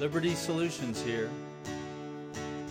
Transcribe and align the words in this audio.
Liberty 0.00 0.34
Solutions 0.34 1.02
here. 1.02 1.28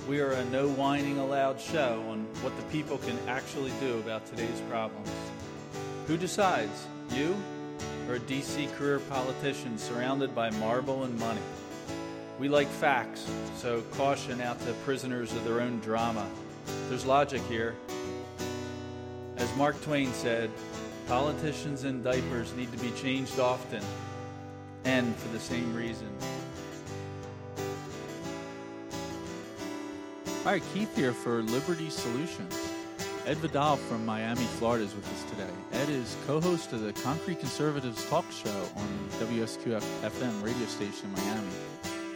We 0.07 0.19
are 0.19 0.31
a 0.31 0.45
no 0.45 0.67
whining 0.67 1.19
allowed 1.19 1.61
show 1.61 2.03
on 2.09 2.21
what 2.41 2.57
the 2.57 2.63
people 2.71 2.97
can 2.97 3.19
actually 3.27 3.71
do 3.79 3.99
about 3.99 4.25
today's 4.25 4.59
problems. 4.67 5.11
Who 6.07 6.17
decides? 6.17 6.87
You 7.11 7.37
or 8.07 8.15
a 8.15 8.19
DC 8.19 8.73
career 8.73 8.97
politician 8.97 9.77
surrounded 9.77 10.33
by 10.33 10.49
marble 10.49 11.03
and 11.03 11.19
money? 11.19 11.43
We 12.39 12.49
like 12.49 12.67
facts, 12.67 13.29
so 13.57 13.83
caution 13.91 14.41
out 14.41 14.59
to 14.61 14.73
prisoners 14.83 15.31
of 15.33 15.43
their 15.45 15.61
own 15.61 15.81
drama. 15.81 16.27
There's 16.87 17.05
logic 17.05 17.43
here. 17.43 17.75
As 19.37 19.55
Mark 19.55 19.79
Twain 19.83 20.11
said, 20.13 20.49
politicians 21.07 21.83
in 21.83 22.01
diapers 22.01 22.55
need 22.55 22.71
to 22.71 22.79
be 22.79 22.89
changed 22.93 23.39
often 23.39 23.83
and 24.83 25.15
for 25.15 25.27
the 25.27 25.39
same 25.39 25.75
reason. 25.75 26.09
All 30.49 30.55
right, 30.55 30.63
Keith 30.73 30.95
here 30.95 31.13
for 31.13 31.43
Liberty 31.43 31.91
Solutions. 31.91 32.71
Ed 33.27 33.37
Vidal 33.37 33.77
from 33.77 34.03
Miami, 34.03 34.45
Florida 34.57 34.83
is 34.83 34.95
with 34.95 35.07
us 35.13 35.23
today. 35.29 35.53
Ed 35.73 35.89
is 35.89 36.17
co 36.25 36.41
host 36.41 36.73
of 36.73 36.81
the 36.81 36.91
Concrete 36.91 37.39
Conservatives 37.39 38.03
talk 38.09 38.25
show 38.31 38.67
on 38.75 39.09
WSQF 39.19 39.83
FM 40.01 40.43
radio 40.43 40.65
station 40.65 41.05
in 41.05 41.23
Miami. 41.23 41.51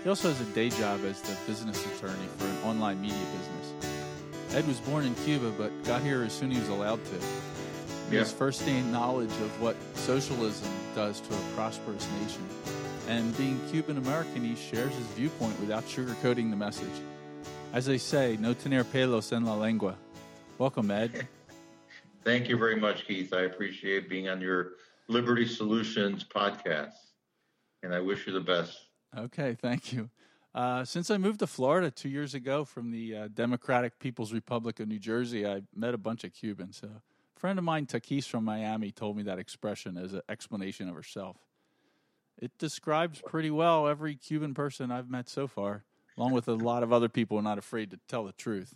He 0.02 0.10
also 0.10 0.30
has 0.30 0.42
a 0.42 0.46
day 0.46 0.72
job 0.72 1.02
as 1.06 1.22
the 1.22 1.38
business 1.46 1.86
attorney 1.86 2.26
for 2.40 2.46
an 2.46 2.58
online 2.64 3.00
media 3.00 3.24
business. 3.38 4.56
Ed 4.56 4.66
was 4.66 4.80
born 4.80 5.06
in 5.06 5.14
Cuba 5.14 5.52
but 5.56 5.84
got 5.84 6.02
here 6.02 6.24
as 6.24 6.34
soon 6.34 6.50
as 6.50 6.56
he 6.56 6.62
was 6.62 6.70
allowed 6.70 7.06
to. 7.06 7.12
He 8.10 8.16
Yeah. 8.16 8.22
has 8.22 8.34
first-hand 8.34 8.92
knowledge 8.92 9.30
of 9.44 9.62
what 9.62 9.76
socialism 9.94 10.72
does 10.96 11.20
to 11.20 11.36
a 11.36 11.42
prosperous 11.56 12.08
nation. 12.20 12.50
And 13.08 13.38
being 13.38 13.62
Cuban 13.70 14.00
American, 14.00 14.44
he 14.44 14.56
shares 14.56 14.92
his 14.96 15.06
viewpoint 15.16 15.60
without 15.60 15.86
sugarcoating 15.86 16.50
the 16.50 16.58
message. 16.58 17.00
As 17.74 17.88
they 17.88 17.98
say, 17.98 18.38
no 18.40 18.54
tener 18.54 18.84
pelos 18.84 19.32
en 19.32 19.46
la 19.46 19.56
lengua. 19.56 19.96
Welcome, 20.60 20.92
Ed. 20.92 21.28
Thank 22.24 22.48
you 22.48 22.56
very 22.56 22.76
much, 22.76 23.08
Keith. 23.08 23.34
I 23.34 23.42
appreciate 23.42 24.08
being 24.08 24.30
on 24.30 24.40
your 24.40 24.74
Liberty 25.08 25.48
Solutions 25.48 26.24
podcast, 26.24 26.94
and 27.82 27.92
I 27.92 28.00
wish 28.00 28.28
you 28.28 28.34
the 28.34 28.40
best. 28.40 28.78
Okay, 29.18 29.58
thank 29.60 29.92
you. 29.92 30.10
Uh, 30.56 30.86
since 30.86 31.12
I 31.12 31.18
moved 31.18 31.40
to 31.40 31.48
Florida 31.48 31.92
two 31.92 32.10
years 32.10 32.34
ago 32.34 32.64
from 32.64 32.92
the 32.92 33.16
uh, 33.16 33.28
Democratic 33.34 34.00
People's 34.00 34.32
Republic 34.32 34.80
of 34.80 34.88
New 34.88 35.00
Jersey, 35.00 35.46
I 35.46 35.64
met 35.76 35.94
a 35.94 35.98
bunch 35.98 36.24
of 36.24 36.32
Cubans. 36.32 36.82
A 36.84 37.02
friend 37.38 37.58
of 37.60 37.66
mine, 37.66 37.88
Takis 37.88 38.26
from 38.26 38.46
Miami, 38.46 38.92
told 38.92 39.18
me 39.18 39.24
that 39.24 39.40
expression 39.40 39.98
as 39.98 40.14
an 40.14 40.22
explanation 40.30 40.88
of 40.88 40.96
herself. 40.96 41.38
It 42.40 42.58
describes 42.58 43.22
pretty 43.26 43.52
well 43.52 43.88
every 43.88 44.16
Cuban 44.16 44.54
person 44.54 44.92
I've 44.92 45.10
met 45.10 45.28
so 45.28 45.48
far, 45.48 45.84
along 46.18 46.34
with 46.34 46.48
a 46.48 46.54
lot 46.54 46.84
of 46.84 46.94
other 46.94 47.10
people 47.10 47.38
are 47.38 47.44
not 47.44 47.58
afraid 47.58 47.92
to 47.92 48.00
tell 48.08 48.24
the 48.24 48.34
truth. 48.34 48.74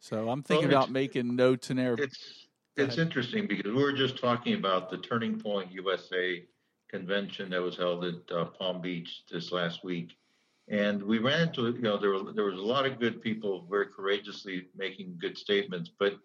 So 0.00 0.28
I'm 0.28 0.42
thinking 0.42 0.68
Well, 0.68 0.78
about 0.78 0.90
making 0.90 1.36
no 1.36 1.56
tener. 1.56 1.94
It's 1.98 2.46
it's 2.76 2.98
interesting 2.98 3.46
because 3.46 3.72
we 3.72 3.82
were 3.82 3.92
just 3.92 4.18
talking 4.18 4.54
about 4.54 4.90
the 4.90 4.98
Turning 4.98 5.38
Point 5.38 5.70
USA 5.72 6.42
convention 6.88 7.50
that 7.50 7.60
was 7.60 7.76
held 7.76 8.04
at 8.04 8.32
uh, 8.32 8.46
Palm 8.46 8.80
Beach 8.80 9.22
this 9.30 9.52
last 9.52 9.84
week, 9.84 10.16
and 10.68 11.02
we 11.02 11.18
ran 11.18 11.48
into 11.48 11.66
you 11.66 11.82
know 11.82 11.98
there 11.98 12.10
were, 12.10 12.32
there 12.32 12.46
was 12.46 12.58
a 12.58 12.62
lot 12.62 12.86
of 12.86 12.98
good 12.98 13.20
people 13.20 13.66
very 13.68 13.86
courageously 13.86 14.68
making 14.74 15.18
good 15.20 15.36
statements, 15.36 15.90
but 15.98 16.18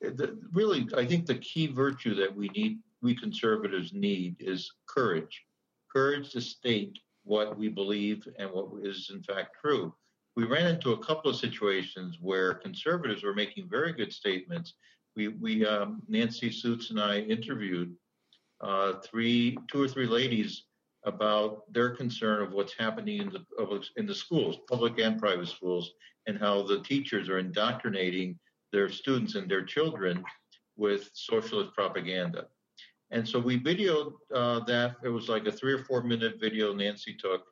the, 0.00 0.38
really 0.52 0.88
I 0.96 1.04
think 1.04 1.26
the 1.26 1.36
key 1.36 1.66
virtue 1.66 2.14
that 2.14 2.34
we 2.34 2.48
need 2.48 2.78
we 3.02 3.14
conservatives 3.14 3.92
need 3.92 4.36
is 4.40 4.72
courage, 4.86 5.44
courage 5.92 6.32
to 6.32 6.40
state 6.40 6.98
what 7.24 7.58
we 7.58 7.68
believe 7.68 8.26
and 8.38 8.50
what 8.50 8.68
is 8.82 9.10
in 9.12 9.22
fact 9.22 9.56
true. 9.60 9.94
We 10.36 10.44
ran 10.44 10.68
into 10.68 10.92
a 10.92 11.04
couple 11.04 11.30
of 11.30 11.36
situations 11.36 12.18
where 12.20 12.54
conservatives 12.54 13.22
were 13.22 13.34
making 13.34 13.68
very 13.68 13.92
good 13.92 14.12
statements 14.12 14.74
we 15.16 15.28
we 15.28 15.66
um, 15.66 16.02
Nancy 16.08 16.50
Suits 16.50 16.90
and 16.90 17.00
I 17.00 17.20
interviewed 17.20 17.94
uh, 18.60 18.94
three 19.04 19.56
two 19.70 19.82
or 19.82 19.88
three 19.88 20.06
ladies 20.06 20.64
about 21.04 21.72
their 21.72 21.90
concern 21.90 22.42
of 22.42 22.52
what's 22.52 22.74
happening 22.78 23.20
in 23.20 23.30
the 23.30 23.80
in 23.96 24.06
the 24.06 24.14
schools, 24.14 24.58
public 24.68 24.98
and 24.98 25.18
private 25.18 25.48
schools, 25.48 25.92
and 26.26 26.38
how 26.38 26.62
the 26.62 26.80
teachers 26.80 27.28
are 27.28 27.38
indoctrinating 27.38 28.38
their 28.72 28.88
students 28.88 29.34
and 29.34 29.50
their 29.50 29.64
children 29.64 30.22
with 30.76 31.10
socialist 31.14 31.74
propaganda. 31.74 32.46
And 33.10 33.28
so 33.28 33.40
we 33.40 33.58
videoed 33.58 34.12
uh, 34.34 34.60
that. 34.60 34.96
It 35.02 35.08
was 35.08 35.28
like 35.28 35.46
a 35.46 35.52
three 35.52 35.72
or 35.72 35.84
four 35.84 36.02
minute 36.02 36.40
video 36.40 36.72
Nancy 36.72 37.14
took. 37.14 37.44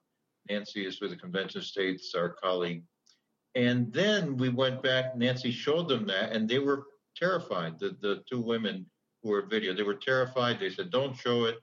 Nancy 0.48 0.86
is 0.86 1.00
with 1.00 1.10
the 1.10 1.16
Convention 1.16 1.58
of 1.58 1.66
States, 1.66 2.14
our 2.14 2.30
colleague. 2.30 2.84
And 3.54 3.92
then 3.92 4.36
we 4.36 4.50
went 4.50 4.82
back. 4.82 5.16
Nancy 5.16 5.50
showed 5.50 5.88
them 5.88 6.06
that, 6.06 6.32
and 6.32 6.48
they 6.48 6.58
were 6.58 6.86
terrified. 7.16 7.78
The 7.78 7.96
the 8.00 8.22
two 8.30 8.40
women 8.40 8.86
who 9.22 9.30
were 9.30 9.42
video, 9.42 9.74
they 9.74 9.82
were 9.82 9.94
terrified. 9.94 10.60
They 10.60 10.70
said, 10.70 10.90
"Don't 10.90 11.16
show 11.16 11.46
it. 11.46 11.58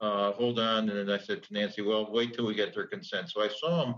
Uh, 0.00 0.32
hold 0.32 0.58
on." 0.58 0.88
And 0.88 1.08
then 1.08 1.10
I 1.10 1.22
said 1.22 1.42
to 1.42 1.52
Nancy, 1.52 1.82
"Well, 1.82 2.10
wait 2.10 2.34
till 2.34 2.46
we 2.46 2.54
get 2.54 2.74
their 2.74 2.86
consent." 2.86 3.30
So 3.30 3.42
I 3.42 3.48
saw 3.48 3.84
them 3.84 3.94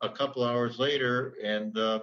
a 0.00 0.08
couple 0.08 0.44
hours 0.44 0.78
later, 0.78 1.34
and 1.42 1.76
uh, 1.76 2.00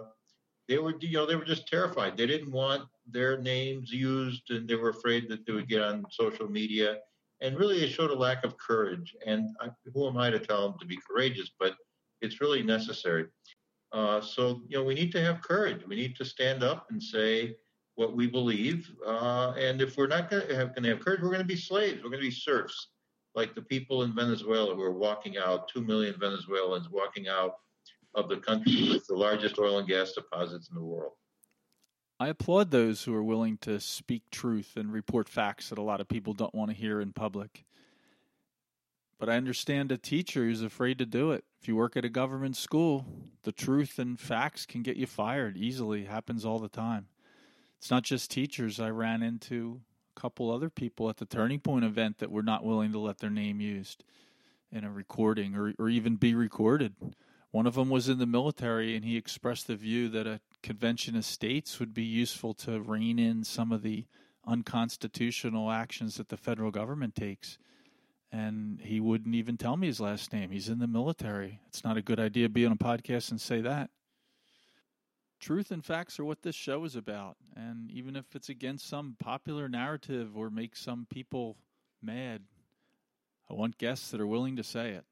they 0.67 0.77
were, 0.77 0.95
you 0.99 1.13
know, 1.13 1.25
they 1.25 1.35
were 1.35 1.45
just 1.45 1.67
terrified. 1.67 2.17
They 2.17 2.25
didn't 2.25 2.51
want 2.51 2.83
their 3.07 3.37
names 3.37 3.91
used, 3.91 4.49
and 4.49 4.67
they 4.67 4.75
were 4.75 4.89
afraid 4.89 5.29
that 5.29 5.45
they 5.45 5.53
would 5.53 5.69
get 5.69 5.81
on 5.81 6.05
social 6.09 6.49
media. 6.49 6.97
And 7.41 7.57
really, 7.57 7.83
it 7.83 7.89
showed 7.89 8.11
a 8.11 8.15
lack 8.15 8.43
of 8.43 8.57
courage. 8.57 9.15
And 9.25 9.49
I, 9.61 9.69
who 9.93 10.07
am 10.07 10.17
I 10.17 10.29
to 10.29 10.39
tell 10.39 10.67
them 10.67 10.79
to 10.79 10.85
be 10.87 10.97
courageous? 11.07 11.51
But 11.59 11.75
it's 12.21 12.41
really 12.41 12.63
necessary. 12.63 13.25
Uh, 13.91 14.21
so, 14.21 14.61
you 14.67 14.77
know, 14.77 14.83
we 14.83 14.95
need 14.95 15.11
to 15.11 15.21
have 15.21 15.41
courage. 15.41 15.85
We 15.85 15.95
need 15.95 16.15
to 16.15 16.25
stand 16.25 16.63
up 16.63 16.87
and 16.89 17.01
say 17.01 17.55
what 17.95 18.15
we 18.15 18.27
believe. 18.27 18.91
Uh, 19.05 19.53
and 19.57 19.81
if 19.81 19.97
we're 19.97 20.07
not 20.07 20.29
going 20.29 20.47
to 20.47 20.55
have, 20.55 20.75
have 20.75 20.99
courage, 20.99 21.21
we're 21.21 21.29
going 21.29 21.39
to 21.39 21.45
be 21.45 21.55
slaves. 21.55 22.03
We're 22.03 22.09
going 22.09 22.21
to 22.21 22.29
be 22.29 22.31
serfs, 22.31 22.89
like 23.35 23.53
the 23.53 23.61
people 23.61 24.03
in 24.03 24.13
Venezuela 24.13 24.75
who 24.75 24.81
are 24.81 24.91
walking 24.91 25.37
out, 25.37 25.67
two 25.67 25.81
million 25.81 26.15
Venezuelans 26.19 26.89
walking 26.89 27.27
out 27.27 27.55
of 28.15 28.29
the 28.29 28.37
country 28.37 28.89
with 28.89 29.05
the 29.07 29.15
largest 29.15 29.59
oil 29.59 29.79
and 29.79 29.87
gas 29.87 30.13
deposits 30.13 30.69
in 30.69 30.75
the 30.75 30.83
world. 30.83 31.13
I 32.19 32.29
applaud 32.29 32.71
those 32.71 33.03
who 33.03 33.13
are 33.13 33.23
willing 33.23 33.57
to 33.59 33.79
speak 33.79 34.29
truth 34.31 34.77
and 34.77 34.91
report 34.91 35.27
facts 35.27 35.69
that 35.69 35.77
a 35.77 35.83
lot 35.83 35.99
of 35.99 36.07
people 36.07 36.33
don't 36.33 36.55
want 36.55 36.71
to 36.71 36.77
hear 36.77 37.01
in 37.01 37.11
public. 37.11 37.65
But 39.19 39.29
I 39.29 39.35
understand 39.35 39.91
a 39.91 39.97
teacher 39.97 40.43
who's 40.43 40.61
afraid 40.61 40.97
to 40.99 41.05
do 41.05 41.31
it. 41.31 41.43
If 41.61 41.67
you 41.67 41.75
work 41.75 41.97
at 41.97 42.05
a 42.05 42.09
government 42.09 42.55
school, 42.55 43.05
the 43.43 43.51
truth 43.51 43.99
and 43.99 44.19
facts 44.19 44.65
can 44.65 44.81
get 44.81 44.97
you 44.97 45.07
fired 45.07 45.57
easily. 45.57 46.03
It 46.03 46.09
happens 46.09 46.45
all 46.45 46.59
the 46.59 46.69
time. 46.69 47.07
It's 47.77 47.91
not 47.91 48.03
just 48.03 48.31
teachers. 48.31 48.79
I 48.79 48.89
ran 48.89 49.21
into 49.21 49.81
a 50.15 50.19
couple 50.19 50.51
other 50.51 50.69
people 50.69 51.09
at 51.09 51.17
the 51.17 51.25
Turning 51.25 51.59
Point 51.59 51.85
event 51.85 52.19
that 52.19 52.31
were 52.31 52.43
not 52.43 52.63
willing 52.63 52.91
to 52.93 52.99
let 52.99 53.19
their 53.19 53.29
name 53.29 53.59
used 53.59 54.03
in 54.71 54.83
a 54.83 54.91
recording 54.91 55.55
or, 55.55 55.73
or 55.79 55.89
even 55.89 56.15
be 56.15 56.33
recorded. 56.33 56.93
One 57.55 57.67
of 57.67 57.75
them 57.75 57.89
was 57.89 58.09
in 58.09 58.17
the 58.17 58.25
military, 58.25 58.97
and 58.97 59.05
he 59.05 59.16
expressed 59.16 59.67
the 59.67 59.77
view 59.77 60.09
that 60.09 60.27
a 60.27 60.41
convention 60.61 61.16
of 61.16 61.23
states 61.23 61.79
would 61.79 61.93
be 61.93 62.03
useful 62.03 62.53
to 62.55 62.81
rein 62.81 63.17
in 63.17 63.45
some 63.45 63.71
of 63.71 63.81
the 63.81 64.07
unconstitutional 64.45 65.71
actions 65.71 66.17
that 66.17 66.27
the 66.27 66.35
federal 66.35 66.69
government 66.69 67.16
takes. 67.16 67.57
And 68.29 68.81
he 68.81 68.99
wouldn't 68.99 69.35
even 69.35 69.55
tell 69.55 69.77
me 69.77 69.88
his 69.88 70.01
last 70.01 70.33
name. 70.33 70.51
He's 70.51 70.67
in 70.67 70.79
the 70.79 70.85
military. 70.85 71.61
It's 71.69 71.85
not 71.85 71.95
a 71.95 72.01
good 72.01 72.19
idea 72.19 72.43
to 72.47 72.53
be 72.53 72.66
on 72.66 72.73
a 72.73 72.75
podcast 72.75 73.31
and 73.31 73.39
say 73.39 73.61
that. 73.61 73.89
Truth 75.39 75.72
and 75.72 75.85
facts 75.85 76.19
are 76.19 76.25
what 76.25 76.41
this 76.41 76.55
show 76.55 76.83
is 76.83 76.97
about. 76.97 77.37
And 77.55 77.89
even 77.89 78.17
if 78.17 78.35
it's 78.35 78.49
against 78.49 78.89
some 78.89 79.16
popular 79.17 79.69
narrative 79.69 80.35
or 80.35 80.49
makes 80.49 80.81
some 80.81 81.07
people 81.09 81.55
mad, 82.01 82.41
I 83.49 83.53
want 83.53 83.77
guests 83.77 84.11
that 84.11 84.19
are 84.19 84.27
willing 84.27 84.57
to 84.57 84.63
say 84.63 84.89
it. 84.89 85.05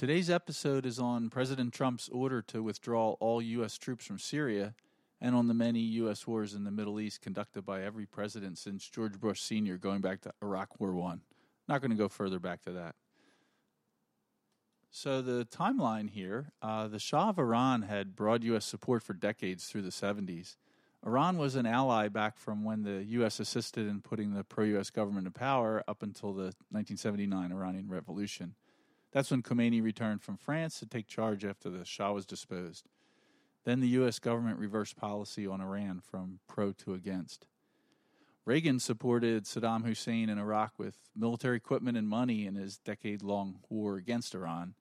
Today's 0.00 0.30
episode 0.30 0.86
is 0.86 0.98
on 0.98 1.28
President 1.28 1.74
Trump's 1.74 2.08
order 2.08 2.40
to 2.40 2.62
withdraw 2.62 3.16
all 3.20 3.42
U.S. 3.42 3.76
troops 3.76 4.06
from 4.06 4.18
Syria 4.18 4.74
and 5.20 5.34
on 5.34 5.46
the 5.46 5.52
many 5.52 5.80
U.S. 5.80 6.26
wars 6.26 6.54
in 6.54 6.64
the 6.64 6.70
Middle 6.70 6.98
East 6.98 7.20
conducted 7.20 7.66
by 7.66 7.82
every 7.82 8.06
president 8.06 8.56
since 8.56 8.88
George 8.88 9.20
Bush 9.20 9.42
Sr. 9.42 9.76
going 9.76 10.00
back 10.00 10.22
to 10.22 10.32
Iraq 10.42 10.80
War 10.80 10.94
One. 10.94 11.20
Not 11.68 11.82
going 11.82 11.90
to 11.90 11.98
go 11.98 12.08
further 12.08 12.38
back 12.38 12.62
to 12.62 12.72
that. 12.72 12.94
So, 14.90 15.20
the 15.20 15.44
timeline 15.44 16.08
here 16.08 16.52
uh, 16.62 16.88
the 16.88 16.98
Shah 16.98 17.28
of 17.28 17.38
Iran 17.38 17.82
had 17.82 18.16
broad 18.16 18.42
U.S. 18.44 18.64
support 18.64 19.02
for 19.02 19.12
decades 19.12 19.66
through 19.66 19.82
the 19.82 19.90
70s. 19.90 20.56
Iran 21.04 21.36
was 21.36 21.56
an 21.56 21.66
ally 21.66 22.08
back 22.08 22.38
from 22.38 22.64
when 22.64 22.84
the 22.84 23.04
U.S. 23.04 23.38
assisted 23.38 23.86
in 23.86 24.00
putting 24.00 24.32
the 24.32 24.44
pro 24.44 24.64
U.S. 24.64 24.88
government 24.88 25.26
in 25.26 25.34
power 25.34 25.84
up 25.86 26.02
until 26.02 26.32
the 26.32 26.54
1979 26.70 27.52
Iranian 27.52 27.90
Revolution. 27.90 28.54
That's 29.12 29.30
when 29.30 29.42
Khomeini 29.42 29.82
returned 29.82 30.22
from 30.22 30.36
France 30.36 30.78
to 30.78 30.86
take 30.86 31.08
charge 31.08 31.44
after 31.44 31.68
the 31.68 31.84
Shah 31.84 32.12
was 32.12 32.26
disposed. 32.26 32.88
Then 33.64 33.80
the 33.80 33.88
U.S. 33.88 34.18
government 34.18 34.58
reversed 34.58 34.96
policy 34.96 35.46
on 35.46 35.60
Iran 35.60 36.00
from 36.00 36.38
pro 36.48 36.72
to 36.72 36.94
against. 36.94 37.46
Reagan 38.46 38.78
supported 38.80 39.44
Saddam 39.44 39.84
Hussein 39.84 40.28
in 40.28 40.38
Iraq 40.38 40.72
with 40.78 40.96
military 41.14 41.56
equipment 41.56 41.98
and 41.98 42.08
money 42.08 42.46
in 42.46 42.54
his 42.54 42.78
decade 42.78 43.22
long 43.22 43.58
war 43.68 43.96
against 43.96 44.34
Iran. 44.34 44.74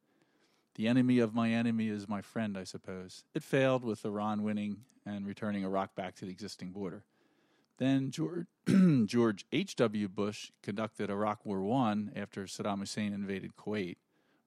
The 0.75 0.87
enemy 0.87 1.19
of 1.19 1.33
my 1.33 1.51
enemy 1.51 1.89
is 1.89 2.07
my 2.07 2.21
friend, 2.21 2.57
I 2.57 2.63
suppose. 2.63 3.25
It 3.33 3.43
failed 3.43 3.83
with 3.83 4.05
Iran 4.05 4.43
winning 4.43 4.85
and 5.05 5.25
returning 5.25 5.63
Iraq 5.63 5.93
back 5.93 6.15
to 6.15 6.25
the 6.25 6.31
existing 6.31 6.71
border. 6.71 7.03
Then 7.79 8.11
George, 8.11 8.47
George 9.05 9.45
H.W. 9.51 10.07
Bush 10.07 10.51
conducted 10.63 11.09
Iraq 11.09 11.45
War 11.45 11.59
I 11.81 12.19
after 12.19 12.43
Saddam 12.43 12.79
Hussein 12.79 13.11
invaded 13.11 13.57
Kuwait, 13.57 13.97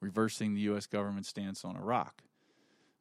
reversing 0.03 0.55
the 0.55 0.61
U.S. 0.63 0.87
government's 0.87 1.31
stance 1.31 1.65
on 1.65 1.77
Iraq. 1.77 2.23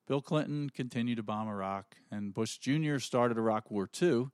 Bill 0.07 0.21
Clinton 0.21 0.69
continued 0.69 1.17
to 1.17 1.23
bomb 1.23 1.49
Iraq, 1.49 1.97
and 2.09 2.33
Bush 2.33 2.57
Jr. 2.57 2.99
started 2.99 3.37
Iraq 3.37 3.69
War 3.69 3.89
II, 4.01 4.27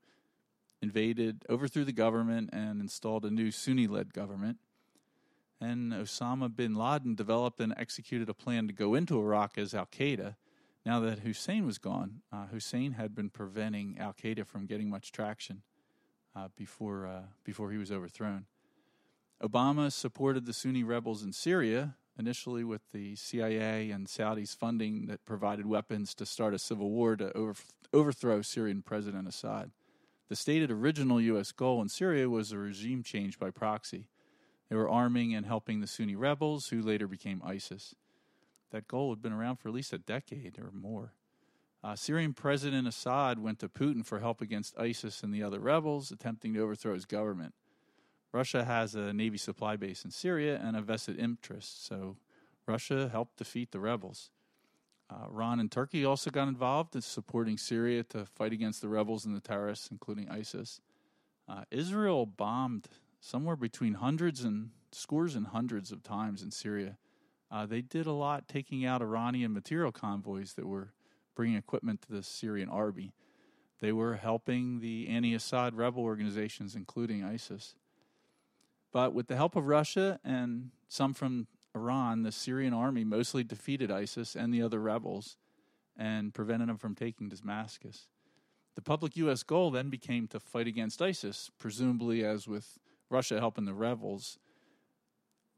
invaded, 0.81 1.43
overthrew 1.49 1.83
the 1.83 1.91
government, 1.91 2.51
and 2.53 2.79
installed 2.79 3.25
a 3.25 3.31
new 3.31 3.49
Sunni 3.49 3.87
led 3.87 4.13
government 4.13 4.59
and 5.59 5.91
Osama 5.91 6.53
bin 6.53 6.75
Laden 6.75 7.15
developed 7.15 7.59
and 7.59 7.73
executed 7.77 8.29
a 8.29 8.33
plan 8.33 8.67
to 8.67 8.73
go 8.73 8.93
into 8.93 9.19
Iraq 9.19 9.57
as 9.57 9.73
Al 9.73 9.87
Qaeda. 9.87 10.35
Now 10.85 10.99
that 11.01 11.19
Hussein 11.19 11.65
was 11.65 11.77
gone, 11.77 12.21
uh, 12.31 12.45
Hussein 12.47 12.93
had 12.93 13.13
been 13.13 13.29
preventing 13.29 13.97
Al 13.99 14.13
Qaeda 14.13 14.45
from 14.45 14.65
getting 14.65 14.89
much 14.89 15.11
traction 15.11 15.63
uh, 16.35 16.47
before 16.55 17.07
uh, 17.07 17.21
before 17.43 17.71
he 17.71 17.77
was 17.77 17.91
overthrown. 17.91 18.45
Obama 19.41 19.91
supported 19.91 20.45
the 20.45 20.53
Sunni 20.53 20.83
rebels 20.83 21.23
in 21.23 21.31
Syria 21.33 21.95
initially 22.17 22.63
with 22.63 22.81
the 22.91 23.15
CIA 23.15 23.91
and 23.91 24.07
Saudis 24.07 24.55
funding 24.55 25.05
that 25.07 25.25
provided 25.25 25.65
weapons 25.65 26.13
to 26.15 26.25
start 26.25 26.53
a 26.53 26.59
civil 26.59 26.89
war 26.89 27.15
to 27.15 27.35
over, 27.35 27.55
overthrow 27.93 28.41
Syrian 28.41 28.81
President 28.81 29.27
Assad. 29.27 29.71
The 30.29 30.35
stated 30.35 30.71
original 30.71 31.21
U.S. 31.21 31.51
goal 31.51 31.81
in 31.81 31.89
Syria 31.89 32.29
was 32.29 32.51
a 32.51 32.57
regime 32.57 33.03
change 33.03 33.39
by 33.39 33.49
proxy. 33.49 34.07
They 34.69 34.75
were 34.75 34.89
arming 34.89 35.33
and 35.33 35.45
helping 35.45 35.79
the 35.79 35.87
Sunni 35.87 36.15
rebels, 36.15 36.67
who 36.67 36.81
later 36.81 37.07
became 37.07 37.41
ISIS. 37.45 37.95
That 38.71 38.87
goal 38.87 39.11
had 39.11 39.21
been 39.21 39.31
around 39.31 39.57
for 39.57 39.69
at 39.69 39.75
least 39.75 39.93
a 39.93 39.97
decade 39.97 40.59
or 40.59 40.71
more. 40.73 41.13
Uh, 41.83 41.95
Syrian 41.95 42.33
President 42.33 42.87
Assad 42.87 43.39
went 43.39 43.59
to 43.59 43.69
Putin 43.69 44.05
for 44.05 44.19
help 44.19 44.41
against 44.41 44.77
ISIS 44.77 45.23
and 45.23 45.33
the 45.33 45.43
other 45.43 45.59
rebels, 45.59 46.11
attempting 46.11 46.53
to 46.53 46.59
overthrow 46.61 46.93
his 46.93 47.05
government. 47.05 47.53
Russia 48.33 48.63
has 48.63 48.95
a 48.95 49.13
Navy 49.13 49.37
supply 49.37 49.75
base 49.75 50.03
in 50.03 50.11
Syria 50.11 50.59
and 50.61 50.75
a 50.75 50.81
vested 50.81 51.19
interest, 51.19 51.85
so 51.85 52.17
Russia 52.67 53.09
helped 53.09 53.37
defeat 53.37 53.71
the 53.71 53.79
rebels. 53.79 54.29
Uh, 55.09 55.25
Iran 55.31 55.59
and 55.59 55.71
Turkey 55.71 56.03
also 56.03 56.29
got 56.29 56.49
involved 56.49 56.95
in 56.95 57.01
supporting 57.01 57.57
Syria 57.57 58.03
to 58.03 58.25
fight 58.25 58.51
against 58.51 58.81
the 58.81 58.89
rebels 58.89 59.25
and 59.25 59.35
the 59.35 59.39
terrorists, 59.39 59.89
including 59.89 60.29
ISIS. 60.29 60.81
Uh, 61.47 61.63
Israel 61.71 62.25
bombed 62.25 62.89
somewhere 63.21 63.55
between 63.55 63.95
hundreds 63.95 64.43
and 64.43 64.71
scores 64.91 65.35
and 65.35 65.47
hundreds 65.47 65.91
of 65.91 66.03
times 66.03 66.43
in 66.43 66.51
Syria. 66.51 66.97
Uh, 67.49 67.65
they 67.65 67.81
did 67.81 68.05
a 68.05 68.11
lot 68.11 68.49
taking 68.49 68.85
out 68.85 69.01
Iranian 69.01 69.53
material 69.53 69.93
convoys 69.93 70.53
that 70.53 70.67
were 70.67 70.91
bringing 71.35 71.55
equipment 71.55 72.01
to 72.01 72.11
the 72.11 72.23
Syrian 72.23 72.67
army. 72.67 73.13
They 73.79 73.93
were 73.93 74.15
helping 74.15 74.79
the 74.79 75.07
anti 75.07 75.33
Assad 75.33 75.75
rebel 75.75 76.03
organizations, 76.03 76.75
including 76.75 77.23
ISIS. 77.23 77.75
But 78.91 79.13
with 79.13 79.27
the 79.27 79.35
help 79.35 79.55
of 79.55 79.67
Russia 79.67 80.19
and 80.23 80.71
some 80.87 81.13
from 81.13 81.47
Iran, 81.75 82.23
the 82.23 82.31
Syrian 82.31 82.73
army 82.73 83.03
mostly 83.03 83.43
defeated 83.43 83.91
ISIS 83.91 84.35
and 84.35 84.53
the 84.53 84.61
other 84.61 84.79
rebels 84.79 85.37
and 85.97 86.33
prevented 86.33 86.69
them 86.69 86.77
from 86.77 86.95
taking 86.95 87.29
Damascus. 87.29 88.07
The 88.75 88.81
public 88.81 89.17
U.S. 89.17 89.43
goal 89.43 89.71
then 89.71 89.89
became 89.89 90.27
to 90.27 90.39
fight 90.39 90.67
against 90.67 91.01
ISIS, 91.01 91.49
presumably 91.57 92.23
as 92.23 92.47
with 92.47 92.77
Russia 93.09 93.39
helping 93.39 93.65
the 93.65 93.73
rebels, 93.73 94.37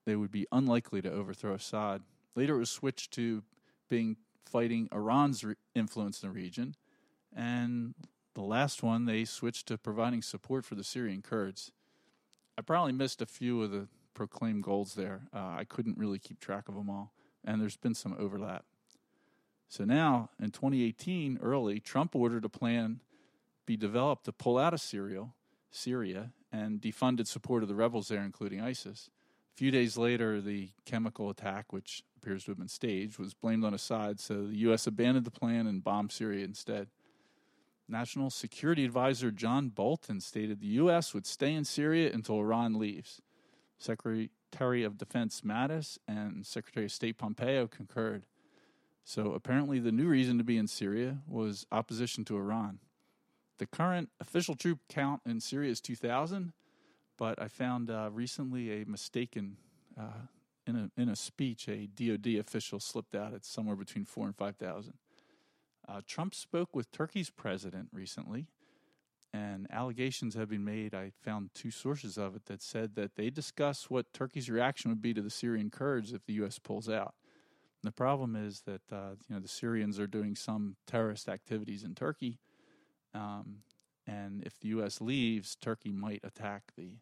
they 0.06 0.16
would 0.16 0.31
be 0.31 0.48
unlikely 0.52 1.02
to 1.02 1.12
overthrow 1.12 1.54
Assad. 1.54 2.02
Later, 2.36 2.56
it 2.56 2.60
was 2.60 2.70
switched 2.70 3.12
to 3.12 3.44
being 3.90 4.18
fighting 4.46 4.88
Iran's 4.92 5.44
re- 5.44 5.56
influence 5.76 6.24
in 6.24 6.30
the 6.30 6.34
region, 6.34 6.76
and 7.36 7.94
the 8.36 8.42
last 8.42 8.81
one 8.81 9.06
they 9.06 9.26
switched 9.26 9.68
to 9.68 9.78
providing 9.78 10.22
support 10.22 10.66
for 10.66 10.76
the 10.76 10.84
Syrian 10.84 11.22
Kurds. 11.22 11.72
I 12.60 12.62
probably 12.62 12.92
missed 12.92 13.22
a 13.22 13.26
few 13.26 13.64
of 13.64 13.72
the 13.72 13.88
proclaimed 14.14 14.64
goals 14.64 14.96
there. 14.96 15.22
Uh, 15.34 15.56
I 15.58 15.64
couldn't 15.64 15.98
really 15.98 16.20
keep 16.20 16.42
track 16.42 16.68
of 16.68 16.76
them 16.76 16.90
all, 16.90 17.14
and 17.46 17.62
there's 17.62 17.78
been 17.78 17.96
some 17.96 18.14
overlap. 18.20 18.66
So 19.70 19.86
now, 19.86 20.30
in 20.42 20.52
2018, 20.52 21.40
early, 21.42 21.80
Trump 21.80 22.18
ordered 22.18 22.44
a 22.44 22.50
plan 22.50 23.00
be 23.66 23.78
developed 23.78 24.26
to 24.26 24.34
pull 24.34 24.58
out 24.58 24.74
of 24.74 24.82
Syria, 24.82 25.28
Syria 25.72 26.32
and 26.52 26.82
defunded 26.82 27.28
support 27.28 27.64
of 27.64 27.70
the 27.70 27.76
rebels 27.76 28.10
there, 28.10 28.24
including 28.24 28.60
ISIS. 28.60 29.10
A 29.54 29.58
few 29.58 29.72
days 29.72 29.98
later, 29.98 30.42
the 30.42 30.72
chemical 30.84 31.30
attack, 31.30 31.72
which 31.72 32.04
appears 32.18 32.44
to 32.44 32.52
have 32.52 32.58
been 32.58 32.68
staged, 32.68 33.20
was 33.20 33.34
blamed 33.34 33.64
on 33.64 33.74
Assad, 33.74 34.20
so 34.20 34.48
the 34.48 34.58
U.S. 34.58 34.86
abandoned 34.86 35.26
the 35.26 35.32
plan 35.32 35.66
and 35.66 35.82
bombed 35.82 36.12
Syria 36.12 36.44
instead. 36.44 36.90
National 37.90 38.30
Security 38.30 38.86
Advisor 38.86 39.32
John 39.32 39.70
Bolton 39.70 40.22
stated 40.22 40.60
the 40.60 40.68
U.S. 40.68 41.14
would 41.14 41.26
stay 41.26 41.54
in 41.54 41.66
Syria 41.66 42.12
until 42.14 42.40
Iran 42.40 42.78
leaves. 42.78 43.22
Secretary 43.78 44.84
of 44.84 44.98
Defense 44.98 45.42
Mattis 45.42 45.98
and 46.08 46.46
Secretary 46.46 46.86
of 46.86 46.92
State 46.92 47.18
Pompeo 47.18 47.68
concurred. 47.68 48.24
So 49.04 49.34
apparently, 49.34 49.80
the 49.80 49.92
new 49.92 50.08
reason 50.08 50.38
to 50.38 50.44
be 50.44 50.58
in 50.58 50.68
Syria 50.68 51.20
was 51.28 51.66
opposition 51.72 52.26
to 52.26 52.38
Iran. 52.38 52.80
The 53.58 53.66
current 53.66 54.10
official 54.20 54.56
troop 54.56 54.80
count 54.88 55.22
in 55.26 55.42
Syria 55.42 55.72
is 55.72 55.82
2,000, 55.82 56.54
but 57.18 57.42
I 57.42 57.48
found 57.48 57.90
uh, 57.90 58.10
recently 58.14 58.82
a 58.82 58.86
mistaken 58.86 59.58
uh, 60.00 60.28
in 60.68 60.76
a 60.76 61.02
in 61.02 61.10
a 61.10 61.16
speech. 61.16 61.68
A 61.68 61.88
DoD 61.88 62.36
official 62.40 62.80
slipped 62.80 63.16
out. 63.16 63.34
It's 63.34 63.50
somewhere 63.50 63.76
between 63.76 64.06
four 64.06 64.28
and 64.28 64.36
5,000. 64.36 64.94
Uh, 65.90 66.02
Trump 66.06 66.36
spoke 66.36 66.76
with 66.76 66.92
Turkey's 66.92 67.32
president 67.32 67.90
recently, 67.92 68.48
and 69.34 69.68
allegations 69.72 70.36
have 70.36 70.50
been 70.50 70.64
made. 70.64 70.94
I 70.94 71.12
found 71.24 71.50
two 71.56 71.72
sources 71.72 72.18
of 72.18 72.36
it 72.36 72.46
that 72.46 72.62
said 72.62 72.96
that 72.96 73.16
they 73.16 73.30
discuss 73.32 73.90
what 73.90 74.14
Turkey's 74.14 74.50
reaction 74.50 74.92
would 74.92 75.02
be 75.02 75.14
to 75.16 75.22
the 75.22 75.32
Syrian 75.32 75.72
Kurds 75.72 76.14
if 76.14 76.26
the 76.26 76.34
U.S. 76.34 76.60
pulls 76.60 76.90
out. 76.90 77.16
And 77.82 77.88
the 77.88 77.96
problem 77.96 78.36
is 78.36 78.62
that 78.62 78.82
uh, 78.92 79.16
you 79.28 79.36
know 79.36 79.40
the 79.40 79.48
Syrians 79.48 80.00
are 80.00 80.08
doing 80.08 80.36
some 80.36 80.76
terrorist 80.86 81.28
activities 81.28 81.84
in 81.84 81.96
Turkey, 81.96 82.38
um, 83.16 83.64
and 84.06 84.44
if 84.44 84.60
the 84.60 84.68
U.S. 84.70 85.02
leaves, 85.02 85.56
Turkey 85.56 85.92
might 85.92 86.22
attack 86.24 86.74
the 86.78 86.98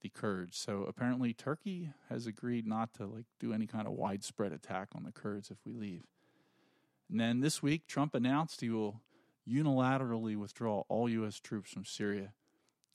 the 0.00 0.10
Kurds. 0.10 0.56
So 0.56 0.84
apparently, 0.84 1.32
Turkey 1.32 1.90
has 2.08 2.28
agreed 2.28 2.68
not 2.68 2.94
to 2.94 3.06
like 3.06 3.26
do 3.40 3.52
any 3.52 3.66
kind 3.66 3.88
of 3.88 3.94
widespread 3.94 4.52
attack 4.52 4.90
on 4.94 5.02
the 5.02 5.10
Kurds 5.10 5.50
if 5.50 5.58
we 5.66 5.72
leave. 5.72 6.04
And 7.10 7.20
then 7.20 7.40
this 7.40 7.62
week, 7.62 7.86
Trump 7.86 8.14
announced 8.14 8.60
he 8.60 8.70
will 8.70 9.00
unilaterally 9.48 10.36
withdraw 10.36 10.82
all 10.88 11.08
U.S. 11.08 11.40
troops 11.40 11.70
from 11.70 11.84
Syria. 11.84 12.32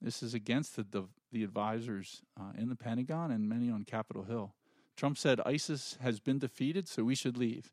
This 0.02 0.22
is 0.22 0.34
against 0.34 0.76
the 0.76 0.84
the, 0.84 1.04
the 1.32 1.44
advisors 1.44 2.22
uh, 2.40 2.52
in 2.58 2.70
the 2.70 2.76
Pentagon 2.76 3.32
and 3.32 3.50
many 3.50 3.70
on 3.70 3.84
Capitol 3.84 4.24
Hill. 4.24 4.54
Trump 4.96 5.18
said 5.18 5.42
ISIS 5.46 5.98
has 6.02 6.20
been 6.20 6.40
defeated, 6.40 6.88
so 6.88 7.04
we 7.04 7.16
should 7.16 7.38
leave. 7.38 7.72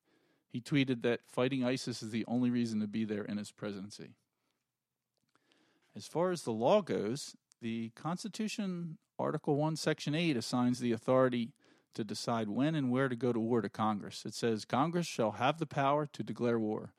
He 0.49 0.61
tweeted 0.61 1.03
that 1.03 1.21
fighting 1.29 1.65
ISIS 1.65 2.03
is 2.03 2.11
the 2.11 2.25
only 2.27 2.51
reason 2.51 2.81
to 2.81 2.87
be 2.87 3.05
there 3.05 3.25
in 3.25 3.37
his 3.37 3.53
presidency. 3.53 4.15
As 5.95 6.07
far 6.07 6.31
as 6.31 6.43
the 6.43 6.53
law 6.53 6.81
goes, 6.81 7.37
the 7.61 7.91
Constitution, 7.91 8.99
Article 9.19 9.57
1, 9.57 9.77
Section 9.77 10.15
8, 10.15 10.37
assigns 10.37 10.79
the 10.79 10.93
authority 10.93 11.53
to 11.95 12.05
decide 12.05 12.49
when 12.49 12.75
and 12.75 12.91
where 12.91 13.09
to 13.09 13.17
go 13.17 13.33
to 13.33 13.41
war 13.41 13.61
to 13.61 13.69
Congress. 13.69 14.25
It 14.25 14.35
says 14.35 14.65
Congress 14.65 15.07
shall 15.07 15.33
have 15.33 15.59
the 15.59 15.67
power 15.67 16.07
to 16.07 16.23
declare 16.23 16.59
war. 16.59 16.93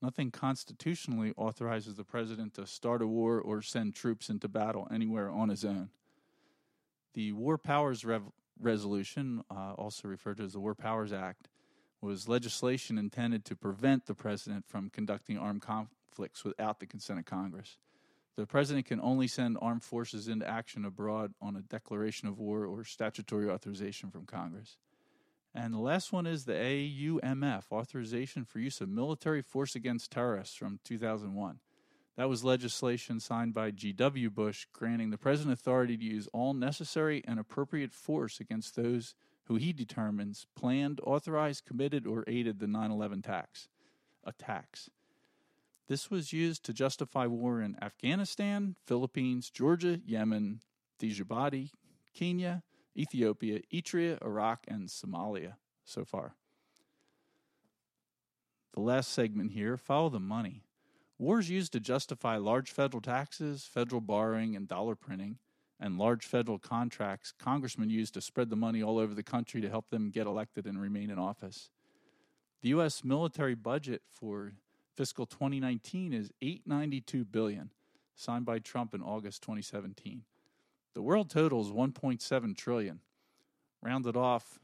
Nothing 0.00 0.30
constitutionally 0.30 1.32
authorizes 1.36 1.96
the 1.96 2.04
president 2.04 2.54
to 2.54 2.66
start 2.66 3.02
a 3.02 3.06
war 3.06 3.40
or 3.40 3.62
send 3.62 3.94
troops 3.94 4.30
into 4.30 4.48
battle 4.48 4.86
anywhere 4.92 5.28
on 5.28 5.48
his 5.48 5.64
own. 5.64 5.90
The 7.14 7.32
War 7.32 7.58
Powers 7.58 8.04
Rev- 8.04 8.30
Resolution, 8.60 9.42
uh, 9.50 9.72
also 9.72 10.06
referred 10.06 10.36
to 10.36 10.44
as 10.44 10.52
the 10.52 10.60
War 10.60 10.74
Powers 10.74 11.12
Act, 11.12 11.48
was 12.00 12.28
legislation 12.28 12.96
intended 12.96 13.44
to 13.46 13.56
prevent 13.56 14.06
the 14.06 14.14
president 14.14 14.66
from 14.68 14.88
conducting 14.90 15.36
armed 15.36 15.62
conflicts 15.62 16.44
without 16.44 16.78
the 16.78 16.86
consent 16.86 17.18
of 17.18 17.24
Congress. 17.24 17.76
The 18.38 18.46
president 18.46 18.86
can 18.86 19.00
only 19.00 19.26
send 19.26 19.58
armed 19.60 19.82
forces 19.82 20.28
into 20.28 20.48
action 20.48 20.84
abroad 20.84 21.34
on 21.42 21.56
a 21.56 21.60
declaration 21.60 22.28
of 22.28 22.38
war 22.38 22.66
or 22.66 22.84
statutory 22.84 23.50
authorization 23.50 24.12
from 24.12 24.26
Congress. 24.26 24.76
And 25.52 25.74
the 25.74 25.80
last 25.80 26.12
one 26.12 26.24
is 26.24 26.44
the 26.44 26.52
AUMF, 26.52 27.72
Authorization 27.72 28.44
for 28.44 28.60
Use 28.60 28.80
of 28.80 28.90
Military 28.90 29.42
Force 29.42 29.74
Against 29.74 30.12
Terrorists 30.12 30.54
from 30.54 30.78
2001. 30.84 31.58
That 32.16 32.28
was 32.28 32.44
legislation 32.44 33.18
signed 33.18 33.54
by 33.54 33.72
G.W. 33.72 34.30
Bush 34.30 34.66
granting 34.72 35.10
the 35.10 35.18
president 35.18 35.54
authority 35.54 35.96
to 35.96 36.04
use 36.04 36.28
all 36.32 36.54
necessary 36.54 37.24
and 37.26 37.40
appropriate 37.40 37.92
force 37.92 38.38
against 38.38 38.76
those 38.76 39.16
who 39.46 39.56
he 39.56 39.72
determines 39.72 40.46
planned, 40.54 41.00
authorized, 41.02 41.64
committed, 41.64 42.06
or 42.06 42.22
aided 42.28 42.60
the 42.60 42.68
9 42.68 42.92
11 42.92 43.24
attacks. 44.24 44.90
This 45.88 46.10
was 46.10 46.34
used 46.34 46.64
to 46.64 46.74
justify 46.74 47.26
war 47.26 47.62
in 47.62 47.76
Afghanistan, 47.82 48.76
Philippines, 48.86 49.48
Georgia, 49.48 50.00
Yemen, 50.04 50.60
Djibouti, 51.00 51.70
Kenya, 52.12 52.62
Ethiopia, 52.96 53.60
Eritrea, 53.72 54.22
Iraq, 54.22 54.64
and 54.68 54.88
Somalia 54.88 55.54
so 55.84 56.04
far. 56.04 56.34
the 58.74 58.80
last 58.80 59.10
segment 59.12 59.52
here 59.52 59.76
follow 59.76 60.10
the 60.10 60.20
money. 60.20 60.62
Wars 61.18 61.48
used 61.50 61.72
to 61.72 61.80
justify 61.80 62.36
large 62.36 62.70
federal 62.70 63.00
taxes, 63.00 63.64
federal 63.64 64.00
borrowing, 64.00 64.54
and 64.54 64.68
dollar 64.68 64.94
printing, 64.94 65.38
and 65.80 65.98
large 65.98 66.26
federal 66.26 66.58
contracts 66.58 67.32
congressmen 67.32 67.88
used 67.90 68.14
to 68.14 68.20
spread 68.20 68.50
the 68.50 68.56
money 68.56 68.82
all 68.82 68.98
over 68.98 69.14
the 69.14 69.22
country 69.22 69.60
to 69.60 69.70
help 69.70 69.88
them 69.88 70.10
get 70.10 70.26
elected 70.26 70.66
and 70.66 70.80
remain 70.80 71.10
in 71.10 71.18
office. 71.18 71.70
The 72.60 72.68
U.S. 72.70 73.02
military 73.02 73.54
budget 73.54 74.02
for 74.12 74.52
fiscal 74.98 75.26
2019 75.26 76.12
is 76.12 76.32
892 76.42 77.24
billion, 77.24 77.70
signed 78.16 78.44
by 78.44 78.58
Trump 78.58 78.94
in 78.94 79.00
August 79.00 79.42
2017. 79.42 80.22
The 80.94 81.02
world 81.02 81.30
total 81.30 81.60
is 81.60 81.68
1.7 81.68 82.56
trillion. 82.56 82.98
Rounded 83.80 84.16
off, 84.16 84.58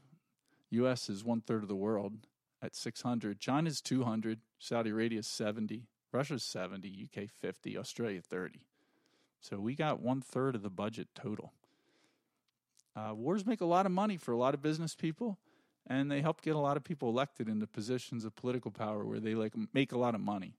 U.S. 0.71 1.09
is 1.09 1.23
one 1.23 1.39
third 1.39 1.61
of 1.61 1.69
the 1.69 1.75
world 1.75 2.27
at 2.61 2.75
600. 2.75 3.39
China's 3.39 3.79
200. 3.79 4.39
Saudi 4.59 4.89
Arabia 4.89 5.19
is 5.19 5.27
70. 5.27 5.87
Russia's 6.11 6.43
70. 6.43 7.07
UK 7.07 7.29
50. 7.29 7.77
Australia 7.77 8.19
30. 8.19 8.65
So 9.39 9.57
we 9.57 9.73
got 9.73 10.01
one 10.01 10.19
third 10.19 10.55
of 10.55 10.63
the 10.63 10.69
budget 10.69 11.07
total. 11.15 11.53
Uh, 12.93 13.13
wars 13.15 13.45
make 13.45 13.61
a 13.61 13.65
lot 13.65 13.85
of 13.85 13.93
money 13.93 14.17
for 14.17 14.33
a 14.33 14.37
lot 14.37 14.53
of 14.53 14.61
business 14.61 14.95
people, 14.95 15.37
and 15.87 16.11
they 16.11 16.21
help 16.21 16.41
get 16.41 16.55
a 16.55 16.59
lot 16.59 16.77
of 16.77 16.83
people 16.83 17.09
elected 17.09 17.47
into 17.47 17.67
positions 17.67 18.25
of 18.25 18.35
political 18.35 18.71
power 18.71 19.05
where 19.05 19.19
they 19.19 19.35
like 19.35 19.53
make 19.73 19.91
a 19.91 19.97
lot 19.97 20.15
of 20.15 20.21
money. 20.21 20.55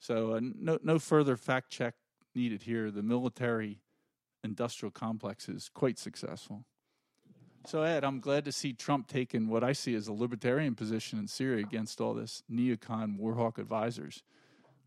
So 0.00 0.34
uh, 0.34 0.40
no 0.42 0.78
no 0.82 0.98
further 0.98 1.36
fact 1.36 1.70
check 1.70 1.94
needed 2.34 2.62
here. 2.62 2.90
The 2.90 3.02
military 3.02 3.80
industrial 4.44 4.90
complex 4.90 5.48
is 5.48 5.70
quite 5.72 5.98
successful. 5.98 6.64
So, 7.66 7.82
Ed, 7.82 8.04
I'm 8.04 8.20
glad 8.20 8.44
to 8.46 8.52
see 8.52 8.72
Trump 8.72 9.08
taking 9.08 9.48
what 9.48 9.62
I 9.62 9.72
see 9.72 9.94
as 9.94 10.08
a 10.08 10.12
libertarian 10.12 10.74
position 10.74 11.18
in 11.18 11.26
Syria 11.26 11.58
against 11.58 12.00
all 12.00 12.14
this 12.14 12.42
neocon 12.50 13.18
warhawk 13.18 13.58
advisors. 13.58 14.22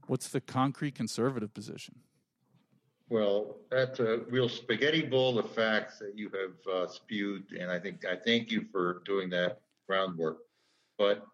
What's 0.08 0.30
the 0.30 0.42
concrete 0.42 0.96
conservative 0.96 1.54
position? 1.54 2.00
Well, 3.12 3.58
that's 3.70 4.00
a 4.00 4.20
real 4.30 4.48
spaghetti 4.48 5.02
bowl 5.02 5.38
of 5.38 5.52
facts 5.52 6.00
that 6.00 6.18
you 6.18 6.30
have 6.30 6.74
uh, 6.74 6.88
spewed, 6.88 7.44
and 7.52 7.70
I 7.70 7.78
think 7.78 8.06
I 8.06 8.16
thank 8.16 8.50
you 8.50 8.64
for 8.72 9.02
doing 9.04 9.30
that 9.32 9.60
groundwork. 9.86 10.38
But 10.98 11.28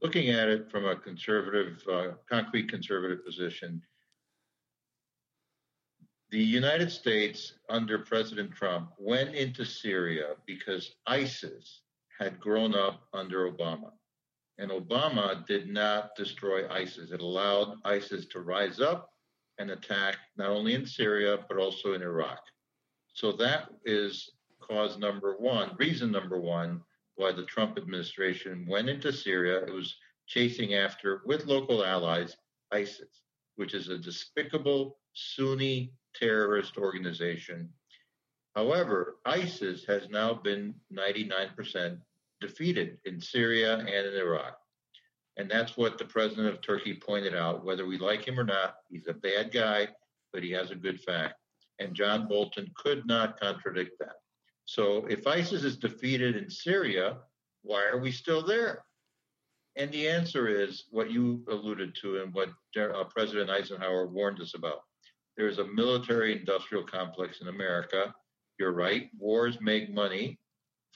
looking 0.00 0.30
at 0.30 0.48
it 0.48 0.70
from 0.70 0.86
a 0.86 0.94
conservative, 0.94 1.82
uh, 1.92 2.12
concrete 2.30 2.68
conservative 2.68 3.26
position, 3.26 3.82
the 6.30 6.38
United 6.38 6.92
States 6.92 7.54
under 7.68 7.98
President 7.98 8.52
Trump 8.52 8.90
went 8.96 9.34
into 9.34 9.64
Syria 9.64 10.36
because 10.46 10.94
ISIS 11.08 11.80
had 12.16 12.38
grown 12.38 12.76
up 12.76 13.08
under 13.12 13.50
Obama. 13.50 13.90
And 14.58 14.70
Obama 14.70 15.44
did 15.48 15.68
not 15.68 16.14
destroy 16.14 16.68
ISIS. 16.70 17.10
It 17.10 17.20
allowed 17.20 17.78
ISIS 17.84 18.26
to 18.26 18.38
rise 18.38 18.78
up 18.80 19.10
and 19.58 19.70
attack 19.70 20.16
not 20.36 20.50
only 20.50 20.74
in 20.74 20.86
Syria, 20.86 21.38
but 21.48 21.58
also 21.58 21.94
in 21.94 22.02
Iraq. 22.02 22.40
So 23.12 23.32
that 23.32 23.68
is 23.84 24.30
cause 24.60 24.98
number 24.98 25.36
one, 25.38 25.70
reason 25.78 26.10
number 26.10 26.40
one, 26.40 26.80
why 27.16 27.32
the 27.32 27.44
Trump 27.44 27.78
administration 27.78 28.66
went 28.68 28.88
into 28.88 29.12
Syria. 29.12 29.64
It 29.64 29.72
was 29.72 29.96
chasing 30.26 30.74
after, 30.74 31.22
with 31.26 31.46
local 31.46 31.84
allies, 31.84 32.36
ISIS, 32.72 33.22
which 33.56 33.74
is 33.74 33.88
a 33.88 33.98
despicable 33.98 34.98
Sunni 35.12 35.92
terrorist 36.14 36.76
organization. 36.76 37.68
However, 38.54 39.16
ISIS 39.24 39.84
has 39.86 40.08
now 40.10 40.34
been 40.34 40.74
99% 40.92 41.98
defeated 42.40 42.98
in 43.04 43.20
Syria 43.20 43.78
and 43.78 43.88
in 43.88 44.14
Iraq. 44.14 44.58
And 45.36 45.50
that's 45.50 45.76
what 45.76 45.98
the 45.98 46.04
president 46.04 46.48
of 46.48 46.62
Turkey 46.62 46.94
pointed 46.94 47.34
out. 47.34 47.64
Whether 47.64 47.86
we 47.86 47.98
like 47.98 48.26
him 48.26 48.38
or 48.38 48.44
not, 48.44 48.76
he's 48.88 49.08
a 49.08 49.14
bad 49.14 49.52
guy, 49.52 49.88
but 50.32 50.42
he 50.42 50.50
has 50.52 50.70
a 50.70 50.76
good 50.76 51.00
fact. 51.00 51.34
And 51.80 51.94
John 51.94 52.28
Bolton 52.28 52.70
could 52.76 53.04
not 53.06 53.40
contradict 53.40 53.98
that. 53.98 54.16
So 54.64 55.06
if 55.06 55.26
ISIS 55.26 55.64
is 55.64 55.76
defeated 55.76 56.36
in 56.36 56.48
Syria, 56.48 57.18
why 57.62 57.84
are 57.84 57.98
we 57.98 58.12
still 58.12 58.44
there? 58.46 58.84
And 59.76 59.90
the 59.90 60.08
answer 60.08 60.46
is 60.46 60.84
what 60.90 61.10
you 61.10 61.44
alluded 61.48 61.96
to 62.02 62.22
and 62.22 62.32
what 62.32 62.50
uh, 62.76 63.04
President 63.04 63.50
Eisenhower 63.50 64.06
warned 64.06 64.40
us 64.40 64.54
about. 64.54 64.82
There's 65.36 65.58
a 65.58 65.66
military 65.66 66.38
industrial 66.38 66.84
complex 66.84 67.40
in 67.40 67.48
America. 67.48 68.14
You're 68.58 68.72
right. 68.72 69.10
Wars 69.18 69.58
make 69.60 69.92
money 69.92 70.38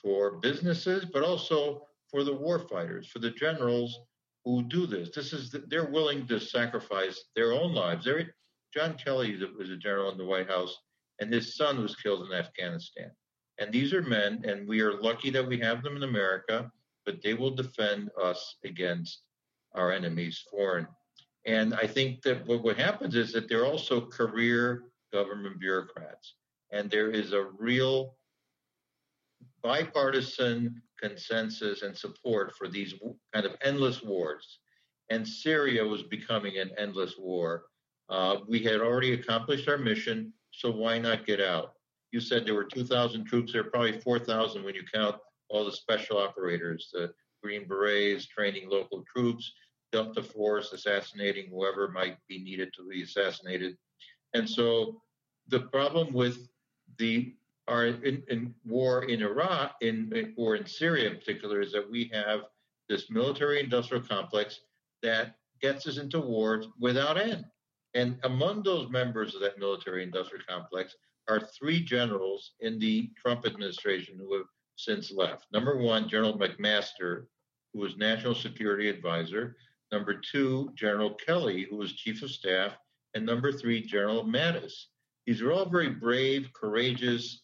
for 0.01 0.39
businesses, 0.39 1.05
but 1.05 1.25
also 1.25 1.83
for 2.09 2.23
the 2.23 2.37
warfighters, 2.37 3.09
for 3.09 3.19
the 3.19 3.33
generals 3.33 3.99
who 4.55 4.63
do 4.63 4.87
this. 4.87 5.11
This 5.15 5.33
is 5.33 5.51
the, 5.51 5.65
they're 5.69 5.91
willing 5.91 6.27
to 6.27 6.41
sacrifice 6.41 7.25
their 7.35 7.53
own 7.53 7.75
lives. 7.75 8.05
They're, 8.05 8.35
John 8.75 8.95
Kelly 8.95 9.39
was 9.59 9.71
a 9.71 9.77
general 9.77 10.11
in 10.11 10.19
the 10.19 10.25
White 10.25 10.49
House, 10.49 10.77
and 11.21 11.33
his 11.33 11.57
son 11.57 11.81
was 11.81 11.97
killed 11.97 12.27
in 12.27 12.33
Afghanistan. 12.33 13.11
And 13.59 13.73
these 13.73 13.93
are 13.93 14.03
men, 14.03 14.45
and 14.47 14.69
we 14.69 14.81
are 14.81 15.01
lucky 15.01 15.31
that 15.31 15.47
we 15.47 15.59
have 15.61 15.83
them 15.83 15.97
in 15.97 16.03
America, 16.03 16.71
but 17.05 17.23
they 17.23 17.35
will 17.35 17.51
defend 17.51 18.11
us 18.23 18.57
against 18.65 19.23
our 19.75 19.93
enemies, 19.93 20.45
foreign 20.51 20.87
and 21.49 21.75
I 21.75 21.87
think 21.87 22.23
that 22.23 22.47
what, 22.47 22.63
what 22.63 22.77
happens 22.77 23.15
is 23.17 23.33
that 23.33 23.49
they're 23.49 23.65
also 23.65 24.03
career 24.03 24.85
government 25.13 25.59
bureaucrats. 25.59 26.35
And 26.73 26.91
there 26.91 27.11
is 27.11 27.33
a 27.33 27.47
real 27.59 28.17
bipartisan 29.63 30.83
consensus 31.01 31.83
and 31.83 31.97
support 31.97 32.55
for 32.57 32.69
these 32.69 32.95
kind 33.33 33.47
of 33.47 33.57
endless 33.63 34.03
wars. 34.03 34.59
And 35.11 35.27
Syria 35.27 35.85
was 35.85 36.03
becoming 36.03 36.59
an 36.59 36.71
endless 36.77 37.17
war. 37.19 37.65
Uh, 38.09 38.39
we 38.47 38.61
had 38.61 38.81
already 38.81 39.15
accomplished 39.15 39.69
our 39.69 39.79
mission, 39.79 40.33
so 40.51 40.71
why 40.71 40.99
not 40.99 41.27
get 41.27 41.41
out? 41.41 41.73
You 42.11 42.21
said 42.21 42.45
there 42.45 42.55
were 42.55 42.65
2,000 42.65 43.25
troops. 43.25 43.53
There 43.53 43.63
are 43.63 43.71
probably 43.71 44.01
4,000 44.01 44.63
when 44.63 44.75
you 44.75 44.83
count 44.93 45.17
all 45.49 45.65
the 45.65 45.73
special 45.73 46.19
operators, 46.19 46.91
the 46.93 47.13
Green 47.43 47.67
Berets 47.67 48.27
training 48.27 48.69
local 48.69 49.05
troops, 49.15 49.53
Delta 49.93 50.23
Force 50.23 50.73
assassinating 50.73 51.51
whoever 51.51 51.89
might 51.89 52.19
be 52.29 52.39
needed 52.39 52.73
to 52.75 52.89
be 52.89 53.03
assassinated. 53.03 53.77
And 54.35 54.49
so 54.49 55.01
the 55.49 55.61
problem 55.61 56.13
with 56.13 56.49
the 56.99 57.35
our 57.69 57.87
in, 57.87 58.23
in 58.29 58.55
war 58.67 59.05
in 59.05 59.23
Iraq 59.23 59.77
in 59.81 60.35
or 60.37 60.57
in 60.57 60.67
Syria 60.67 61.11
in 61.11 61.17
particular 61.17 61.61
is 61.61 61.73
that 61.73 61.91
we 61.91 62.11
have 62.13 62.41
this 62.89 63.11
military 63.11 63.61
industrial 63.61 64.03
complex 64.03 64.61
that 65.03 65.37
gets 65.61 65.87
us 65.87 65.99
into 65.99 66.21
wars 66.21 66.67
without 66.81 67.21
end. 67.21 67.45
And 67.95 68.19
among 68.25 68.63
those 68.63 68.91
members 68.91 69.35
of 69.35 69.41
that 69.43 69.59
military 69.59 70.03
industrial 70.03 70.45
complex 70.49 70.95
are 71.29 71.41
three 71.41 71.81
generals 71.85 72.53
in 72.61 72.79
the 72.79 73.11
Trump 73.21 73.47
administration 73.47 74.19
who 74.19 74.35
have 74.37 74.47
since 74.77 75.11
left. 75.11 75.47
Number 75.53 75.77
one, 75.77 76.09
General 76.09 76.39
McMaster, 76.39 77.27
who 77.73 77.81
was 77.81 77.97
National 77.97 78.35
Security 78.35 78.89
Advisor. 78.89 79.57
Number 79.93 80.15
two, 80.15 80.71
General 80.75 81.15
Kelly, 81.15 81.67
who 81.69 81.77
was 81.77 81.93
chief 81.93 82.23
of 82.23 82.31
staff. 82.31 82.77
And 83.15 83.27
number 83.27 83.53
three, 83.53 83.83
General 83.83 84.25
Mattis. 84.25 84.73
These 85.27 85.43
are 85.43 85.53
all 85.53 85.69
very 85.69 85.91
brave, 85.91 86.49
courageous 86.55 87.43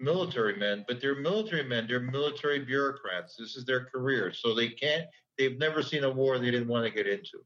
military 0.00 0.56
men, 0.56 0.84
but 0.88 1.00
they're 1.00 1.14
military 1.14 1.64
men. 1.64 1.86
They're 1.86 2.00
military 2.00 2.60
bureaucrats. 2.60 3.36
This 3.36 3.56
is 3.56 3.64
their 3.64 3.84
career. 3.84 4.32
So 4.32 4.54
they 4.54 4.68
can't, 4.68 5.06
they've 5.38 5.58
never 5.58 5.82
seen 5.82 6.04
a 6.04 6.10
war 6.10 6.38
they 6.38 6.50
didn't 6.50 6.68
want 6.68 6.84
to 6.86 6.90
get 6.90 7.06
into. 7.06 7.38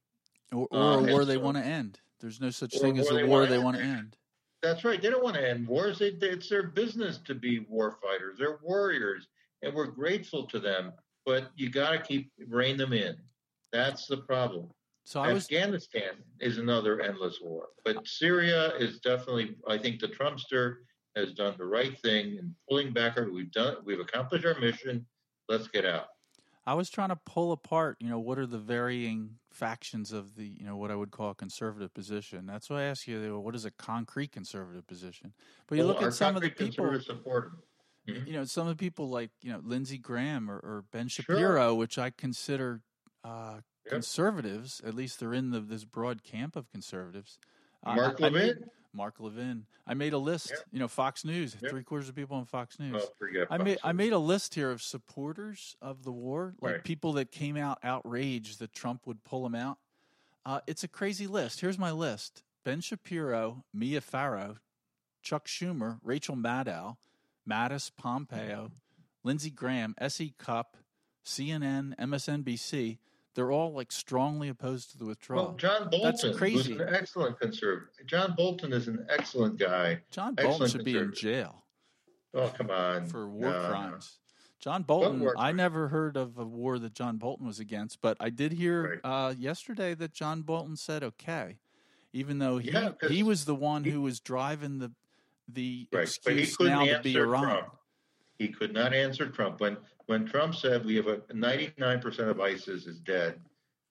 Or, 0.53 0.69
or 0.71 0.79
uh, 0.79 0.97
a 0.97 1.12
war 1.12 1.25
they 1.25 1.35
so, 1.35 1.41
want 1.41 1.57
to 1.57 1.65
end. 1.65 2.00
There's 2.21 2.41
no 2.41 2.50
such 2.50 2.79
thing 2.79 2.99
as 2.99 3.11
a 3.11 3.26
war 3.26 3.47
they 3.47 3.59
want 3.59 3.76
to 3.76 3.83
end. 3.83 4.17
That's 4.62 4.85
right. 4.85 5.00
They 5.00 5.11
don't 5.11 5.23
want 5.23 5.37
to 5.37 5.49
end 5.49 5.69
wars. 5.69 5.99
They, 5.99 6.11
they, 6.11 6.29
it's 6.29 6.49
their 6.49 6.69
business 6.69 7.19
to 7.26 7.35
be 7.35 7.67
war 7.69 7.99
fighters. 8.03 8.38
They're 8.38 8.59
warriors, 8.62 9.29
and 9.62 9.75
we're 9.75 9.87
grateful 9.87 10.47
to 10.47 10.59
them. 10.59 10.93
But 11.25 11.50
you 11.57 11.71
got 11.71 11.91
to 11.91 11.99
keep 11.99 12.33
rein 12.49 12.76
them 12.76 12.93
in. 12.93 13.17
That's 13.73 14.07
the 14.07 14.19
problem. 14.19 14.71
So 15.05 15.21
I 15.21 15.33
Afghanistan 15.33 16.12
was... 16.41 16.53
is 16.53 16.59
another 16.59 17.00
endless 17.00 17.41
war, 17.41 17.67
but 17.85 18.07
Syria 18.07 18.75
is 18.76 18.99
definitely. 19.00 19.57
I 19.69 19.79
think 19.79 20.00
the 20.00 20.09
Trumpster 20.09 20.76
has 21.16 21.32
done 21.32 21.54
the 21.58 21.64
right 21.64 21.99
thing 22.00 22.37
in 22.37 22.54
pulling 22.68 22.92
back. 22.92 23.16
We've 23.16 23.50
done. 23.50 23.76
We've 23.85 24.00
accomplished 24.00 24.44
our 24.44 24.58
mission. 24.61 25.06
Let's 25.49 25.68
get 25.68 25.85
out. 25.85 26.08
I 26.66 26.75
was 26.75 26.90
trying 26.90 27.11
to 27.11 27.16
pull 27.25 27.52
apart, 27.52 27.96
you 28.00 28.11
know, 28.11 28.18
what 28.18 28.38
are 28.38 28.46
the 28.46 28.58
varying 28.58 29.37
factions 29.52 30.12
of 30.12 30.35
the, 30.35 30.44
you 30.44 30.64
know, 30.64 30.76
what 30.76 30.90
I 30.90 30.96
would 30.96 31.12
call 31.12 31.30
a 31.30 31.35
conservative 31.35 31.94
position. 31.94 32.44
That's 32.44 32.68
why 32.68 32.80
I 32.80 32.82
ask 32.85 33.06
you, 33.06 33.38
what 33.38 33.54
is 33.54 33.64
a 33.64 33.70
concrete 33.70 34.32
conservative 34.32 34.85
position? 34.87 35.32
But 35.68 35.78
you 35.78 35.85
well, 35.85 35.94
look 35.94 36.02
at 36.02 36.12
some 36.12 36.35
of 36.35 36.42
the 36.42 36.50
people. 36.50 36.85
Mm-hmm. 36.87 38.26
You 38.26 38.32
know, 38.35 38.44
some 38.44 38.68
of 38.68 38.76
the 38.76 38.85
people 38.85 39.08
like 39.08 39.30
you 39.42 39.50
know 39.52 39.61
Lindsey 39.64 39.99
Graham 39.99 40.49
or, 40.50 40.56
or 40.56 40.85
Ben 40.92 41.08
Shapiro, 41.08 41.68
sure. 41.68 41.75
which 41.75 41.99
I 41.99 42.11
consider 42.11 42.82
uh, 43.25 43.54
yep. 43.85 43.92
conservatives, 43.92 44.80
at 44.87 44.94
least 44.94 45.18
they're 45.18 45.35
in 45.35 45.50
the, 45.50 45.61
this 45.61 45.85
broad 45.85 46.23
camp 46.23 46.54
of 46.54 46.70
conservatives. 46.70 47.38
Mark 47.85 48.20
uh, 48.20 48.25
Levin. 48.25 48.64
Mark 48.97 49.21
Levin. 49.21 49.67
I 49.87 49.95
made 49.95 50.12
a 50.15 50.19
list. 50.19 50.50
Yeah. 50.50 50.61
You 50.73 50.79
know, 50.81 50.88
Fox 50.88 51.25
News. 51.25 51.57
Yeah. 51.61 51.69
Three 51.69 51.85
quarters 51.85 52.09
of 52.09 52.15
people 52.17 52.37
on 52.37 52.47
Fox 52.47 52.79
News. 52.81 52.95
Well, 52.95 53.12
forget. 53.19 53.47
I 53.50 53.59
made 53.59 53.75
Fox 53.79 53.81
I 53.88 53.93
made 53.93 54.12
a 54.12 54.19
list 54.19 54.55
here 54.55 54.71
of 54.71 54.83
supporters 54.83 55.76
of 55.83 56.03
the 56.05 56.12
war, 56.12 56.55
like 56.61 56.73
Right. 56.73 56.85
people 56.85 57.12
that 57.15 57.31
came 57.31 57.57
out 57.57 57.79
outraged 57.83 58.59
that 58.61 58.73
Trump 58.73 59.07
would 59.07 59.23
pull 59.25 59.43
them 59.43 59.55
out. 59.55 59.79
Uh, 60.45 60.61
it's 60.67 60.83
a 60.85 60.88
crazy 60.88 61.26
list. 61.26 61.61
Here's 61.61 61.79
my 61.79 61.91
list: 61.93 62.43
Ben 62.65 62.81
Shapiro, 62.81 63.65
Mia 63.75 64.00
Farrow, 64.00 64.57
Chuck 65.23 65.47
Schumer, 65.47 65.99
Rachel 66.03 66.37
Maddow, 66.37 66.97
Mattis 67.49 67.91
Pompeo, 67.97 68.71
Lindsey 69.25 69.50
Graham, 69.50 69.95
S.E. 69.99 70.35
Cupp, 70.38 70.76
CNN, 71.25 71.95
MSNBC. 71.97 72.99
They're 73.37 73.52
all 73.52 73.73
like 73.73 73.93
strongly 73.93 74.49
opposed 74.49 74.90
to 74.93 74.99
the 74.99 75.05
withdrawal. 75.05 75.45
Well, 75.49 75.55
John 75.57 75.88
Bolton, 75.90 76.02
That's 76.31 76.37
crazy. 76.38 76.73
an 76.73 76.88
excellent 76.93 77.38
conservative. 77.38 77.88
John 78.07 78.35
Bolton 78.37 78.73
is 78.73 78.88
an 78.88 79.07
excellent 79.09 79.59
guy. 79.59 80.00
John 80.11 80.35
Bolton 80.35 80.50
excellent 80.52 80.73
should 80.73 80.85
be 80.85 80.97
in 80.99 81.12
jail. 81.14 81.62
Oh, 82.35 82.49
come 82.49 82.71
on. 82.71 83.07
for 83.07 83.28
war 83.28 83.50
No, 83.50 83.62
no. 83.62 83.69
crimes. 83.69 84.19
John 84.59 84.83
Bolton, 84.83 85.21
war 85.21 85.35
I 85.38 85.52
never 85.52 85.88
heard 85.88 86.16
of 86.16 86.38
a 86.38 86.45
war 86.45 86.78
that 86.78 86.95
John 86.95 87.19
Bolton 87.19 87.47
was 87.47 87.61
against, 87.61 88.00
but 88.00 88.16
I 88.19 88.31
did 88.31 88.52
hear 88.52 89.00
Right. 89.05 89.28
uh, 89.28 89.35
yesterday 89.38 89.95
that 89.95 90.12
John 90.12 90.43
Bolton 90.43 90.76
said 90.76 91.05
okay, 91.05 91.59
even 92.14 92.38
though 92.38 92.57
he 92.59 92.71
Yeah, 92.73 92.93
he 93.09 93.23
was 93.23 93.45
the 93.45 93.55
one 93.55 93.85
he- 93.85 93.90
who 93.90 94.00
was 94.00 94.19
driving 94.19 94.78
the 94.78 94.93
the 95.49 95.87
Right, 95.93 96.19
but 96.25 96.33
he 96.33 96.43
excuse 96.43 96.69
now 96.69 96.85
to 96.85 97.00
be 97.02 97.14
Iran. 97.16 97.43
Trump. 97.45 97.76
He 98.38 98.49
could 98.49 98.73
not 98.73 98.93
answer 98.93 99.28
Trump 99.28 99.61
when 99.61 99.76
when 100.06 100.26
Trump 100.26 100.54
said 100.54 100.84
we 100.84 100.96
have 100.96 101.08
a 101.08 101.20
99 101.32 102.00
percent 102.00 102.30
of 102.30 102.40
ISIS 102.40 102.86
is 102.86 103.00
dead, 103.00 103.40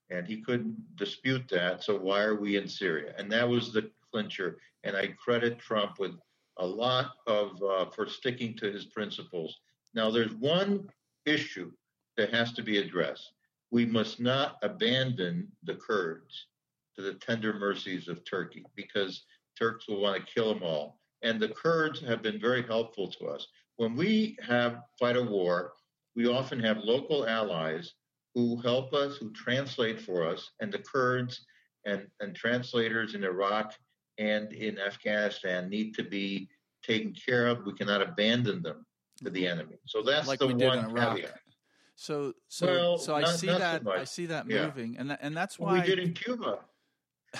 and 0.10 0.26
he 0.28 0.42
couldn't 0.42 0.78
dispute 0.96 1.48
that. 1.50 1.84
So 1.84 1.98
why 1.98 2.22
are 2.22 2.36
we 2.36 2.58
in 2.58 2.68
Syria? 2.68 3.14
And 3.18 3.32
that 3.32 3.48
was 3.48 3.72
the 3.72 3.90
clincher. 4.12 4.58
And 4.84 4.96
I 4.96 5.08
credit 5.08 5.60
Trump 5.60 6.00
with 6.00 6.14
a 6.58 6.66
lot 6.66 7.12
of 7.28 7.62
uh, 7.62 7.90
for 7.90 8.08
sticking 8.08 8.56
to 8.58 8.72
his 8.72 8.86
principles. 8.86 9.60
Now, 9.94 10.10
there's 10.10 10.34
one 10.34 10.90
issue 11.26 11.72
that 12.18 12.34
has 12.34 12.54
to 12.54 12.64
be 12.64 12.78
addressed. 12.78 13.34
We 13.72 13.86
must 13.86 14.20
not 14.20 14.58
abandon 14.62 15.52
the 15.64 15.76
Kurds 15.76 16.48
to 16.96 17.02
the 17.02 17.16
tender 17.16 17.54
mercies 17.54 18.08
of 18.08 18.24
Turkey 18.24 18.64
because 18.76 19.26
Turks 19.58 19.88
will 19.88 20.02
want 20.02 20.18
to 20.18 20.34
kill 20.34 20.54
them 20.54 20.64
all. 20.64 21.00
And 21.24 21.42
the 21.42 21.50
Kurds 21.50 22.00
have 22.02 22.22
been 22.22 22.40
very 22.40 22.64
helpful 22.64 23.10
to 23.12 23.26
us. 23.28 23.48
When 23.78 23.96
we 23.96 24.38
have 24.48 24.84
fight 25.00 25.18
a 25.18 25.24
war, 25.24 25.74
we 26.16 26.28
often 26.28 26.60
have 26.60 26.78
local 26.78 27.28
allies 27.28 27.94
who 28.34 28.62
help 28.62 28.94
us, 28.94 29.18
who 29.18 29.32
translate 29.32 30.00
for 30.00 30.28
us, 30.28 30.52
and 30.60 30.72
the 30.72 30.80
Kurds 30.80 31.46
and, 31.86 32.08
and 32.20 32.36
translators 32.36 33.16
in 33.16 33.24
Iraq 33.24 33.74
and 34.18 34.52
in 34.54 34.80
Afghanistan 34.80 35.70
need 35.70 35.94
to 35.96 36.04
be 36.04 36.50
taken 36.84 37.14
care 37.14 37.48
of. 37.48 37.66
We 37.66 37.74
cannot 37.74 38.02
abandon 38.02 38.62
them 38.62 38.86
to 39.24 39.30
the 39.30 39.44
mm-hmm. 39.46 39.60
enemy. 39.60 39.78
So 39.86 40.02
that's 40.02 40.28
Like 40.28 40.40
the 40.40 40.48
one 40.48 40.96
caveat. 40.96 41.40
So 41.96 42.34
so 42.50 42.66
Well, 42.66 42.98
so 42.98 43.16
I 43.16 43.22
not- 43.22 43.36
see 43.36 43.48
not 43.48 43.54
so 43.54 43.60
that 43.60 43.88
I 43.88 44.04
see 44.04 44.26
that 44.26 44.48
moving, 44.48 44.98
and 44.98 45.12
that, 45.12 45.20
and 45.22 45.36
that's 45.36 45.58
Well, 45.58 45.74
why 45.74 45.80
we 45.80 45.86
did 45.88 46.00
in 46.00 46.14
Cuba. 46.14 46.60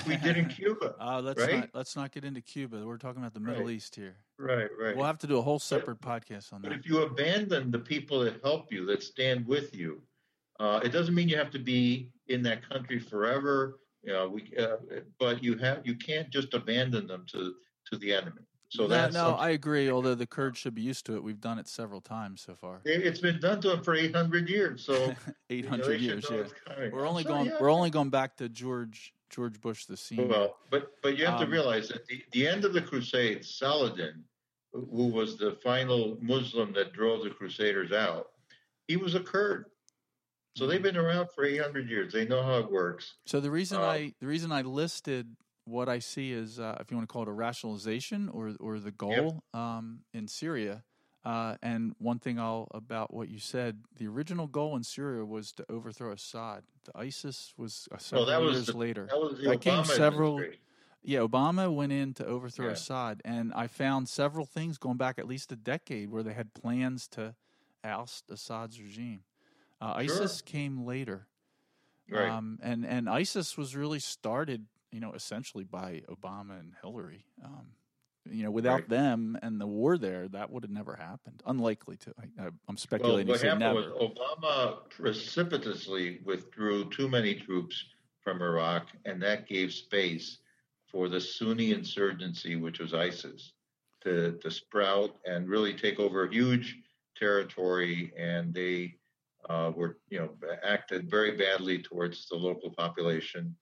We 0.08 0.18
did 0.18 0.38
in 0.38 0.48
Cuba. 0.50 0.96
Uh, 1.00 1.22
let's 1.22 1.42
right? 1.42 1.60
not 1.60 1.70
let's 1.74 1.96
not 1.96 2.12
get 2.12 2.24
into 2.24 2.42
Cuba. 2.42 2.86
We're 2.86 2.98
talking 2.98 3.22
about 3.22 3.34
the 3.34 3.40
Middle 3.40 3.66
Right. 3.66 3.76
East 3.76 3.96
here. 3.96 4.16
Right, 4.40 4.68
right. 4.80 4.96
We'll 4.96 5.06
have 5.06 5.18
to 5.20 5.28
do 5.28 5.38
a 5.38 5.42
whole 5.42 5.60
separate 5.60 6.02
podcast 6.02 6.52
on 6.54 6.62
But 6.62 6.70
that. 6.70 6.78
But 6.78 6.80
if 6.80 6.86
you 6.90 7.02
abandon 7.04 7.72
the 7.72 7.80
people 7.80 8.20
that 8.22 8.42
help 8.44 8.72
you, 8.72 8.86
that 8.88 9.04
stand 9.04 9.46
with 9.48 9.76
you, 9.76 10.02
uh, 10.60 10.80
it 10.84 10.90
doesn't 10.90 11.14
mean 11.16 11.30
you 11.30 11.38
have 11.38 11.52
to 11.52 11.60
be 11.60 12.10
in 12.28 12.42
that 12.44 12.68
country 12.68 13.00
forever. 13.00 13.80
You 14.04 14.14
know, 14.14 14.30
we, 14.30 14.52
uh, 14.58 14.78
but 15.20 15.44
you 15.44 15.58
have 15.58 15.82
you 15.86 15.96
can't 15.96 16.30
just 16.30 16.54
abandon 16.54 17.08
them 17.08 17.26
to 17.32 17.54
to 17.92 17.98
the 17.98 18.14
enemy. 18.14 18.42
So 18.70 18.84
no, 18.84 18.88
that's 18.90 19.14
no, 19.14 19.36
I 19.36 19.50
agree. 19.52 19.90
Although 19.90 20.16
the 20.16 20.26
Kurds 20.28 20.58
should 20.58 20.76
be 20.76 20.82
used 20.82 21.06
to 21.06 21.16
it, 21.16 21.24
we've 21.24 21.40
done 21.40 21.60
it 21.60 21.68
several 21.68 22.02
times 22.02 22.42
so 22.42 22.56
far. 22.56 22.82
it- 22.84 23.06
it's 23.06 23.20
been 23.20 23.40
done 23.40 23.62
to 23.62 23.70
them 23.70 23.84
for 23.84 23.94
800 23.96 24.50
years. 24.50 24.84
So 24.84 25.14
eight 25.50 25.66
hundred 25.66 26.02
you 26.02 26.08
know, 26.10 26.14
hundred 26.16 26.32
years. 26.32 26.52
Yeah, 26.68 26.90
we're 26.92 27.08
only 27.08 27.24
So, 27.24 27.30
going. 27.30 27.46
yeah. 27.48 27.58
We're 27.60 27.70
only 27.72 27.90
going 27.92 28.10
back 28.10 28.38
to 28.38 28.50
George 28.50 29.14
George 29.30 29.60
Bush 29.62 29.86
the 29.86 29.98
senior. 29.98 30.28
Well, 30.28 30.58
but 30.70 30.92
but 31.02 31.18
you 31.18 31.26
have 31.26 31.40
Um, 31.42 31.46
to 31.46 31.52
realize 31.52 31.90
that 31.90 32.06
the, 32.08 32.24
the 32.32 32.48
end 32.48 32.66
of 32.66 32.74
the 32.74 32.82
Crusades, 32.82 33.56
Saladin, 33.56 34.24
who 34.72 35.08
was 35.08 35.38
the 35.38 35.54
final 35.64 36.18
Muslim 36.22 36.74
that 36.74 36.94
drove 36.94 37.24
the 37.24 37.30
Crusaders 37.32 37.92
out, 37.92 38.32
he 38.88 38.98
was 38.98 39.16
a 39.16 39.20
Kurd. 39.20 39.66
So 40.56 40.68
they've 40.68 40.82
been 40.82 40.96
around 40.96 41.30
for 41.36 41.44
800 41.44 41.90
years. 41.90 42.14
They 42.14 42.26
know 42.26 42.42
how 42.42 42.60
it 42.60 42.72
works. 42.72 43.16
So 43.26 43.42
the 43.42 43.52
reason 43.52 43.78
Um, 43.78 43.84
I 43.84 44.14
the 44.20 44.28
reason 44.28 44.52
I 44.52 44.62
listed 44.62 45.36
what 45.66 45.90
I 45.90 46.00
see 46.00 46.32
is 46.32 46.60
uh, 46.60 46.78
if 46.80 46.92
you 46.92 46.98
want 46.98 47.10
to 47.10 47.12
call 47.12 47.24
it 47.24 47.28
a 47.28 47.34
rationalization 47.34 48.30
or 48.30 48.56
or 48.60 48.80
the 48.80 48.92
goal 48.92 49.44
um, 49.54 50.02
in 50.14 50.28
Syria. 50.28 50.84
Uh, 51.26 51.56
and 51.64 51.96
one 51.98 52.20
thing 52.20 52.40
I'll 52.40 52.68
about 52.72 53.12
what 53.14 53.30
you 53.30 53.40
said, 53.40 53.80
the 53.98 54.08
original 54.08 54.46
goal 54.48 54.76
in 54.76 54.84
Syria 54.84 55.26
was 55.26 55.52
to 55.54 55.66
overthrow 55.72 56.12
Assad. 56.12 56.64
The 56.84 56.92
ISIS 56.98 57.52
was 57.58 57.88
uh, 57.92 57.98
several 57.98 58.28
that 58.28 58.42
was 58.42 58.54
years 58.54 58.66
the- 58.68 58.78
later. 58.78 59.08
That 59.10 59.20
was 59.20 59.38
the 59.40 59.50
That 59.50 59.62
came 59.62 59.84
several-. 59.86 60.44
Yeah, 61.02 61.20
Obama 61.20 61.72
went 61.74 61.92
in 61.92 62.14
to 62.16 62.26
overthrow 62.26 62.68
Yeah. 62.68 62.72
Assad, 62.74 63.22
and 63.26 63.54
I 63.54 63.68
found 63.68 64.08
several 64.10 64.46
things 64.46 64.78
going 64.80 64.98
back 64.98 65.18
at 65.20 65.28
least 65.28 65.52
a 65.52 65.56
decade 65.56 66.10
where 66.10 66.24
they 66.24 66.34
had 66.34 66.54
plans 66.54 67.08
to 67.10 67.36
oust 67.84 68.30
Assad's 68.30 68.80
regime. 68.82 69.24
Uh, 69.82 69.94
Sure. 70.04 70.16
ISIS 70.24 70.42
came 70.42 70.84
later, 70.86 71.28
Right. 72.10 72.30
um, 72.30 72.60
and 72.62 72.86
and 72.86 73.08
ISIS 73.10 73.56
was 73.58 73.76
really 73.76 74.00
started, 74.00 74.66
you 74.92 75.00
know, 75.00 75.14
essentially 75.14 75.64
by 75.64 76.02
Obama 76.08 76.60
and 76.60 76.74
Hillary. 76.82 77.26
Um, 77.44 77.74
you 78.30 78.44
know, 78.44 78.52
without 78.52 78.82
Right. 78.82 78.90
them 78.90 79.38
and 79.42 79.60
the 79.60 79.68
war 79.68 79.98
there, 79.98 80.28
that 80.30 80.50
would 80.52 80.64
have 80.64 80.72
never 80.72 80.96
happened. 80.96 81.42
Unlikely 81.46 81.98
to. 81.98 82.14
I, 82.20 82.44
I, 82.44 82.46
I'm 82.48 82.56
well, 82.68 82.78
speculating. 82.78 83.28
what 83.28 83.42
happened 83.42 83.60
never. 83.60 83.76
was 83.76 84.12
Obama 84.12 84.90
precipitously 84.90 86.20
withdrew 86.24 86.90
too 86.90 87.08
many 87.08 87.36
troops 87.36 87.86
from 88.22 88.42
Iraq, 88.42 88.88
and 89.06 89.22
that 89.22 89.48
gave 89.48 89.72
space 89.72 90.40
for 90.88 91.10
the 91.10 91.20
Sunni 91.22 91.72
insurgency, 91.74 92.56
which 92.56 92.80
was 92.80 92.94
ISIS, 92.94 93.54
to, 94.04 94.34
to 94.42 94.50
sprout 94.52 95.16
and 95.26 95.48
really 95.50 95.74
take 95.74 96.00
over 96.00 96.28
huge 96.28 96.78
territory. 97.16 98.12
And 98.18 98.54
they 98.54 98.96
uh, 99.50 99.72
were, 99.76 99.98
you 100.10 100.20
know, 100.20 100.30
acted 100.64 101.10
very 101.10 101.38
badly 101.38 101.80
towards 101.80 102.28
the 102.28 102.36
local 102.36 102.72
population. 102.72 103.56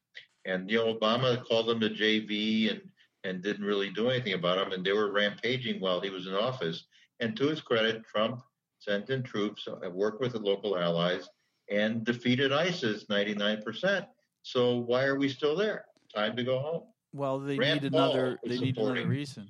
And 0.45 0.69
you 0.69 0.77
know, 0.77 0.93
Obama 0.93 1.43
called 1.43 1.67
them 1.67 1.79
the 1.79 1.89
JV 1.89 2.69
and 2.71 2.81
and 3.23 3.41
didn't 3.41 3.65
really 3.65 3.89
do 3.89 4.09
anything 4.09 4.33
about 4.33 4.57
them. 4.57 4.73
And 4.73 4.85
they 4.85 4.93
were 4.93 5.11
rampaging 5.11 5.79
while 5.79 6.01
he 6.01 6.09
was 6.09 6.27
in 6.27 6.33
office. 6.33 6.85
And 7.19 7.35
to 7.37 7.47
his 7.47 7.61
credit, 7.61 8.03
Trump 8.05 8.41
sent 8.79 9.09
in 9.09 9.23
troops, 9.23 9.67
uh, 9.67 9.89
worked 9.89 10.19
with 10.19 10.33
the 10.33 10.39
local 10.39 10.77
allies, 10.77 11.29
and 11.69 12.03
defeated 12.03 12.51
ISIS 12.51 13.05
99%. 13.05 14.05
So 14.41 14.77
why 14.77 15.05
are 15.05 15.17
we 15.17 15.29
still 15.29 15.55
there? 15.55 15.85
Time 16.13 16.35
to 16.35 16.43
go 16.43 16.59
home. 16.59 16.83
Well, 17.13 17.39
they 17.39 17.57
Rand 17.57 17.83
need 17.83 17.93
another. 17.93 18.39
They 18.43 18.57
need 18.57 18.77
another 18.77 19.07
reason. 19.07 19.47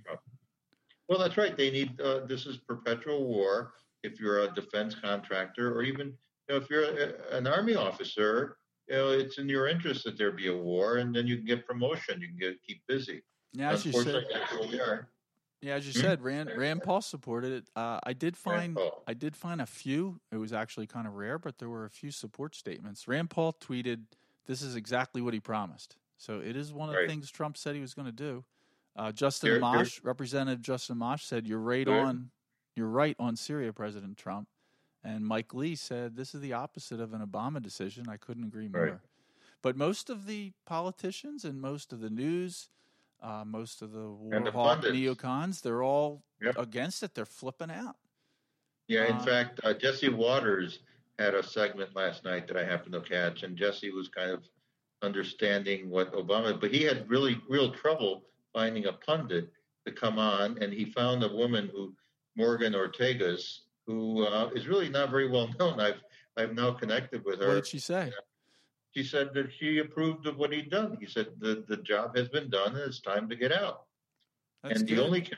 Well, 1.10 1.20
that's 1.20 1.38
right. 1.38 1.56
They 1.56 1.72
need 1.72 2.00
uh, 2.00 2.26
this 2.26 2.46
is 2.46 2.58
perpetual 2.58 3.26
war. 3.26 3.74
If 4.04 4.20
you're 4.20 4.42
a 4.42 4.54
defense 4.54 4.96
contractor, 4.96 5.74
or 5.74 5.82
even 5.82 6.08
you 6.08 6.16
know, 6.50 6.58
if 6.58 6.70
you're 6.70 6.84
a, 6.84 7.38
an 7.38 7.48
army 7.48 7.76
officer, 7.76 8.58
you 8.88 8.96
know, 8.96 9.10
it's 9.10 9.38
in 9.38 9.48
your 9.48 9.68
interest 9.68 10.04
that 10.04 10.18
there 10.18 10.32
be 10.32 10.50
a 10.50 10.56
war, 10.56 10.98
and 10.98 11.16
then 11.16 11.26
you 11.26 11.38
can 11.38 11.46
get 11.46 11.66
promotion. 11.66 12.22
You 12.22 12.28
can 12.28 12.38
get 12.38 12.62
keep 12.64 12.82
busy. 12.88 13.24
Yeah, 13.54 13.72
as 13.72 13.86
you 13.86 13.92
said. 13.92 14.08
Unfortunately, 14.08 14.34
that's 14.34 14.52
where 14.54 14.68
we 14.70 14.80
are. 14.80 15.08
Yeah, 15.62 15.76
as 15.76 15.88
you 15.88 15.94
Hmm? 15.94 16.06
said, 16.06 16.22
Rand 16.22 16.52
Rand 16.58 16.84
Paul 16.84 17.02
supported 17.02 17.52
it. 17.54 17.70
Uh, 17.76 18.00
I 18.04 18.14
did 18.14 18.36
find 18.36 18.78
I 19.08 19.14
did 19.14 19.36
find 19.36 19.62
a 19.62 19.66
few. 19.66 20.20
It 20.32 20.38
was 20.38 20.52
actually 20.52 20.88
kind 20.88 21.08
of 21.08 21.14
rare, 21.14 21.38
but 21.40 21.58
there 21.60 21.70
were 21.70 21.86
a 21.86 21.90
few 21.90 22.12
support 22.12 22.56
statements. 22.56 23.08
Rand 23.08 23.30
Paul 23.30 23.54
tweeted, 23.54 24.06
"This 24.46 24.62
is 24.62 24.76
exactly 24.76 25.22
what 25.22 25.34
he 25.34 25.40
promised." 25.40 25.96
So 26.18 26.40
it 26.40 26.56
is 26.56 26.74
one 26.74 26.90
of 26.90 26.96
Right. 26.96 27.04
the 27.04 27.08
things 27.08 27.30
Trump 27.32 27.58
said 27.58 27.76
he 27.76 27.82
was 27.82 27.94
going 27.94 28.06
to 28.08 28.12
do. 28.12 28.44
Uh, 28.96 29.12
Justin 29.12 29.50
There- 29.52 29.60
there- 29.60 29.70
Amash, 29.70 30.04
Representative 30.04 30.62
Justin 30.62 30.98
Amash, 30.98 31.22
said, 31.22 31.48
"You're 31.48 31.60
right 31.60 31.88
Right. 31.88 32.00
on. 32.00 32.32
You're 32.76 32.90
right 32.90 33.16
on 33.20 33.36
Syria, 33.36 33.72
President 33.72 34.18
Trump." 34.18 34.50
And 35.04 35.26
Mike 35.26 35.54
Lee 35.54 35.76
said, 35.76 36.16
"This 36.16 36.34
is 36.36 36.42
the 36.42 36.54
opposite 36.54 37.00
of 37.00 37.14
an 37.14 37.26
Obama 37.26 37.62
decision." 37.62 38.08
I 38.10 38.18
couldn't 38.18 38.44
agree 38.44 38.68
more. 38.68 38.82
Right. 38.86 39.00
But 39.62 39.78
most 39.78 40.10
of 40.10 40.26
the 40.26 40.52
politicians 40.66 41.46
and 41.46 41.62
most 41.62 41.92
of 41.94 42.00
the 42.02 42.10
news, 42.10 42.70
uh, 43.24 43.44
most 43.46 43.82
of 43.82 43.92
the 43.92 44.10
war 44.10 44.40
the 44.42 44.52
neocons, 44.52 45.62
they're 45.62 45.82
all 45.84 46.24
Yep. 46.42 46.58
against 46.58 47.04
it. 47.04 47.16
They're 47.16 47.26
flipping 47.26 47.72
out. 47.72 47.96
Yeah, 48.88 49.06
in 49.06 49.16
Uh, 49.16 49.24
fact, 49.24 49.62
uh, 49.64 49.74
Jesse 49.74 50.10
Watters 50.10 50.80
had 51.18 51.34
a 51.34 51.42
segment 51.42 51.96
last 51.96 52.26
night 52.26 52.48
that 52.48 52.58
I 52.58 52.66
happened 52.66 52.94
to 52.94 53.02
catch, 53.02 53.44
and 53.44 53.56
Jesse 53.58 53.92
was 53.92 54.10
kind 54.10 54.30
of 54.30 54.44
understanding 55.02 55.90
what 55.90 56.12
Obama, 56.14 56.60
but 56.60 56.74
he 56.74 56.84
had 56.84 57.10
really 57.10 57.42
real 57.48 57.72
trouble 57.74 58.26
finding 58.54 58.86
a 58.88 58.94
pundit 58.94 59.52
to 59.86 59.92
come 59.92 60.20
on, 60.20 60.62
and 60.62 60.74
he 60.74 60.86
found 60.86 61.24
a 61.24 61.30
woman 61.34 61.70
who, 61.74 61.96
Morgan 62.36 62.74
Ortagus, 62.74 63.62
who 63.86 64.26
uh, 64.26 64.50
is 64.56 64.68
really 64.68 64.90
not 64.90 65.10
very 65.12 65.30
well 65.30 65.48
known. 65.60 65.80
I've 65.80 66.02
I've 66.36 66.54
now 66.54 66.72
connected 66.74 67.24
with 67.24 67.40
her. 67.42 67.48
What 67.50 67.54
did 67.56 67.68
she 67.68 67.80
say? 67.80 68.12
She 68.96 69.04
said 69.04 69.34
that 69.34 69.52
she 69.58 69.80
approved 69.80 70.28
of 70.28 70.38
what 70.38 70.54
he'd 70.54 70.70
done. 70.70 70.98
He 71.00 71.08
said 71.08 71.28
the 71.40 71.64
the 71.68 71.78
job 71.78 72.16
has 72.16 72.30
been 72.30 72.50
done 72.50 72.76
and 72.76 72.84
it's 72.84 73.00
time 73.00 73.28
to 73.30 73.36
get 73.36 73.52
out. 73.52 73.84
That's 74.64 74.80
and 74.80 74.90
good. 74.90 74.98
the 74.98 75.04
only 75.04 75.30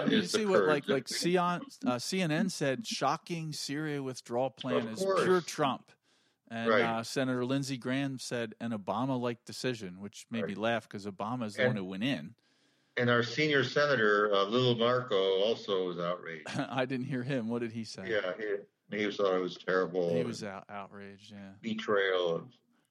mean, 0.00 0.10
you 0.10 0.22
see 0.24 0.46
what 0.46 0.64
like 0.64 0.88
like 0.88 1.04
CNN, 1.04 1.62
uh, 1.86 1.94
CNN 1.96 2.50
said 2.50 2.86
shocking 2.86 3.52
Syria 3.52 4.02
withdrawal 4.02 4.50
plan 4.50 4.88
is 4.88 5.04
pure 5.22 5.40
Trump. 5.40 5.92
And 6.50 6.68
right. 6.68 6.82
uh, 6.82 7.02
Senator 7.02 7.44
Lindsey 7.44 7.76
Graham 7.76 8.18
said 8.18 8.54
an 8.60 8.72
Obama 8.72 9.18
like 9.18 9.44
decision, 9.44 10.00
which 10.00 10.26
made 10.30 10.42
right. 10.42 10.50
me 10.50 10.54
laugh 10.54 10.88
because 10.88 11.06
Obama 11.06 11.46
is 11.46 11.54
the 11.54 11.62
and, 11.62 11.70
one 11.70 11.76
who 11.76 11.84
went 11.84 12.04
in. 12.04 12.34
And 12.96 13.10
our 13.10 13.22
senior 13.22 13.64
senator, 13.64 14.32
uh, 14.32 14.44
Little 14.44 14.76
Marco, 14.76 15.40
also 15.40 15.88
was 15.88 15.98
outraged. 15.98 16.46
I 16.70 16.84
didn't 16.84 17.06
hear 17.06 17.22
him. 17.22 17.48
What 17.48 17.62
did 17.62 17.72
he 17.72 17.82
say? 17.82 18.04
Yeah, 18.06 18.32
he, 18.38 18.96
he 18.96 19.10
thought 19.10 19.34
it 19.34 19.40
was 19.40 19.56
terrible. 19.56 20.14
He 20.14 20.22
was 20.22 20.44
out, 20.44 20.64
outraged, 20.68 21.32
yeah. 21.32 21.52
Betrayal. 21.60 22.36
Of, 22.36 22.42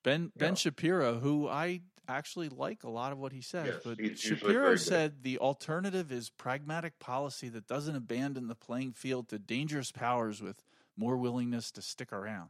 ben 0.04 0.32
Ben. 0.36 0.56
Shapiro, 0.56 1.20
who 1.20 1.48
I 1.48 1.82
actually 2.08 2.50
like 2.50 2.84
a 2.84 2.90
lot 2.90 3.12
of 3.12 3.18
what 3.18 3.32
he 3.32 3.42
says, 3.42 3.68
yes, 3.68 3.82
but 3.84 4.18
Shapiro 4.18 4.76
said 4.76 5.24
the 5.24 5.38
alternative 5.40 6.12
is 6.12 6.30
pragmatic 6.30 7.00
policy 7.00 7.50
that 7.50 7.68
doesn't 7.68 7.96
abandon 7.96 8.48
the 8.48 8.56
playing 8.56 8.94
field 8.94 9.30
to 9.30 9.40
dangerous 9.40 9.92
powers 9.92 10.42
with 10.42 10.64
more 10.98 11.18
willingness 11.18 11.72
to 11.72 11.82
stick 11.82 12.12
around. 12.12 12.50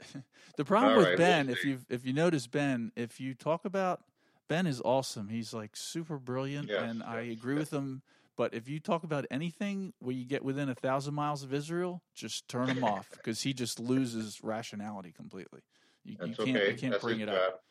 the 0.56 0.64
problem 0.64 0.92
All 0.92 0.98
with 0.98 1.08
right, 1.08 1.18
Ben, 1.18 1.46
we'll 1.46 1.56
if 1.56 1.64
you 1.64 1.78
if 1.88 2.04
you 2.04 2.12
notice 2.12 2.46
Ben, 2.46 2.92
if 2.96 3.20
you 3.20 3.34
talk 3.34 3.64
about 3.64 4.02
Ben 4.48 4.66
is 4.66 4.80
awesome. 4.84 5.28
He's 5.28 5.54
like 5.54 5.76
super 5.76 6.18
brilliant, 6.18 6.68
yes, 6.68 6.82
and 6.82 6.98
yes, 6.98 7.08
I 7.08 7.20
agree 7.20 7.54
with 7.54 7.72
him. 7.72 8.02
But 8.36 8.52
if 8.52 8.68
you 8.68 8.80
talk 8.80 9.04
about 9.04 9.26
anything 9.30 9.92
where 10.00 10.14
you 10.14 10.24
get 10.24 10.44
within 10.44 10.68
a 10.68 10.74
thousand 10.74 11.14
miles 11.14 11.44
of 11.44 11.54
Israel, 11.54 12.02
just 12.14 12.48
turn 12.48 12.68
him 12.68 12.82
off 12.82 13.08
because 13.12 13.42
he 13.42 13.52
just 13.52 13.78
loses 13.78 14.42
rationality 14.42 15.12
completely. 15.12 15.60
You, 16.04 16.16
That's 16.18 16.38
you 16.38 16.44
can't 16.44 16.56
okay. 16.56 16.70
you 16.70 16.76
can't 16.76 16.92
That's 16.92 17.04
bring 17.04 17.20
it 17.20 17.26
job. 17.26 17.36
up. 17.36 17.64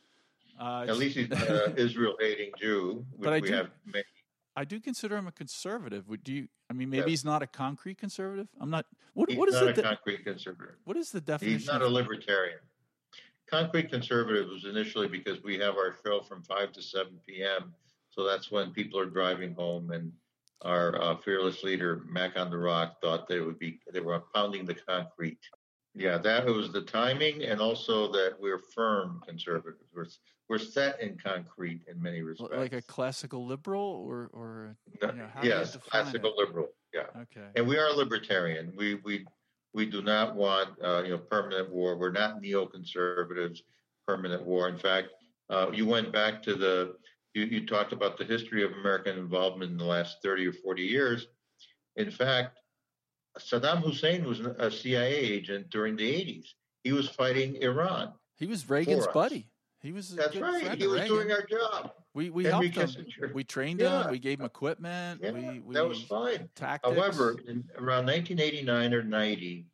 Uh, 0.59 0.85
At 0.87 0.97
least 0.97 1.17
he's 1.17 1.31
an 1.31 1.37
uh, 1.37 1.73
Israel 1.77 2.15
hating 2.19 2.51
Jew, 2.59 3.05
which 3.15 3.25
But 3.25 3.33
I 3.33 3.39
we 3.39 3.49
do-. 3.49 3.67
I 4.55 4.65
do 4.65 4.79
consider 4.79 5.17
him 5.17 5.25
a 5.27 5.31
conservative. 5.31 6.07
Would 6.09 6.27
you? 6.27 6.47
I 6.69 6.73
mean, 6.73 6.89
maybe 6.89 7.01
Yes. 7.01 7.09
he's 7.09 7.25
not 7.25 7.41
a 7.41 7.47
concrete 7.47 7.97
conservative. 7.97 8.47
I'm 8.59 8.69
not. 8.69 8.85
What 9.13 9.29
He's 9.29 9.37
what 9.37 9.49
is 9.49 9.55
not 9.55 9.63
the 9.65 9.69
a 9.69 9.73
de- 9.73 9.81
concrete 9.83 10.23
conservative. 10.23 10.75
what 10.85 10.97
is 10.97 11.11
the 11.11 11.21
definition? 11.21 11.57
He's 11.59 11.67
not 11.67 11.81
a 11.81 11.87
libertarian. 11.87 12.59
Concrete 13.49 13.89
conservative 13.89 14.47
was 14.49 14.65
initially 14.65 15.07
because 15.07 15.41
we 15.43 15.57
have 15.59 15.75
our 15.75 15.95
show 16.05 16.21
from 16.21 16.41
5 16.43 16.71
to 16.71 16.81
7 16.81 17.19
p.m. 17.27 17.73
So 18.09 18.23
that's 18.23 18.49
when 18.51 18.71
people 18.71 18.99
are 18.99 19.05
driving 19.05 19.53
home, 19.53 19.91
and 19.91 20.11
our 20.61 20.99
uh, 21.01 21.17
fearless 21.17 21.61
leader, 21.63 22.03
Mac 22.09 22.37
on 22.37 22.49
the 22.49 22.57
Rock, 22.57 23.01
thought 23.01 23.27
they 23.27 23.39
would 23.41 23.59
be 23.59 23.79
they 23.91 23.99
were 23.99 24.19
pounding 24.33 24.65
the 24.65 24.75
concrete. 24.75 25.39
Yeah, 25.95 26.17
that 26.17 26.45
was 26.45 26.71
the 26.71 26.81
timing, 26.81 27.43
and 27.43 27.61
also 27.61 28.11
that 28.11 28.35
we're 28.39 28.61
firm 28.73 29.21
conservatives. 29.27 29.83
We're 29.95 30.07
we're 30.49 30.57
set 30.57 30.99
in 30.99 31.17
concrete 31.17 31.81
in 31.87 32.01
many 32.01 32.21
respects. 32.21 32.55
like 32.55 32.73
a 32.73 32.81
classical 32.81 33.45
liberal 33.45 34.03
or 34.07 34.29
or 34.33 34.75
you 35.01 35.07
know, 35.07 35.27
how 35.33 35.41
do 35.41 35.47
you 35.47 35.53
yes, 35.53 35.77
classical 35.77 36.31
it? 36.31 36.37
liberal. 36.37 36.69
Yeah. 36.93 37.21
okay. 37.21 37.47
And 37.55 37.67
we 37.67 37.77
are 37.77 37.91
libertarian. 37.91 38.73
We 38.75 38.95
we 38.95 39.25
we 39.73 39.85
do 39.85 40.01
not 40.01 40.35
want 40.35 40.69
uh, 40.83 41.03
you 41.03 41.11
know 41.11 41.17
permanent 41.17 41.71
war. 41.71 41.97
We're 41.97 42.11
not 42.11 42.41
neoconservatives. 42.41 43.59
Permanent 44.07 44.43
war. 44.43 44.67
In 44.67 44.77
fact, 44.77 45.09
uh, 45.49 45.69
you 45.71 45.85
went 45.85 46.11
back 46.11 46.43
to 46.43 46.55
the 46.55 46.95
you, 47.33 47.43
you 47.43 47.65
talked 47.65 47.93
about 47.93 48.17
the 48.17 48.25
history 48.25 48.63
of 48.63 48.71
American 48.73 49.17
involvement 49.17 49.71
in 49.71 49.77
the 49.77 49.85
last 49.85 50.17
thirty 50.23 50.45
or 50.47 50.53
forty 50.53 50.83
years. 50.83 51.27
In 51.95 52.09
fact, 52.09 52.59
Saddam 53.39 53.81
Hussein 53.81 54.23
was 54.25 54.39
a 54.41 54.69
CIA 54.69 55.15
agent 55.15 55.69
during 55.69 55.95
the 55.95 56.07
eighties. 56.07 56.53
He 56.83 56.91
was 56.93 57.09
fighting 57.09 57.55
Iran. 57.61 58.13
He 58.37 58.45
was 58.45 58.69
Reagan's 58.69 59.07
buddy. 59.07 59.47
He 59.81 59.91
was 59.91 60.15
That's 60.15 60.35
right. 60.37 60.77
He 60.77 60.87
was 60.87 61.01
Reagan. 61.01 61.07
doing 61.15 61.31
our 61.31 61.43
job. 61.45 61.91
we 62.13 62.29
we 62.29 62.43
Henry 62.45 62.69
helped 62.69 62.95
him. 62.95 63.05
We 63.33 63.43
trained 63.43 63.79
Yeah. 63.81 64.05
him. 64.05 64.11
We 64.11 64.19
gave 64.19 64.39
him 64.39 64.45
equipment. 64.45 65.21
Yeah, 65.23 65.31
we, 65.31 65.59
we 65.59 65.73
that 65.73 65.87
was 65.87 66.03
fine. 66.03 66.49
tactics. 66.55 66.95
However, 66.95 67.35
in 67.47 67.63
around 67.77 68.05
1989 68.05 68.93
or 68.93 69.03
90, 69.03 69.65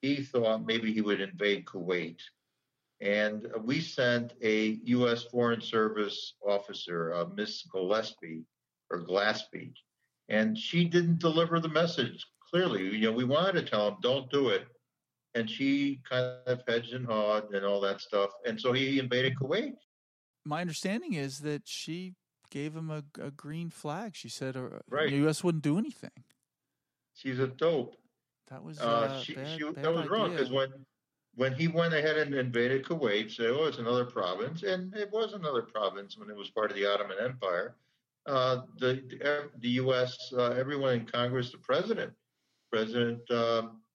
he 0.00 0.16
thought 0.22 0.64
maybe 0.66 0.92
he 0.92 1.00
would 1.00 1.20
invade 1.20 1.64
Kuwait. 1.66 2.20
And 3.00 3.46
we 3.62 3.80
sent 3.80 4.34
a 4.42 4.78
U.S. 4.84 5.24
Foreign 5.24 5.60
Service 5.60 6.34
officer, 6.46 7.12
uh, 7.14 7.24
Miss 7.34 7.62
Gillespie 7.72 8.44
or 8.90 9.02
Glaspie, 9.04 9.72
and 10.28 10.56
she 10.56 10.84
didn't 10.84 11.18
deliver 11.18 11.58
the 11.60 11.68
message 11.68 12.24
clearly. 12.52 12.82
You 12.96 13.10
know, 13.10 13.12
we 13.12 13.24
wanted 13.24 13.52
to 13.52 13.62
tell 13.70 13.88
him, 13.88 13.96
don't 14.02 14.30
do 14.30 14.48
it. 14.48 14.66
And 15.34 15.48
she 15.48 16.00
kind 16.08 16.36
of 16.46 16.62
hedged 16.68 16.92
and 16.92 17.06
hawed 17.06 17.52
and 17.54 17.64
all 17.64 17.80
that 17.80 18.00
stuff. 18.00 18.30
And 18.46 18.60
so 18.60 18.72
he 18.72 18.98
invaded 18.98 19.34
Kuwait. 19.36 19.72
my 20.44 20.60
understanding 20.60 21.14
is 21.14 21.38
that 21.40 21.62
she 21.64 22.14
gave 22.50 22.76
him 22.76 22.90
a, 22.90 23.02
a 23.18 23.30
green 23.30 23.70
flag. 23.70 24.14
She 24.14 24.28
said 24.28 24.56
uh, 24.56 24.68
Right. 24.90 25.08
the 25.10 25.16
U.S. 25.18 25.42
wouldn't 25.42 25.64
do 25.64 25.78
anything. 25.78 26.10
She's 27.14 27.38
a 27.38 27.46
dope. 27.46 27.96
That 28.48 28.62
was 28.62 28.78
Uh, 28.78 28.84
uh, 28.84 29.20
she, 29.22 29.34
bad, 29.34 29.58
she, 29.58 29.64
bad 29.64 29.84
that 29.84 29.94
was 29.94 30.08
wrong 30.08 30.32
because 30.32 30.50
when 30.50 30.70
when 31.34 31.54
he 31.54 31.66
went 31.66 31.94
ahead 31.94 32.18
and 32.18 32.34
invaded 32.34 32.84
Kuwait, 32.84 33.30
said, 33.34 33.46
"Oh, 33.50 33.64
it's 33.64 33.78
another 33.78 34.04
province," 34.04 34.64
and 34.64 34.94
it 34.94 35.10
was 35.10 35.32
another 35.32 35.62
province 35.62 36.18
when 36.18 36.28
it 36.28 36.36
was 36.36 36.50
part 36.50 36.70
of 36.70 36.76
the 36.76 36.84
Ottoman 36.84 37.16
Empire. 37.22 37.76
Uh, 38.26 38.62
the 38.78 39.02
the, 39.08 39.50
the 39.60 39.68
U.S. 39.84 40.30
Uh, 40.36 40.50
everyone 40.50 40.92
in 40.94 41.06
Congress, 41.06 41.50
the 41.50 41.56
president, 41.58 42.12
President 42.72 43.20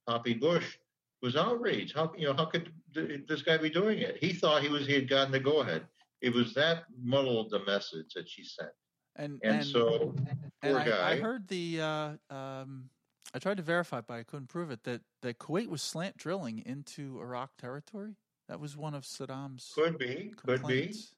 Poppy 0.06 0.36
Bush, 0.36 0.78
was 1.22 1.36
outraged. 1.36 1.96
How 1.96 2.12
you 2.18 2.28
know 2.28 2.34
how 2.34 2.46
could 2.46 2.72
th- 2.94 3.28
this 3.28 3.42
guy 3.42 3.58
be 3.58 3.70
doing 3.70 4.00
it? 4.00 4.18
He 4.22 4.34
thought 4.34 4.62
he 4.62 4.70
was 4.70 4.86
he 4.86 4.94
had 4.94 5.10
gotten 5.10 5.32
the 5.32 5.40
go 5.40 5.62
ahead. 5.62 5.88
It 6.22 6.34
was 6.34 6.54
that 6.54 6.84
muddled 7.02 7.52
the 7.52 7.64
message 7.66 8.14
that 8.16 8.30
she 8.30 8.44
sent, 8.44 8.70
and 9.16 9.40
and, 9.44 9.56
and, 9.58 9.66
so 9.66 10.14
and 10.28 10.40
poor 10.62 10.80
I, 10.80 10.86
guy. 10.86 11.12
I 11.12 11.16
heard 11.18 11.48
the 11.48 11.82
uh, 11.82 12.36
um, 12.36 12.90
I 13.34 13.40
tried 13.40 13.58
to 13.58 13.64
verify, 13.64 14.02
but 14.02 14.14
I 14.14 14.24
couldn't 14.24 14.48
prove 14.48 14.72
it 14.72 14.84
that 14.84 15.02
that 15.22 15.40
Kuwait 15.40 15.68
was 15.68 15.82
slant 15.82 16.18
drilling 16.18 16.64
into 16.66 17.20
Iraq 17.20 17.58
territory. 17.58 18.16
That 18.48 18.60
was 18.60 18.78
one 18.78 18.94
of 18.94 19.04
Saddam's 19.04 19.74
could 19.76 19.98
be, 19.98 20.32
could 20.38 20.46
be, 20.46 20.58
complaints. 20.58 21.16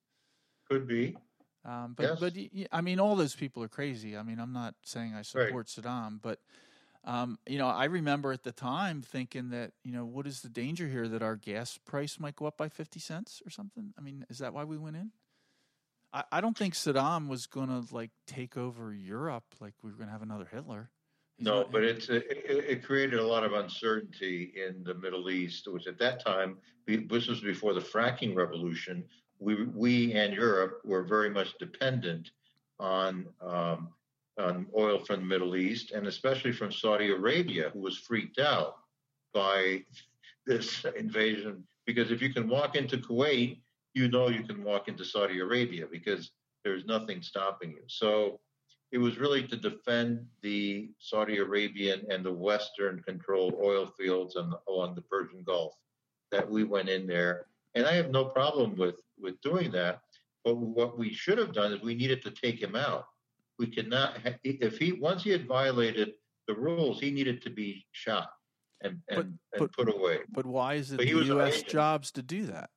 could 0.67 0.88
be. 0.88 1.15
Um, 1.63 1.93
but 1.95 2.04
Yes. 2.04 2.19
but 2.19 2.34
I 2.72 2.82
mean, 2.82 3.00
all 3.00 3.15
those 3.15 3.36
people 3.36 3.62
are 3.62 3.67
crazy. 3.67 4.17
I 4.17 4.24
mean, 4.24 4.39
I'm 4.39 4.54
not 4.54 4.76
saying 4.84 5.13
I 5.13 5.22
support 5.22 5.67
Saddam, 5.67 6.19
but 6.22 6.39
um, 7.05 7.39
you 7.47 7.57
know, 7.57 7.67
I 7.67 7.85
remember 7.85 8.31
at 8.33 8.43
the 8.43 8.51
time 8.51 9.01
thinking 9.01 9.49
that 9.49 9.71
you 9.83 9.91
know, 9.91 10.05
what 10.05 10.27
is 10.27 10.41
the 10.41 10.49
danger 10.49 10.88
here 10.88 11.07
that 11.07 11.21
our 11.21 11.35
gas 11.35 11.77
price 11.77 12.19
might 12.19 12.35
go 12.35 12.45
up 12.45 12.57
by 12.57 12.69
fifty 12.69 12.99
cents 12.99 13.41
or 13.45 13.49
something? 13.49 13.93
I 13.97 14.01
mean, 14.01 14.25
is 14.29 14.39
that 14.39 14.53
why 14.53 14.63
we 14.65 14.77
went 14.77 14.95
in? 14.97 15.12
I, 16.12 16.23
I 16.31 16.41
don't 16.41 16.57
think 16.57 16.73
Saddam 16.73 17.27
was 17.27 17.45
going 17.47 17.69
to 17.69 17.93
like 17.93 18.12
take 18.27 18.57
over 18.57 18.93
Europe 18.93 19.45
like 19.59 19.73
we 19.83 19.91
were 19.91 19.95
going 19.97 20.07
to 20.07 20.12
have 20.13 20.23
another 20.23 20.47
Hitler. 20.51 20.89
He's 21.38 21.45
No, 21.45 21.62
not- 21.62 21.71
but 21.71 21.83
it's 21.83 22.09
it, 22.09 22.25
it 22.29 22.65
it 22.65 22.83
created 22.83 23.19
a 23.19 23.25
lot 23.25 23.43
of 23.43 23.53
uncertainty 23.53 24.53
in 24.55 24.83
the 24.83 24.95
Middle 24.95 25.29
East, 25.29 25.67
which 25.67 25.88
at 25.88 25.97
that 25.99 26.23
time, 26.23 26.57
this 26.88 27.27
was 27.27 27.39
before 27.41 27.73
the 27.73 27.79
fracking 27.79 28.35
revolution. 28.35 29.05
We 29.39 29.63
we 29.65 30.13
and 30.13 30.33
Europe 30.33 30.81
were 30.83 31.03
very 31.03 31.29
much 31.29 31.57
dependent 31.59 32.31
on 32.79 33.27
um, 33.41 33.89
on 34.39 34.67
oil 34.78 34.99
from 34.99 35.19
the 35.19 35.25
Middle 35.25 35.56
East, 35.56 35.91
and 35.91 36.08
especially 36.08 36.52
from 36.52 36.71
Saudi 36.71 37.12
Arabia, 37.12 37.69
who 37.73 37.80
was 37.80 37.97
freaked 37.97 38.39
out 38.39 38.78
by 39.34 39.84
this 40.45 40.86
invasion. 40.97 41.63
Because 41.86 42.12
if 42.12 42.21
you 42.21 42.34
can 42.34 42.47
walk 42.47 42.75
into 42.75 42.97
Kuwait, 42.97 43.60
you 43.93 44.08
know 44.08 44.30
you 44.30 44.43
can 44.43 44.63
walk 44.63 44.88
into 44.88 45.04
Saudi 45.04 45.39
Arabia 45.39 45.86
because 45.91 46.32
there's 46.63 46.86
nothing 46.86 47.21
stopping 47.21 47.71
you. 47.71 47.84
So 47.88 48.39
it 48.91 48.97
was 48.97 49.19
really 49.19 49.43
to 49.47 49.56
defend 49.56 50.25
the 50.41 50.89
Saudi 50.99 51.38
Arabian 51.38 52.06
and 52.10 52.23
the 52.23 52.34
Western 52.34 53.02
controlled 53.04 53.56
oil 53.62 53.91
fields 53.99 54.36
on, 54.36 54.54
along 54.67 54.95
the 54.95 55.02
Persian 55.02 55.43
Gulf 55.43 55.75
that 56.32 56.49
we 56.49 56.63
went 56.63 56.89
in 56.89 57.06
there. 57.08 57.45
And 57.75 57.86
I 57.86 57.93
have 57.93 58.10
no 58.10 58.25
problem 58.25 58.75
with, 58.75 58.99
with 59.19 59.39
doing 59.41 59.71
that. 59.71 60.02
But 60.43 60.58
what 60.58 60.97
we 60.97 61.13
should 61.13 61.38
have 61.38 61.54
done 61.54 61.73
is 61.73 61.82
we 61.82 61.95
needed 61.95 62.21
to 62.23 62.32
take 62.32 62.62
him 62.62 62.75
out. 62.75 63.06
We 63.60 63.67
could 63.67 63.89
not, 63.89 64.15
if 64.43 64.78
he, 64.78 64.93
once 64.93 65.22
he 65.24 65.30
had 65.32 65.45
violated 65.45 66.13
the 66.48 66.56
rules, 66.56 67.00
he 67.02 67.12
needed 67.12 67.41
to 67.43 67.50
be 67.50 67.86
shot 67.91 68.30
and, 68.82 69.02
and, 69.10 69.17
But- 69.17 69.26
and 69.26 69.39
but- 69.60 69.74
put 69.74 69.93
away. 69.93 70.19
but 70.32 70.45
why 70.45 70.76
is 70.76 70.93
it 70.93 70.98
But 70.98 71.06
the 71.08 71.13
was 71.13 71.28
U.S. 71.28 71.62
jobs 71.63 72.12
to 72.13 72.22
do 72.24 72.45
that? 72.45 72.69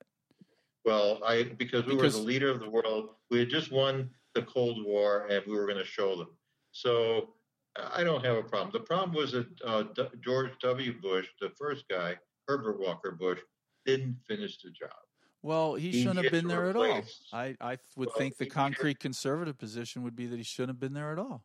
Well, 0.85 1.23
I 1.25 1.45
because 1.45 1.87
we 1.87 1.95
Because- 1.95 2.15
were 2.17 2.21
the 2.23 2.27
leader 2.27 2.51
of 2.51 2.59
the 2.59 2.69
world. 2.69 3.11
We 3.31 3.39
had 3.39 3.49
just 3.49 3.71
won 3.71 4.11
the 4.35 4.43
Cold 4.43 4.85
War, 4.85 5.29
and 5.31 5.45
we 5.47 5.55
were 5.55 5.67
going 5.67 5.79
to 5.79 5.85
show 5.85 6.17
them. 6.17 6.37
So 6.73 7.35
I 7.77 8.03
don't 8.03 8.25
have 8.25 8.37
a 8.37 8.43
problem. 8.43 8.73
The 8.73 8.81
problem 8.81 9.15
was 9.15 9.31
that 9.33 9.47
uh, 9.65 9.85
D- 9.95 10.09
George 10.21 10.51
W. 10.61 11.01
Bush, 11.01 11.29
the 11.41 11.51
first 11.51 11.85
guy, 11.89 12.17
Herbert 12.49 12.81
Walker 12.81 13.13
Bush, 13.13 13.39
didn't 13.87 14.17
finish 14.27 14.61
the 14.61 14.71
job. 14.71 14.91
Well, 15.43 15.75
he, 15.75 15.91
He 15.91 16.03
shouldn't 16.03 16.23
have 16.23 16.33
been 16.33 16.47
there 16.47 16.71
at 16.71 16.77
all. 16.77 17.03
I, 17.33 17.57
I 17.61 17.79
would 17.97 18.09
Well, 18.09 18.17
think 18.17 18.37
the 18.37 18.47
concrete 18.47 19.01
conservative 19.01 19.59
position 19.59 20.03
would 20.05 20.15
be 20.15 20.27
that 20.27 20.37
he 20.37 20.45
shouldn't 20.45 20.71
have 20.71 20.81
been 20.81 20.93
there 20.93 21.13
at 21.13 21.19
all. 21.19 21.45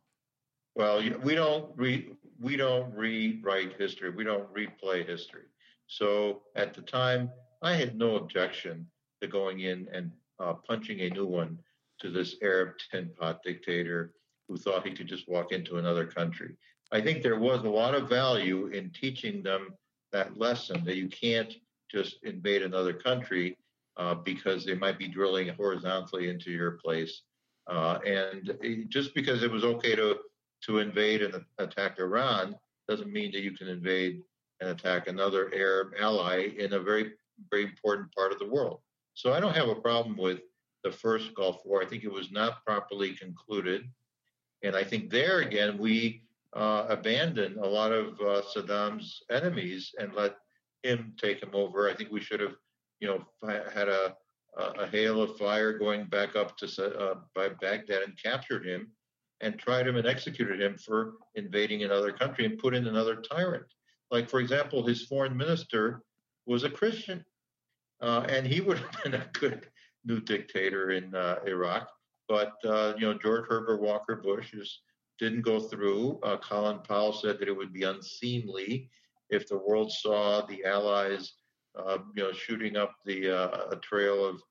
Well, 0.75 1.01
we 1.23 1.33
don't 1.33 1.75
re, 1.75 2.11
we 2.39 2.55
don't 2.55 2.93
rewrite 2.93 3.73
history. 3.79 4.11
We 4.11 4.23
don't 4.23 4.47
replay 4.53 5.07
history. 5.07 5.45
So 5.87 6.43
at 6.55 6.75
the 6.75 6.83
time, 6.83 7.31
I 7.63 7.73
had 7.73 7.97
no 7.97 8.17
objection 8.17 8.85
to 9.21 9.27
going 9.27 9.61
in 9.61 9.87
and 9.91 10.11
uh, 10.39 10.53
punching 10.53 10.99
a 10.99 11.09
new 11.09 11.25
one 11.25 11.57
to 11.99 12.11
this 12.11 12.35
Arab 12.43 12.75
tin 12.91 13.09
pot 13.19 13.41
dictator 13.43 14.13
who 14.47 14.57
thought 14.57 14.85
he 14.85 14.93
could 14.93 15.07
just 15.07 15.27
walk 15.27 15.51
into 15.51 15.77
another 15.77 16.05
country. 16.05 16.55
I 16.91 17.01
think 17.01 17.23
there 17.23 17.39
was 17.39 17.63
a 17.63 17.69
lot 17.69 17.95
of 17.95 18.07
value 18.07 18.67
in 18.67 18.91
teaching 18.91 19.41
them 19.41 19.69
that 20.11 20.37
lesson 20.37 20.85
that 20.85 20.95
you 20.95 21.07
can't 21.09 21.53
just 21.91 22.17
invade 22.23 22.61
another 22.61 22.93
country 22.93 23.57
uh, 23.97 24.15
because 24.15 24.65
they 24.65 24.75
might 24.75 24.97
be 24.97 25.07
drilling 25.07 25.49
horizontally 25.49 26.29
into 26.29 26.51
your 26.51 26.71
place. 26.71 27.23
Uh, 27.69 27.99
and 28.05 28.55
just 28.89 29.13
because 29.13 29.43
it 29.43 29.51
was 29.51 29.63
okay 29.63 29.95
to 29.95 30.17
to 30.63 30.79
invade 30.79 31.21
and 31.21 31.43
attack 31.59 31.99
Iran 31.99 32.55
doesn't 32.87 33.11
mean 33.11 33.31
that 33.31 33.41
you 33.41 33.51
can 33.51 33.67
invade 33.67 34.21
and 34.59 34.69
attack 34.71 35.07
another 35.07 35.51
Arab 35.53 35.89
ally 35.99 36.49
in 36.57 36.73
a 36.73 36.79
very 36.79 37.11
very 37.51 37.63
important 37.63 38.11
part 38.15 38.31
of 38.31 38.39
the 38.39 38.49
world. 38.49 38.79
So 39.13 39.33
I 39.33 39.39
don't 39.39 39.55
have 39.55 39.69
a 39.69 39.75
problem 39.75 40.17
with 40.17 40.39
the 40.83 40.91
first 40.91 41.35
Gulf 41.35 41.57
War. 41.65 41.81
I 41.81 41.85
think 41.85 42.03
it 42.03 42.11
was 42.11 42.31
not 42.31 42.63
properly 42.65 43.13
concluded, 43.13 43.83
and 44.63 44.75
I 44.75 44.83
think 44.83 45.09
there 45.09 45.39
again 45.39 45.77
we 45.77 46.23
uh, 46.53 46.85
abandoned 46.89 47.57
a 47.57 47.67
lot 47.67 47.91
of 47.91 48.19
uh, 48.19 48.41
Saddam's 48.41 49.21
enemies 49.29 49.93
and 49.99 50.13
let 50.13 50.37
him 50.83 51.13
take 51.21 51.41
him 51.41 51.51
over. 51.53 51.89
I 51.89 51.93
think 51.93 52.11
we 52.11 52.21
should 52.21 52.39
have, 52.39 52.55
you 52.99 53.07
know, 53.07 53.25
had 53.73 53.89
a 53.89 54.15
a 54.57 54.87
hail 54.87 55.21
of 55.21 55.37
fire 55.37 55.77
going 55.77 56.05
back 56.05 56.35
up 56.35 56.57
to 56.57 56.99
uh, 56.99 57.15
by 57.35 57.49
Baghdad 57.49 58.01
and 58.01 58.17
captured 58.21 58.65
him 58.65 58.91
and 59.41 59.57
tried 59.59 59.87
him 59.87 59.97
and 59.97 60.07
executed 60.07 60.59
him 60.59 60.77
for 60.77 61.13
invading 61.35 61.83
another 61.83 62.11
country 62.11 62.45
and 62.45 62.57
put 62.57 62.73
in 62.73 62.87
another 62.87 63.17
tyrant. 63.17 63.65
Like, 64.09 64.29
for 64.29 64.39
example, 64.39 64.85
his 64.85 65.05
foreign 65.05 65.37
minister 65.37 66.01
was 66.45 66.63
a 66.63 66.69
Christian, 66.69 67.23
uh, 68.01 68.25
and 68.29 68.47
he 68.47 68.61
would 68.61 68.79
have 68.79 69.03
been 69.03 69.13
a 69.15 69.29
good 69.33 69.67
new 70.05 70.19
dictator 70.19 70.91
in 70.91 71.13
uh, 71.13 71.39
Iraq. 71.45 71.89
But 72.27 72.53
uh, 72.65 72.93
you 72.97 73.07
know, 73.07 73.17
George 73.17 73.45
Herbert 73.47 73.81
Walker 73.81 74.15
Bush 74.15 74.51
just 74.51 74.81
didn't 75.19 75.41
go 75.41 75.59
through. 75.59 76.19
Uh, 76.23 76.37
Colin 76.37 76.79
Powell 76.79 77.13
said 77.13 77.39
that 77.39 77.47
it 77.47 77.55
would 77.55 77.73
be 77.73 77.83
unseemly 77.83 78.89
if 79.29 79.47
the 79.47 79.57
world 79.57 79.91
saw 79.91 80.45
the 80.45 80.63
Allies, 80.63 81.33
uh, 81.77 81.99
you 82.15 82.23
know, 82.23 82.31
shooting 82.31 82.77
up 82.77 82.95
the 83.05 83.29
uh, 83.29 83.69
a 83.71 83.75
trail 83.77 84.25
of 84.25 84.41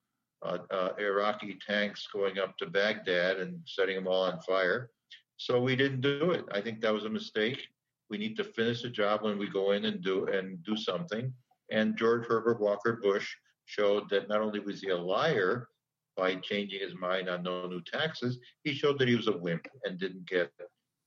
Iraqi 0.99 1.59
tanks 1.67 2.07
going 2.13 2.39
up 2.39 2.57
to 2.59 2.67
Baghdad 2.67 3.39
and 3.39 3.59
setting 3.67 3.97
them 3.97 4.07
all 4.07 4.23
on 4.23 4.41
fire. 4.41 4.91
So 5.37 5.61
we 5.61 5.77
didn't 5.77 6.01
do 6.01 6.31
it. 6.33 6.45
I 6.53 6.61
think 6.61 6.81
that 6.81 6.95
was 6.95 7.05
a 7.05 7.11
mistake. 7.11 7.67
We 8.09 8.19
need 8.19 8.37
to 8.37 8.45
finish 8.45 8.83
the 8.83 8.89
job 8.89 9.23
when 9.23 9.39
we 9.39 9.49
go 9.49 9.73
in 9.73 9.85
and 9.85 10.01
do 10.03 10.27
and 10.27 10.63
do 10.63 10.77
something. 10.77 11.33
And 11.71 11.97
George 11.97 12.27
Herbert 12.27 12.61
Walker 12.61 13.01
Bush 13.03 13.35
showed 13.65 14.09
that 14.11 14.29
not 14.29 14.41
only 14.41 14.61
was 14.61 14.81
he 14.81 14.91
a 14.91 14.97
liar 14.97 15.69
by 16.17 16.37
changing 16.37 16.81
his 16.81 16.95
mind 16.95 17.29
on 17.29 17.43
no 17.43 17.67
new 17.67 17.83
taxes, 17.83 18.39
he 18.63 18.73
showed 18.73 18.99
that 18.99 19.09
he 19.09 19.17
was 19.17 19.29
a 19.29 19.37
wimp 19.37 19.67
and 19.85 19.99
didn't 19.99 20.27
get 20.29 20.51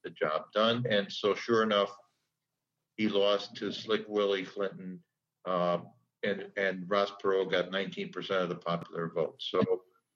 the 0.04 0.10
job 0.12 0.44
done. 0.54 0.84
And 0.90 1.12
so, 1.12 1.34
sure 1.34 1.64
enough, 1.64 1.96
he 2.98 3.08
lost 3.08 3.56
to 3.56 3.72
Slick 3.72 4.04
Willie 4.08 4.44
Clinton, 4.44 5.02
uh, 5.46 5.80
and 6.24 6.46
and 6.58 6.86
Ross 6.88 7.12
Perot 7.24 7.52
got 7.52 7.72
19% 7.72 8.30
of 8.32 8.50
the 8.50 8.56
popular 8.56 9.10
vote. 9.14 9.36
So 9.40 9.62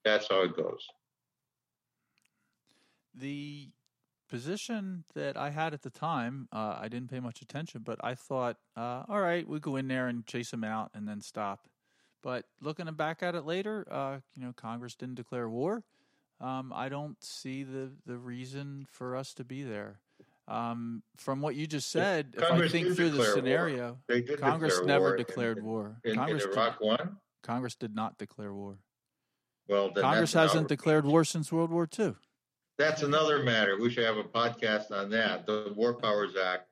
that's 0.04 0.28
how 0.28 0.42
it 0.42 0.56
goes. 0.56 0.86
The 3.14 3.70
position 4.28 5.04
that 5.14 5.36
I 5.36 5.50
had 5.50 5.74
at 5.74 5.82
the 5.82 5.90
time, 5.90 6.48
uh, 6.52 6.76
I 6.80 6.88
didn't 6.88 7.10
pay 7.10 7.20
much 7.20 7.40
attention, 7.40 7.82
but 7.84 7.98
I 8.02 8.14
thought, 8.14 8.56
uh, 8.76 9.04
all 9.08 9.20
right, 9.20 9.46
we 9.46 9.60
go 9.60 9.76
in 9.76 9.88
there 9.88 10.08
and 10.08 10.26
chase 10.26 10.52
him 10.52 10.64
out 10.64 10.90
and 10.94 11.06
then 11.06 11.20
stop. 11.20 11.68
But 12.22 12.46
looking 12.60 12.90
back 12.94 13.22
at 13.22 13.34
it 13.34 13.44
later, 13.44 13.86
uh, 13.90 14.18
you 14.34 14.44
know, 14.44 14.52
Congress 14.52 14.94
didn't 14.94 15.16
declare 15.16 15.48
war. 15.48 15.84
Um, 16.40 16.72
I 16.74 16.88
don't 16.88 17.22
see 17.22 17.62
the, 17.62 17.92
the 18.06 18.16
reason 18.16 18.86
for 18.90 19.14
us 19.14 19.34
to 19.34 19.44
be 19.44 19.62
there. 19.62 20.00
Um, 20.46 21.02
from 21.16 21.40
what 21.40 21.54
you 21.54 21.66
just 21.66 21.90
said, 21.90 22.34
if 22.36 22.42
I 22.42 22.68
think 22.68 22.94
through 22.94 23.10
the 23.10 23.24
scenario, 23.24 23.98
Congress 24.38 24.80
never 24.84 25.16
declared 25.16 25.58
in, 25.58 25.64
war. 25.64 25.96
In, 26.04 26.16
Congress 26.16 26.44
in 26.44 26.50
Iraq 26.50 26.78
did, 26.78 26.86
won? 26.86 27.16
Congress 27.42 27.74
did 27.76 27.94
not 27.94 28.18
declare 28.18 28.52
war. 28.52 28.78
Well, 29.68 29.90
Congress 29.90 30.34
hasn't 30.34 30.68
declared 30.68 31.06
war 31.06 31.24
since 31.24 31.50
World 31.50 31.70
War 31.70 31.88
II. 31.98 32.14
That's 32.76 33.02
another 33.02 33.42
matter. 33.42 33.78
We 33.78 33.88
should 33.90 34.04
have 34.04 34.18
a 34.18 34.24
podcast 34.24 34.90
on 34.90 35.08
that. 35.10 35.46
The 35.46 35.72
War 35.76 35.94
Powers 35.94 36.34
Act 36.36 36.66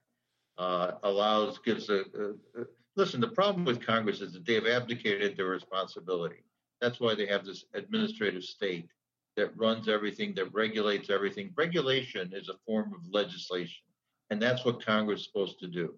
uh, 0.59 0.93
allows, 1.05 1.59
gives 1.59 1.89
a, 1.89 2.01
a, 2.01 2.65
listen. 2.97 3.21
The 3.21 3.29
problem 3.29 3.65
with 3.65 3.85
Congress 3.85 4.21
is 4.21 4.33
that 4.33 4.45
they 4.45 4.55
have 4.55 4.67
abdicated 4.67 5.37
their 5.37 5.47
responsibility. 5.47 6.45
That's 6.81 7.01
why 7.01 7.15
they 7.15 7.27
have 7.27 7.45
this 7.45 7.65
administrative 7.75 8.43
state 8.43 8.89
that 9.37 9.57
runs 9.57 9.89
everything, 9.89 10.35
that 10.35 10.53
regulates 10.53 11.11
everything. 11.11 11.53
Regulation 11.57 12.33
is 12.35 12.49
a 12.49 12.59
form 12.67 12.93
of 12.95 13.01
legislation, 13.11 13.83
and 14.31 14.41
that's 14.41 14.65
what 14.65 14.85
Congress 14.85 15.21
is 15.21 15.27
supposed 15.27 15.59
to 15.61 15.69
do. 15.69 15.95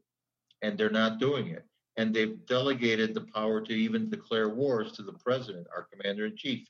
And 0.62 0.78
they're 0.78 0.90
not 0.90 1.18
doing 1.18 1.48
it. 1.48 1.64
And 1.96 2.14
they've 2.14 2.44
delegated 2.46 3.14
the 3.14 3.26
power 3.34 3.60
to 3.60 3.72
even 3.72 4.10
declare 4.10 4.48
wars 4.48 4.92
to 4.92 5.02
the 5.02 5.12
president, 5.12 5.66
our 5.74 5.86
commander 5.92 6.26
in 6.26 6.36
chief. 6.36 6.66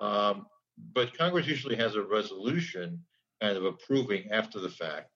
Um, 0.00 0.46
but 0.92 1.16
Congress 1.16 1.46
usually 1.46 1.76
has 1.76 1.94
a 1.94 2.02
resolution 2.02 3.02
kind 3.40 3.56
of 3.56 3.64
approving 3.64 4.30
after 4.30 4.60
the 4.60 4.70
fact 4.70 5.10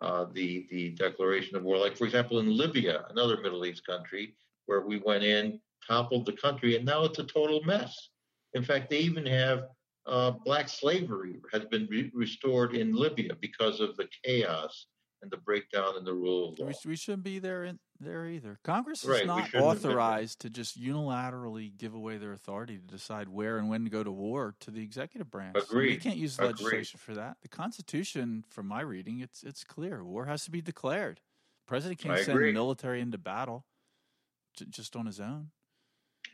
uh, 0.00 0.26
the 0.32 0.66
the 0.70 0.90
declaration 0.90 1.56
of 1.56 1.62
war. 1.62 1.78
Like 1.78 1.96
for 1.96 2.04
example, 2.04 2.38
in 2.38 2.56
Libya, 2.56 3.04
another 3.10 3.40
Middle 3.40 3.64
East 3.64 3.86
country, 3.86 4.34
where 4.66 4.82
we 4.82 4.98
went 4.98 5.24
in, 5.24 5.60
toppled 5.86 6.26
the 6.26 6.32
country, 6.32 6.76
and 6.76 6.84
now 6.84 7.04
it's 7.04 7.18
a 7.18 7.24
total 7.24 7.62
mess. 7.64 8.10
In 8.54 8.62
fact, 8.62 8.90
they 8.90 8.98
even 8.98 9.26
have 9.26 9.64
uh, 10.06 10.32
black 10.44 10.68
slavery 10.68 11.40
has 11.52 11.64
been 11.66 11.86
re- 11.90 12.10
restored 12.14 12.74
in 12.74 12.94
Libya 12.94 13.34
because 13.40 13.80
of 13.80 13.96
the 13.96 14.08
chaos 14.24 14.86
and 15.22 15.30
the 15.30 15.36
breakdown 15.38 15.96
in 15.96 16.04
the 16.04 16.12
rule 16.12 16.50
of 16.52 16.58
law. 16.58 16.66
We, 16.66 16.74
we 16.90 16.96
shouldn't 16.96 17.24
be 17.24 17.38
there 17.38 17.64
in, 17.64 17.78
there 17.98 18.26
either. 18.26 18.58
Congress 18.62 19.02
is 19.04 19.08
right, 19.10 19.26
not 19.26 19.54
authorized 19.54 20.40
to 20.40 20.50
just 20.50 20.78
unilaterally 20.78 21.74
give 21.78 21.94
away 21.94 22.18
their 22.18 22.32
authority 22.32 22.76
to 22.76 22.86
decide 22.86 23.28
where 23.30 23.56
and 23.56 23.70
when 23.70 23.84
to 23.84 23.90
go 23.90 24.04
to 24.04 24.12
war 24.12 24.54
to 24.60 24.70
the 24.70 24.82
executive 24.82 25.30
branch. 25.30 25.56
Agreed. 25.56 25.94
You 25.94 26.00
can't 26.00 26.16
use 26.16 26.38
legislation 26.38 27.00
for 27.02 27.14
that. 27.14 27.38
The 27.40 27.48
Constitution, 27.48 28.44
from 28.50 28.66
my 28.66 28.82
reading, 28.82 29.20
it's 29.20 29.42
it's 29.42 29.64
clear. 29.64 30.04
War 30.04 30.26
has 30.26 30.44
to 30.44 30.50
be 30.50 30.60
declared. 30.60 31.16
The 31.16 31.68
president 31.68 32.00
can't 32.00 32.14
I 32.18 32.22
send 32.22 32.36
agree. 32.36 32.52
military 32.52 33.00
into 33.00 33.16
battle 33.16 33.64
j- 34.58 34.66
just 34.68 34.94
on 34.94 35.06
his 35.06 35.20
own. 35.20 35.50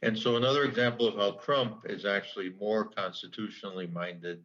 And 0.02 0.18
so 0.18 0.36
another 0.36 0.64
example 0.64 1.06
of 1.06 1.16
how 1.16 1.32
Trump 1.42 1.82
is 1.88 2.04
actually 2.04 2.50
more 2.58 2.84
constitutionally 2.84 3.86
minded 3.86 4.42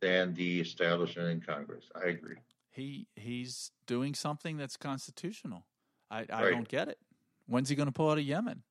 than 0.00 0.32
the 0.34 0.60
establishment 0.60 1.28
in 1.28 1.40
Congress. 1.40 1.84
I 1.94 2.08
agree. 2.08 2.36
He 2.70 3.06
he's 3.16 3.70
doing 3.86 4.14
something 4.14 4.56
that's 4.56 4.76
constitutional. 4.76 5.66
I, 6.10 6.26
I 6.30 6.42
Right. 6.44 6.50
don't 6.52 6.68
get 6.68 6.88
it. 6.88 6.98
When's 7.46 7.68
he 7.68 7.76
going 7.76 7.86
to 7.86 7.92
pull 7.92 8.10
out 8.10 8.18
of 8.18 8.24
Yemen? 8.24 8.62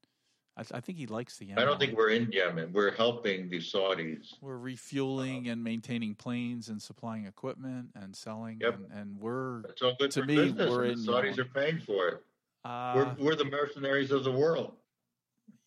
I, 0.58 0.62
I 0.72 0.80
think 0.80 0.98
he 0.98 1.06
likes 1.08 1.38
the 1.38 1.46
Yemen. 1.46 1.62
I 1.62 1.66
don't 1.66 1.80
think 1.80 1.96
we're 1.98 2.10
in 2.12 2.32
Yemen. 2.32 2.72
We're 2.74 2.92
helping 2.96 3.50
the 3.50 3.58
Saudis. 3.60 4.36
we're 4.42 4.58
refueling 4.58 5.50
and 5.50 5.64
maintaining 5.64 6.16
planes 6.16 6.70
and 6.70 6.82
supplying 6.82 7.26
equipment 7.26 7.90
and 7.96 8.16
selling, 8.16 8.60
Yep. 8.62 8.76
and, 8.76 8.92
and 9.00 9.20
we're 9.20 9.62
It's 9.70 9.82
all 9.82 9.96
good 10.00 10.12
To 10.12 10.22
for 10.22 10.26
me, 10.28 10.36
business. 10.36 10.70
we're 10.70 10.86
the 10.88 10.92
in 10.94 11.00
Saudis 11.00 11.24
Yemen. 11.38 11.40
are 11.40 11.46
paying 11.46 11.80
for 11.80 12.08
it. 12.10 12.24
uh, 12.64 12.94
we're, 12.96 13.26
we're 13.26 13.36
the 13.36 13.46
mercenaries 13.46 14.12
of 14.12 14.24
the 14.24 14.32
world. 14.32 14.78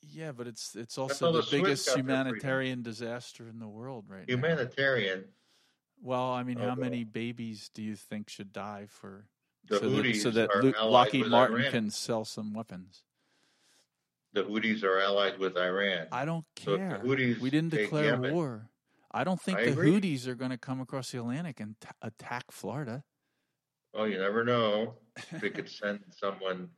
Yeah, 0.03 0.33
but 0.33 0.47
it's 0.47 0.75
it's 0.75 0.99
also 0.99 1.33
the 1.33 1.41
the 1.43 1.49
biggest 1.51 1.89
humanitarian 1.97 2.83
disaster 2.83 3.49
in 3.49 3.59
the 3.59 3.69
world 3.69 4.05
right 4.09 4.27
now. 4.29 4.35
Humanitarian. 4.35 5.25
Well, 6.03 6.31
I 6.33 6.43
mean, 6.45 6.59
how 6.59 6.75
many 6.77 7.03
babies 7.05 7.71
do 7.75 7.83
you 7.83 7.97
think 7.97 8.29
should 8.31 8.53
die 8.53 8.87
for 8.89 9.27
The 9.69 9.79
so 9.79 10.31
that, 10.31 10.51
so 10.53 10.61
that 10.71 10.87
Lockheed 10.87 11.27
Martin 11.27 11.57
Iran. 11.61 11.71
can 11.73 11.91
sell 11.91 12.25
some 12.25 12.55
weapons? 12.55 13.03
The 14.33 14.45
Houthis 14.45 14.85
are 14.85 15.01
allied 15.01 15.39
with 15.39 15.57
Iran. 15.57 16.07
I 16.13 16.25
don't 16.25 16.45
So 16.63 16.77
care. 16.77 17.01
Houthis 17.05 17.39
we 17.41 17.51
didn't 17.51 17.71
declare 17.71 18.05
Yemen- 18.13 18.33
war. 18.33 18.69
I 19.11 19.25
don't 19.25 19.41
think 19.41 19.59
I 19.59 19.65
the 19.65 19.73
agree. 19.73 19.93
Houthis 20.01 20.27
are 20.29 20.35
going 20.35 20.51
to 20.51 20.59
come 20.59 20.81
across 20.81 21.11
the 21.11 21.19
Atlantic 21.19 21.59
and 21.61 21.75
t- 21.81 21.89
attack 22.03 22.45
Florida. 22.53 23.03
Oh, 23.95 24.05
you 24.05 24.19
never 24.19 24.45
know. 24.45 24.95
They 25.33 25.49
could 25.51 25.69
send 25.69 26.01
someone 26.15 26.69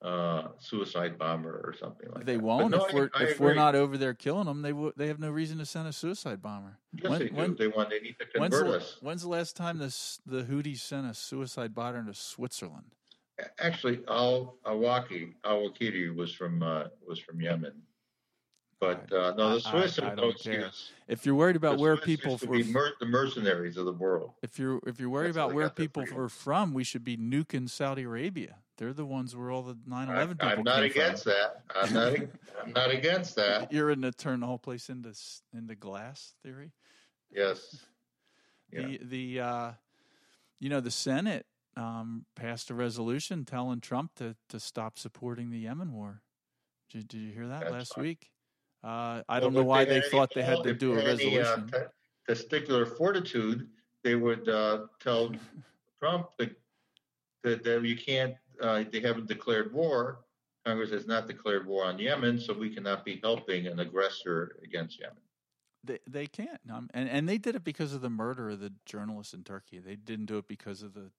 uh, 0.00 0.48
suicide 0.58 1.18
bomber 1.18 1.60
or 1.64 1.74
something 1.78 2.08
like 2.14 2.24
they 2.24 2.34
that. 2.34 2.38
But 2.40 2.46
won't 2.46 2.70
no, 2.70 2.84
if 2.86 2.92
we're 2.92 3.10
I 3.14 3.24
if 3.24 3.40
we're 3.40 3.54
not 3.54 3.74
over 3.74 3.98
there 3.98 4.14
killing 4.14 4.44
them. 4.46 4.62
They 4.62 4.70
w- 4.70 4.92
they 4.96 5.08
have 5.08 5.18
no 5.18 5.30
reason 5.30 5.58
to 5.58 5.66
send 5.66 5.88
a 5.88 5.92
suicide 5.92 6.40
bomber. 6.40 6.78
Yes, 6.94 7.10
when- 7.10 7.18
they 7.18 7.28
do. 7.28 7.34
when- 7.34 7.54
they 7.56 7.68
want. 7.68 7.90
They 7.90 8.00
need 8.00 8.16
to 8.20 8.26
When's 8.38 8.54
convert 8.54 8.70
the, 8.72 8.76
us. 8.78 8.96
when's 9.00 9.22
the 9.22 9.28
last 9.28 9.56
time 9.56 9.78
this 9.78 10.20
the 10.24 10.44
Houthis 10.44 10.78
sent 10.78 11.10
a 11.10 11.14
suicide 11.14 11.74
bomber 11.74 12.04
to 12.04 12.14
Switzerland? 12.14 12.92
Actually, 13.58 14.00
Al 14.08 14.56
Awaki 14.64 15.34
Awakiri 15.44 16.14
was 16.14 16.32
from 16.32 16.62
uh, 16.62 16.84
was 17.06 17.18
from 17.18 17.40
Yemen, 17.40 17.82
but 18.80 19.12
uh, 19.12 19.34
no, 19.36 19.54
the 19.54 19.60
Swiss 19.60 19.98
I- 19.98 20.02
I 20.02 20.08
have 20.10 20.16
no 20.16 20.22
don't 20.30 20.40
care. 20.40 20.70
If 21.08 21.26
you're 21.26 21.34
worried 21.34 21.56
about 21.56 21.76
The 21.78 21.82
where 21.82 21.96
Swiss 21.96 22.06
people 22.06 22.38
were, 22.48 22.64
mer- 22.64 22.92
the 23.00 23.06
mercenaries 23.06 23.76
of 23.76 23.84
the 23.84 23.92
world. 23.92 24.32
if 24.42 24.58
you're 24.58 24.80
if 24.86 25.00
you're 25.00 25.08
worried 25.10 25.28
That's 25.28 25.36
about 25.38 25.54
where 25.54 25.70
people 25.70 26.04
were 26.14 26.28
from, 26.28 26.72
we 26.74 26.84
should 26.84 27.02
be 27.04 27.16
nuking 27.16 27.68
Saudi 27.68 28.02
Arabia. 28.04 28.56
They're 28.78 28.92
the 28.94 29.04
ones 29.04 29.36
where 29.36 29.50
all 29.50 29.62
the 29.62 29.74
9/11 29.74 30.30
people 30.30 30.48
I, 30.48 30.52
I'm 30.52 30.62
not 30.62 30.82
against 30.84 31.24
from. 31.24 31.32
that. 31.32 31.62
I'm 31.74 31.92
not. 31.92 32.14
I'm 32.64 32.72
not 32.72 32.90
against 32.90 33.34
that. 33.36 33.72
You're 33.72 33.90
in 33.90 34.02
to 34.02 34.12
turn 34.12 34.40
the 34.40 34.46
whole 34.46 34.58
place 34.58 34.88
into 34.88 35.12
into 35.52 35.74
glass 35.74 36.34
theory. 36.42 36.72
Yes. 37.30 37.84
Yeah. 38.72 38.86
The 38.86 39.00
the 39.02 39.40
uh, 39.40 39.72
you 40.60 40.68
know, 40.70 40.80
the 40.80 40.90
Senate 40.90 41.46
um, 41.76 42.24
passed 42.36 42.70
a 42.70 42.74
resolution 42.74 43.44
telling 43.44 43.80
Trump 43.80 44.14
to 44.16 44.36
to 44.48 44.60
stop 44.60 44.98
supporting 44.98 45.50
the 45.50 45.58
Yemen 45.58 45.92
war. 45.92 46.22
Did, 46.90 47.08
did 47.08 47.18
you 47.18 47.32
hear 47.32 47.48
that 47.48 47.60
That's 47.60 47.72
last 47.72 47.94
fine. 47.94 48.04
week? 48.04 48.30
Uh, 48.82 48.86
I 48.88 49.22
Well, 49.28 49.40
don't 49.40 49.54
know 49.54 49.64
why 49.64 49.84
they 49.84 49.96
any 49.96 50.08
thought 50.08 50.30
they 50.34 50.42
had 50.42 50.62
to 50.62 50.72
do 50.72 50.92
a 50.92 50.96
they 50.96 51.02
had 51.02 51.20
any, 51.20 51.38
uh, 51.38 51.56
resolution. 51.56 51.72
testicular 52.28 52.96
fortitude, 52.96 53.68
they 54.04 54.14
would 54.14 54.48
uh, 54.48 54.86
tell 55.00 55.32
Trump 56.00 56.28
that, 56.38 56.56
that, 57.42 57.64
that 57.64 57.84
you 57.84 57.96
can't, 57.96 58.34
uh, 58.60 58.84
they 58.90 59.00
haven't 59.00 59.26
declared 59.28 59.72
war. 59.72 60.20
Congress 60.64 60.90
has 60.90 61.06
not 61.06 61.26
declared 61.26 61.66
war 61.66 61.84
on 61.84 61.98
Yemen, 61.98 62.38
so 62.38 62.52
we 62.52 62.68
cannot 62.74 63.04
be 63.04 63.20
helping 63.22 63.66
an 63.66 63.80
aggressor 63.80 64.56
against 64.62 65.00
Yemen. 65.00 65.16
They 65.84 65.98
they 66.08 66.26
can't, 66.26 66.60
um, 66.72 66.90
and 66.92 67.08
and 67.08 67.28
they 67.28 67.38
did 67.38 67.54
it 67.54 67.64
because 67.64 67.94
of 67.94 68.00
the 68.00 68.10
murder 68.10 68.50
of 68.50 68.60
the 68.60 68.72
journalist 68.84 69.32
in 69.32 69.44
Turkey. 69.44 69.78
They 69.78 69.96
didn't 69.96 70.26
do 70.26 70.36
it 70.38 70.48
because 70.48 70.82
of 70.82 70.92
the, 70.92 71.10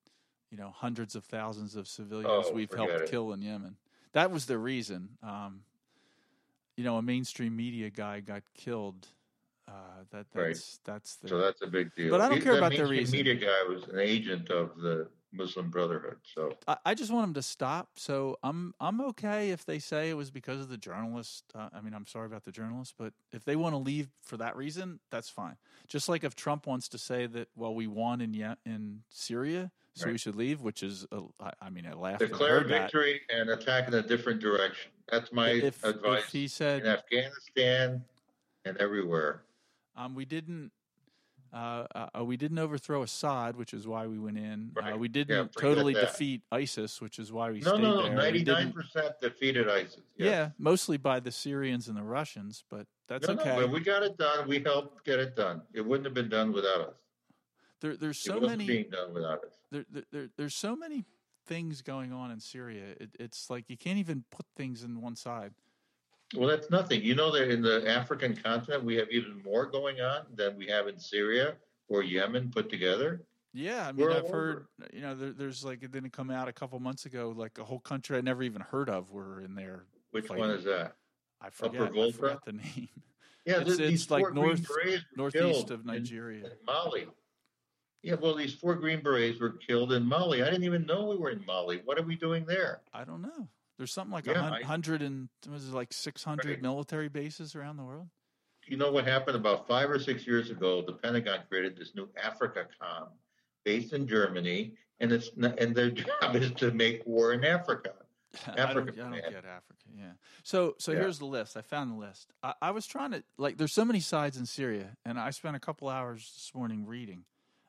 you 0.51 0.57
know, 0.57 0.69
hundreds 0.75 1.15
of 1.15 1.23
thousands 1.25 1.75
of 1.75 1.87
civilians 1.87 2.47
Oh, 2.49 2.53
we've 2.53 2.71
helped 2.71 2.93
it. 2.93 3.09
kill 3.09 3.31
in 3.31 3.41
Yemen. 3.41 3.77
That 4.11 4.31
was 4.31 4.45
the 4.45 4.57
reason. 4.57 5.17
Um, 5.23 5.61
you 6.75 6.83
know, 6.83 6.97
a 6.97 7.01
mainstream 7.01 7.55
media 7.55 7.89
guy 7.89 8.19
got 8.19 8.43
killed. 8.53 9.07
Uh, 9.67 9.71
that 10.11 10.25
Right. 10.33 10.47
that's 10.47 10.79
that's 10.83 11.15
the. 11.17 11.29
So 11.29 11.37
that's 11.39 11.61
a 11.61 11.67
big 11.67 11.95
deal. 11.95 12.11
But 12.11 12.21
I 12.21 12.29
don't 12.29 12.41
care 12.41 12.57
about 12.57 12.73
the 12.73 12.85
reason. 12.85 13.17
media 13.17 13.35
guy 13.35 13.63
was 13.67 13.83
an 13.87 13.99
agent 13.99 14.49
of 14.49 14.77
the 14.77 15.07
Muslim 15.31 15.69
Brotherhood. 15.69 16.17
So 16.35 16.57
I, 16.67 16.77
I 16.85 16.93
just 16.93 17.11
want 17.11 17.25
them 17.27 17.33
to 17.35 17.41
stop. 17.41 17.89
So 17.97 18.37
I'm 18.43 18.73
I'm 18.79 18.99
okay 19.01 19.51
if 19.51 19.65
they 19.65 19.79
say 19.79 20.09
it 20.09 20.15
was 20.15 20.31
because 20.31 20.59
of 20.59 20.69
the 20.69 20.77
journalist. 20.77 21.43
Uh, 21.53 21.69
I 21.73 21.81
mean, 21.81 21.93
I'm 21.93 22.07
sorry 22.07 22.25
about 22.25 22.43
the 22.45 22.51
journalist, 22.51 22.95
but 22.97 23.13
if 23.31 23.45
they 23.45 23.55
want 23.55 23.73
to 23.73 23.77
leave 23.77 24.09
for 24.21 24.37
that 24.37 24.55
reason, 24.55 24.99
that's 25.11 25.29
fine. 25.29 25.55
Just 25.87 26.09
like 26.09 26.23
if 26.23 26.35
Trump 26.35 26.65
wants 26.67 26.87
to 26.89 26.97
say 26.97 27.27
that, 27.27 27.47
well, 27.55 27.75
we 27.75 27.87
won 27.87 28.21
in 28.21 28.33
in 28.65 29.01
Syria, 29.09 29.71
so 29.93 30.07
we 30.07 30.17
should 30.17 30.35
leave, 30.35 30.61
which 30.61 30.81
is, 30.81 31.05
a, 31.11 31.21
I, 31.41 31.51
I 31.63 31.69
mean, 31.69 31.85
I 31.85 31.93
laughed. 31.93 32.21
when 32.21 32.29
declare 32.29 32.59
heard 32.61 32.69
that. 32.69 32.81
victory 32.83 33.21
and 33.29 33.49
attack 33.49 33.87
in 33.87 33.93
a 33.95 34.01
different 34.01 34.39
direction. 34.39 34.91
That's 35.11 35.31
my 35.33 35.49
If, 35.49 35.83
advice 35.83 36.23
if 36.25 36.31
he 36.31 36.43
in 36.43 36.49
said, 36.49 36.85
Afghanistan 36.85 38.03
and 38.65 38.77
everywhere. 38.77 39.41
um, 39.97 40.15
we 40.15 40.25
didn't. 40.25 40.71
Uh, 41.51 42.07
uh, 42.15 42.23
we 42.23 42.37
didn't 42.37 42.59
overthrow 42.59 43.01
Assad, 43.03 43.55
which 43.55 43.73
is 43.73 43.87
why 43.87 44.05
we 44.05 44.19
went 44.19 44.37
in. 44.37 44.71
Uh, 44.77 44.95
we 44.97 45.07
didn't 45.07 45.53
forget 45.53 45.61
totally 45.69 45.93
that. 45.93 46.01
defeat 46.01 46.41
ISIS, 46.51 47.01
which 47.01 47.17
is 47.17 47.31
why 47.31 47.49
we 47.51 47.59
No, 47.61 47.71
stayed 47.73 47.81
no, 47.81 47.95
no. 47.95 48.03
there. 48.03 48.15
Ninety-nine 48.15 48.65
didn't- 48.67 48.75
percent 48.75 49.19
defeated 49.21 49.67
ISIS. 49.67 50.01
Yeah, 50.17 50.51
mostly 50.59 50.97
by 50.97 51.19
the 51.19 51.31
Syrians 51.31 51.87
and 51.87 51.97
the 51.97 52.03
Russians, 52.03 52.63
but 52.69 52.85
that's 53.07 53.27
no, 53.27 53.33
okay. 53.33 53.55
no, 53.55 53.61
but 53.61 53.71
we 53.71 53.79
got 53.79 54.03
it 54.03 54.17
done. 54.17 54.47
We 54.47 54.59
helped 54.59 55.03
get 55.05 55.19
it 55.19 55.35
done. 55.35 55.61
It 55.73 55.81
wouldn't 55.85 56.05
have 56.05 56.13
been 56.13 56.29
done 56.29 56.51
without 56.53 56.81
us. 56.81 56.95
there, 57.81 57.95
there's 57.97 58.19
so 58.19 58.39
many 58.39 58.65
being 58.67 58.89
done 58.91 59.13
without 59.13 59.43
us. 59.43 59.53
there, 59.71 59.85
there, 59.91 60.03
there, 60.11 60.29
there's 60.37 60.55
so 60.55 60.75
many 60.75 61.05
things 61.47 61.81
going 61.81 62.13
on 62.13 62.29
in 62.29 62.39
Syria. 62.39 62.83
It, 62.99 63.09
it's 63.19 63.49
like 63.49 63.69
you 63.71 63.77
can't 63.77 63.97
even 63.97 64.23
put 64.29 64.45
things 64.55 64.83
in 64.83 65.01
one 65.01 65.15
side. 65.15 65.53
Well, 66.35 66.47
that's 66.47 66.69
nothing. 66.69 67.01
You 67.01 67.15
know 67.15 67.31
that 67.31 67.49
in 67.49 67.61
the 67.61 67.89
African 67.89 68.35
continent, 68.35 68.83
we 68.83 68.95
have 68.95 69.09
even 69.09 69.41
more 69.43 69.65
going 69.65 69.99
on 70.01 70.25
than 70.35 70.55
we 70.57 70.67
have 70.67 70.87
in 70.87 70.99
Syria 70.99 71.55
or 71.87 72.03
Yemen 72.03 72.51
put 72.51 72.69
together. 72.69 73.23
Yeah, 73.51 73.87
I 73.87 73.91
mean, 73.91 74.05
We're 74.05 74.11
I've 74.15 74.29
heard 74.29 74.67
you 74.93 75.01
know 75.01 75.15
there, 75.15 75.31
there's 75.31 75.65
like 75.65 75.81
it 75.81 75.91
didn't 75.91 76.11
come 76.11 76.29
out 76.29 76.47
a 76.47 76.53
couple 76.53 76.79
months 76.79 77.05
ago. 77.07 77.33
Like 77.35 77.57
a 77.57 77.63
whole 77.63 77.79
country 77.79 78.15
I 78.17 78.21
never 78.21 78.43
even 78.43 78.61
heard 78.61 78.89
of 78.89 79.09
were 79.11 79.41
in 79.41 79.55
there. 79.55 79.85
Which 80.11 80.27
Fighting. 80.27 80.41
one 80.41 80.51
is 80.51 80.63
that? 80.65 80.95
I 81.41 81.49
forget. 81.49 81.81
I 81.81 81.89
Volta? 81.89 82.13
forgot 82.17 82.45
the 82.45 82.53
name. 82.53 82.89
Yeah, 83.45 83.61
It's- 83.61 83.77
these 83.77 84.01
it's 84.03 84.11
like 84.11 84.31
north- 84.33 84.69
Northeast 85.15 85.71
of 85.71 85.79
in- 85.79 85.85
Nigeria. 85.87 86.45
in 86.45 86.51
Mali. 86.67 87.07
Yeah, 88.03 88.15
well, 88.21 88.35
these 88.35 88.53
four 88.53 88.75
Green 88.75 89.01
Berets 89.01 89.39
were 89.39 89.51
killed 89.53 89.91
in 89.93 90.05
Mali. 90.05 90.43
I 90.43 90.45
didn't 90.45 90.65
even 90.65 90.85
know 90.85 91.05
we 91.05 91.15
were 91.17 91.31
in 91.31 91.43
Mali. 91.47 91.81
What 91.83 91.97
are 91.97 92.03
we 92.03 92.15
doing 92.15 92.45
there? 92.45 92.81
I 92.93 93.03
don't 93.05 93.21
know. 93.23 93.47
There's 93.79 93.93
something 93.93 94.11
like 94.11 94.27
a 94.27 94.31
Yeah, 94.31 94.41
hun- 94.49 94.61
hundred 94.63 95.01
and 95.01 95.29
was 95.49 95.69
it 95.69 95.73
like 95.73 95.93
six 95.93 96.21
hundred 96.21 96.47
Right. 96.47 96.61
military 96.61 97.07
bases 97.07 97.55
around 97.55 97.77
the 97.77 97.83
world? 97.85 98.09
You 98.67 98.75
know 98.75 98.91
what 98.91 99.05
happened 99.07 99.37
about 99.37 99.67
five 99.69 99.89
or 99.89 99.97
six 99.97 100.27
years 100.27 100.49
ago? 100.51 100.81
The 100.81 100.91
Pentagon 100.93 101.39
created 101.49 101.77
this 101.77 101.95
new 101.95 102.09
Africa 102.21 102.67
Com 102.77 103.07
based 103.63 103.93
in 103.93 104.05
Germany, 104.05 104.73
and 104.99 105.13
it's 105.13 105.29
and 105.37 105.73
their 105.73 105.89
job 106.21 106.35
is 106.35 106.51
to 106.55 106.71
make 106.71 107.05
war 107.07 107.31
in 107.31 107.45
Africa. 107.45 107.93
I 108.47 108.55
don't, 108.57 108.59
Africa, 108.59 108.91
I 108.97 109.09
don't 109.09 109.13
get 109.31 109.45
Africa. 109.45 109.85
Yeah. 109.97 110.11
So 110.43 110.75
so 110.77 110.91
Yeah. 110.91 110.99
here's 110.99 111.19
the 111.19 111.25
list. 111.25 111.55
I 111.55 111.61
found 111.61 111.89
the 111.91 111.95
list. 111.95 112.33
I, 112.43 112.53
I 112.61 112.71
was 112.71 112.85
trying 112.85 113.11
to 113.11 113.23
like. 113.37 113.57
There's 113.57 113.71
so 113.71 113.85
many 113.85 114.01
sides 114.01 114.35
in 114.35 114.45
Syria, 114.45 114.97
and 115.05 115.17
I 115.17 115.29
spent 115.29 115.55
a 115.55 115.59
couple 115.59 115.87
hours 115.87 116.33
this 116.35 116.51
morning 116.53 116.85
reading. 116.85 117.23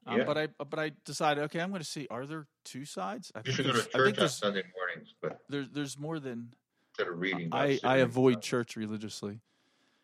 Um, 0.07 0.19
Yeah. 0.19 0.25
But 0.25 0.39
I 0.39 0.47
but 0.59 0.79
I 0.79 0.93
decided 1.05 1.45
okay, 1.45 1.61
I'm 1.61 1.71
going 1.71 1.83
to 1.83 1.87
see. 1.87 2.07
Are 2.11 2.27
there 2.27 2.47
two 2.65 2.85
sides? 2.85 3.31
I 3.35 3.41
You 3.41 3.43
think 3.53 3.57
should 3.57 3.67
go 3.67 3.73
to 3.73 3.89
church 3.89 4.19
on 4.19 4.29
Sunday 4.29 4.63
mornings, 4.77 5.15
but 5.21 5.41
there's 5.49 5.69
there's 5.71 5.99
more 5.99 6.19
than 6.19 6.55
instead 6.91 7.13
of 7.13 7.21
reading, 7.21 7.49
I 7.53 7.79
I 7.85 7.99
avoid 7.99 8.43
church 8.43 8.77
religiously. 8.77 9.41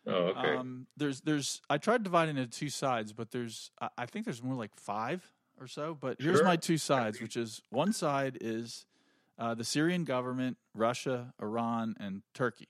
Oh, 0.05 0.11
okay. 0.27 0.55
Um, 0.55 0.87
there's 0.95 1.21
there's 1.21 1.61
I 1.69 1.77
tried 1.77 2.03
dividing 2.03 2.37
it 2.37 2.41
into 2.41 2.57
two 2.57 2.69
sides, 2.69 3.11
but 3.11 3.31
there's 3.31 3.71
I, 3.97 4.05
think 4.05 4.23
there's 4.25 4.41
more 4.41 4.55
like 4.55 4.71
five 4.75 5.29
or 5.59 5.67
so. 5.67 5.97
But 5.99 6.21
here's 6.21 6.43
my 6.43 6.55
two 6.55 6.77
sides, 6.77 7.19
which 7.19 7.35
is 7.35 7.61
one 7.71 7.91
side 7.91 8.37
is 8.39 8.85
uh, 9.37 9.53
the 9.53 9.65
Syrian 9.65 10.05
government, 10.05 10.57
Russia, 10.73 11.33
Iran, 11.41 11.95
and 11.99 12.21
Turkey. 12.33 12.69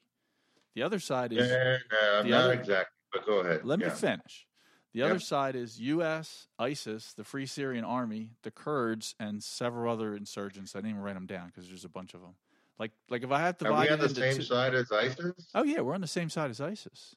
The 0.74 0.82
other 0.82 1.00
side 1.00 1.32
is 1.32 1.50
yeah, 1.50 1.78
no, 1.92 2.24
the 2.24 2.30
not 2.30 2.42
other- 2.46 2.54
exactly, 2.54 2.96
but 3.14 3.26
go 3.26 3.40
ahead. 3.42 3.64
let 3.64 3.80
me 3.80 3.90
finish. 3.90 4.47
The 4.94 5.00
Yep. 5.00 5.10
other 5.12 5.20
side 5.20 5.56
is 5.56 5.80
U.S., 5.80 6.48
ISIS, 6.58 7.14
the 7.14 7.24
Free 7.24 7.46
Syrian 7.46 7.84
Army, 7.86 8.32
the 8.44 8.52
Kurds, 8.52 9.16
and 9.20 9.44
several 9.44 9.92
other 9.92 10.16
insurgents. 10.16 10.76
I 10.76 10.80
didn't 10.80 10.92
even 10.92 11.02
write 11.02 11.14
them 11.16 11.26
down 11.28 11.48
because 11.48 11.68
there's 11.68 11.86
a 11.86 11.90
bunch 11.90 12.14
of 12.14 12.22
them. 12.22 12.36
Like 12.80 12.92
like 13.10 13.24
if 13.24 13.32
I 13.32 13.40
had 13.42 13.58
to 13.60 13.68
Are 13.72 13.82
we 13.82 13.90
on 13.90 14.00
the 14.00 14.10
same 14.10 14.36
two, 14.36 14.44
side 14.44 14.74
as 14.76 14.92
ISIS? 14.92 15.34
oh 15.56 15.64
yeah, 15.64 15.82
we're 15.82 15.96
on 15.96 16.02
the 16.02 16.08
same 16.08 16.30
side 16.30 16.50
as 16.52 16.62
ISIS. 16.62 17.16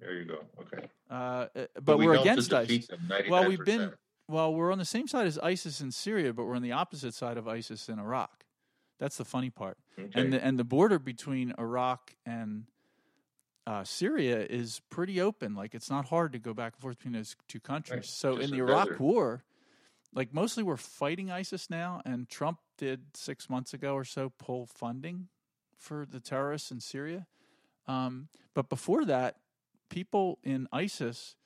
There 0.00 0.14
you 0.14 0.24
go. 0.24 0.44
Okay. 0.60 0.86
Uh, 1.10 1.14
uh, 1.56 1.66
but, 1.82 1.98
we 1.98 2.06
we're 2.06 2.14
helped 2.14 2.28
against 2.28 2.52
ISIS. 2.54 2.86
them, 2.86 3.10
Well, 3.28 3.48
we've 3.48 3.64
been 3.64 3.92
well, 4.28 4.54
we're 4.54 4.70
on 4.70 4.78
the 4.78 4.84
same 4.84 5.08
side 5.08 5.26
as 5.26 5.38
ISIS 5.38 5.80
in 5.80 5.90
Syria, 5.90 6.32
but 6.32 6.44
we're 6.44 6.54
on 6.54 6.62
the 6.62 6.72
opposite 6.72 7.14
side 7.14 7.36
of 7.38 7.48
ISIS 7.48 7.88
in 7.88 7.98
Iraq. 7.98 8.44
That's 9.00 9.16
the 9.16 9.24
funny 9.24 9.50
part. 9.50 9.78
Okay. 9.98 10.08
And 10.20 10.32
the, 10.32 10.44
and 10.44 10.58
the 10.58 10.64
border 10.64 10.98
between 10.98 11.54
Iraq 11.58 12.14
and 12.26 12.64
uh, 13.68 13.84
Syria 13.84 14.46
is 14.48 14.80
pretty 14.88 15.20
open. 15.20 15.54
Like 15.54 15.74
it's 15.74 15.90
not 15.90 16.06
hard 16.06 16.32
to 16.32 16.38
go 16.38 16.54
back 16.54 16.72
and 16.72 16.80
forth 16.80 16.96
between 16.96 17.12
those 17.12 17.36
two 17.48 17.60
countries. 17.60 17.96
Right. 17.96 18.04
So 18.06 18.36
Just 18.36 18.44
in 18.50 18.56
the 18.56 18.64
Iraq 18.64 18.86
desert. 18.86 19.00
War, 19.00 19.44
like 20.14 20.32
mostly 20.32 20.62
we're 20.62 20.78
fighting 20.78 21.30
ISIS 21.30 21.68
now, 21.68 22.00
and 22.06 22.30
Trump 22.30 22.60
did 22.78 23.02
six 23.12 23.50
months 23.50 23.74
ago 23.74 23.92
or 23.92 24.06
so 24.06 24.32
pull 24.38 24.64
funding 24.64 25.28
for 25.76 26.06
the 26.10 26.18
terrorists 26.18 26.70
in 26.70 26.80
Syria. 26.80 27.26
Um, 27.86 28.28
but 28.54 28.70
before 28.70 29.04
that, 29.04 29.36
people 29.90 30.38
in 30.42 30.66
ISIS 30.72 31.36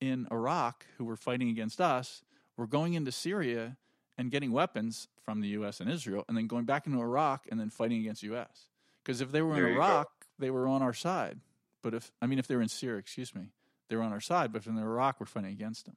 in 0.00 0.26
Iraq 0.32 0.86
who 0.98 1.04
were 1.04 1.16
fighting 1.16 1.48
against 1.48 1.80
us 1.80 2.24
were 2.56 2.66
going 2.66 2.94
into 2.94 3.12
Syria 3.12 3.76
and 4.18 4.32
getting 4.32 4.50
weapons 4.50 5.06
from 5.24 5.42
the 5.42 5.48
U.S. 5.50 5.80
and 5.80 5.88
Israel, 5.88 6.24
and 6.26 6.36
then 6.36 6.48
going 6.48 6.64
back 6.64 6.88
into 6.88 7.00
Iraq 7.00 7.46
and 7.52 7.60
then 7.60 7.70
fighting 7.70 8.00
against 8.00 8.24
U.S. 8.24 8.66
Because 9.04 9.20
if 9.20 9.30
they 9.30 9.42
were 9.42 9.54
There 9.54 9.66
in 9.68 9.74
you 9.74 9.78
go. 9.78 9.84
Iraq, 9.84 10.08
they 10.40 10.50
were 10.50 10.66
on 10.66 10.82
our 10.82 10.92
side. 10.92 11.38
But 11.82 11.94
if 11.94 12.12
I 12.20 12.26
mean, 12.26 12.38
if 12.38 12.46
they 12.46 12.56
were 12.56 12.62
in 12.62 12.68
Syria, 12.68 12.98
excuse 12.98 13.34
me, 13.34 13.52
they 13.88 13.96
were 13.96 14.02
on 14.02 14.12
our 14.12 14.20
side. 14.20 14.52
But 14.52 14.58
if 14.58 14.64
they're 14.64 14.74
in 14.74 14.80
Iraq, 14.80 15.20
we're 15.20 15.26
fighting 15.26 15.52
against 15.52 15.86
them. 15.86 15.96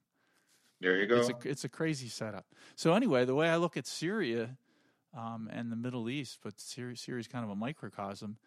there 0.81 0.97
you 0.97 1.07
go. 1.07 1.17
It's 1.17 1.29
a 1.29 1.49
it's 1.49 1.63
a 1.63 1.69
crazy 1.69 2.07
setup. 2.09 2.45
So 2.75 2.93
anyway, 2.93 3.25
the 3.25 3.35
way 3.35 3.49
I 3.49 3.57
look 3.57 3.77
at 3.77 3.87
Syria 3.87 4.57
um, 5.15 5.49
and 5.51 5.71
the 5.71 5.75
Middle 5.75 6.09
East, 6.09 6.39
but 6.43 6.59
Syria 6.59 6.95
Syria 6.95 7.21
is 7.21 7.27
kind 7.27 7.45
of 7.45 7.51
a 7.51 7.55
microcosm. 7.55 8.37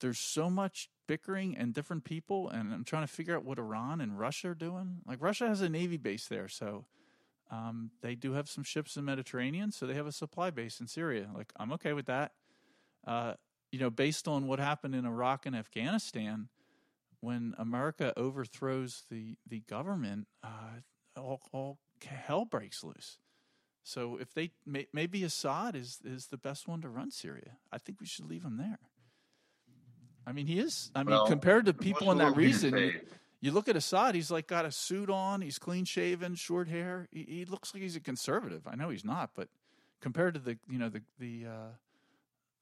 There's 0.00 0.18
so 0.18 0.50
much 0.50 0.88
bickering 1.06 1.56
and 1.56 1.72
different 1.72 2.04
people, 2.04 2.48
and 2.48 2.72
I'm 2.72 2.84
trying 2.84 3.04
to 3.06 3.12
figure 3.12 3.36
out 3.36 3.44
what 3.44 3.58
Iran 3.58 4.00
and 4.00 4.18
Russia 4.18 4.48
are 4.50 4.54
doing. 4.54 4.98
Like 5.06 5.22
Russia 5.22 5.46
has 5.46 5.60
a 5.60 5.68
navy 5.68 5.96
base 5.96 6.26
there, 6.26 6.48
so 6.48 6.86
um, 7.50 7.90
they 8.00 8.14
do 8.14 8.32
have 8.32 8.48
some 8.48 8.64
ships 8.64 8.96
in 8.96 9.04
the 9.04 9.10
Mediterranean, 9.10 9.70
so 9.70 9.86
they 9.86 9.94
have 9.94 10.06
a 10.06 10.12
supply 10.12 10.50
base 10.50 10.80
in 10.80 10.86
Syria. 10.88 11.28
Like 11.34 11.52
I'm 11.56 11.72
okay 11.72 11.92
with 11.92 12.06
that. 12.06 12.32
Uh, 13.06 13.34
you 13.70 13.78
know, 13.78 13.90
based 13.90 14.28
on 14.28 14.46
what 14.46 14.58
happened 14.58 14.94
in 14.94 15.06
Iraq 15.06 15.46
and 15.46 15.54
Afghanistan, 15.56 16.48
when 17.22 17.54
America 17.56 18.12
overthrows 18.16 19.04
the 19.10 19.36
the 19.48 19.60
government, 19.60 20.26
uh, 20.44 20.80
all, 21.16 21.40
all 21.52 21.78
hell 22.04 22.44
breaks 22.44 22.82
loose. 22.84 23.18
So 23.84 24.16
if 24.16 24.34
they 24.34 24.50
may, 24.66 24.86
maybe 24.92 25.24
Assad 25.24 25.74
is 25.74 26.00
is 26.04 26.26
the 26.26 26.36
best 26.36 26.68
one 26.68 26.82
to 26.82 26.88
run 26.88 27.10
Syria, 27.10 27.56
I 27.72 27.78
think 27.78 28.00
we 28.00 28.06
should 28.06 28.26
leave 28.26 28.44
him 28.44 28.58
there. 28.58 28.78
I 30.26 30.32
mean, 30.32 30.46
he 30.46 30.58
is. 30.58 30.90
I 30.94 31.02
mean, 31.02 31.10
Well, 31.10 31.26
compared 31.26 31.66
to 31.66 31.74
people 31.74 32.12
in 32.12 32.18
that 32.18 32.36
reason, 32.36 32.76
you, 32.76 33.00
you 33.40 33.50
look 33.50 33.68
at 33.68 33.76
Assad. 33.76 34.14
He's 34.14 34.30
like 34.30 34.46
got 34.46 34.64
a 34.64 34.70
suit 34.70 35.10
on. 35.10 35.40
He's 35.42 35.58
clean 35.58 35.84
shaven, 35.84 36.34
short 36.34 36.68
hair. 36.68 37.08
He, 37.10 37.24
he 37.28 37.44
looks 37.44 37.74
like 37.74 37.82
he's 37.82 37.96
a 37.96 38.00
conservative. 38.00 38.66
I 38.66 38.76
know 38.76 38.90
he's 38.90 39.04
not, 39.04 39.30
but 39.34 39.48
compared 40.00 40.34
to 40.34 40.40
the 40.40 40.58
you 40.68 40.78
know 40.78 40.88
the 40.88 41.02
the 41.18 41.46
uh, 41.46 41.68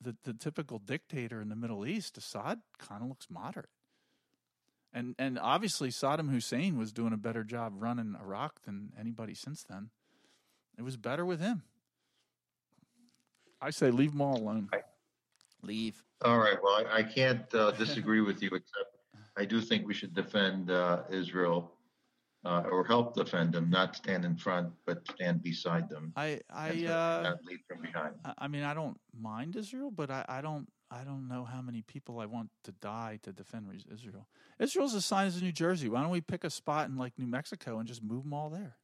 the, 0.00 0.16
the 0.24 0.32
typical 0.32 0.78
dictator 0.78 1.40
in 1.40 1.48
the 1.50 1.56
Middle 1.56 1.86
East, 1.86 2.16
Assad 2.16 2.60
kind 2.78 3.02
of 3.02 3.08
looks 3.08 3.26
moderate. 3.28 3.68
And 4.92 5.14
and 5.18 5.38
obviously 5.38 5.90
Saddam 5.90 6.30
Hussein 6.30 6.76
was 6.76 6.92
doing 6.92 7.12
a 7.12 7.16
better 7.16 7.44
job 7.44 7.74
running 7.76 8.16
Iraq 8.20 8.62
than 8.62 8.92
anybody 8.98 9.34
since 9.34 9.62
then. 9.62 9.90
It 10.76 10.82
was 10.82 10.96
better 10.96 11.24
with 11.24 11.40
him. 11.40 11.62
I 13.60 13.70
say 13.70 13.90
leave 13.90 14.12
them 14.12 14.22
all 14.22 14.36
alone. 14.38 14.68
I- 14.72 14.82
leave. 15.62 16.02
All 16.24 16.38
right. 16.38 16.56
Well, 16.62 16.86
I, 16.86 16.98
I 16.98 17.02
can't 17.02 17.54
uh, 17.54 17.70
disagree 17.72 18.22
with 18.22 18.42
you, 18.42 18.48
except 18.48 18.96
I 19.36 19.44
do 19.44 19.60
think 19.60 19.86
we 19.86 19.92
should 19.94 20.14
defend 20.14 20.70
uh, 20.70 21.02
Israel 21.10 21.72
uh, 22.46 22.62
or 22.70 22.82
help 22.84 23.14
defend 23.14 23.52
them, 23.52 23.68
not 23.68 23.94
stand 23.94 24.24
in 24.24 24.36
front, 24.36 24.72
but 24.86 25.06
stand 25.06 25.42
beside 25.42 25.88
them. 25.90 26.12
I 26.16 26.40
I 26.50 26.68
and 26.70 26.86
uh, 26.88 27.22
not 27.22 27.44
lead 27.44 27.60
from 27.68 27.82
behind. 27.82 28.14
I- 28.24 28.34
I 28.38 28.48
mean, 28.48 28.64
I 28.64 28.72
don't 28.74 28.98
mind 29.18 29.54
Israel, 29.56 29.90
but 29.90 30.10
I, 30.10 30.24
I 30.28 30.40
don't 30.40 30.66
I 30.90 31.04
don't 31.04 31.28
know 31.28 31.44
how 31.44 31.62
many 31.62 31.82
people 31.82 32.18
I 32.18 32.26
want 32.26 32.50
to 32.64 32.72
die 32.72 33.20
to 33.22 33.32
defend 33.32 33.66
Israel. 33.92 34.26
Israel's 34.58 34.94
as 34.94 35.04
size 35.04 35.36
as 35.36 35.42
New 35.42 35.52
Jersey. 35.52 35.88
Why 35.88 36.02
don't 36.02 36.10
we 36.10 36.20
pick 36.20 36.42
a 36.42 36.50
spot 36.50 36.88
in 36.88 36.96
like 36.96 37.12
New 37.16 37.26
Mexico 37.28 37.78
and 37.78 37.86
just 37.86 38.02
move 38.02 38.24
them 38.24 38.34
all 38.34 38.50
there? 38.50 38.76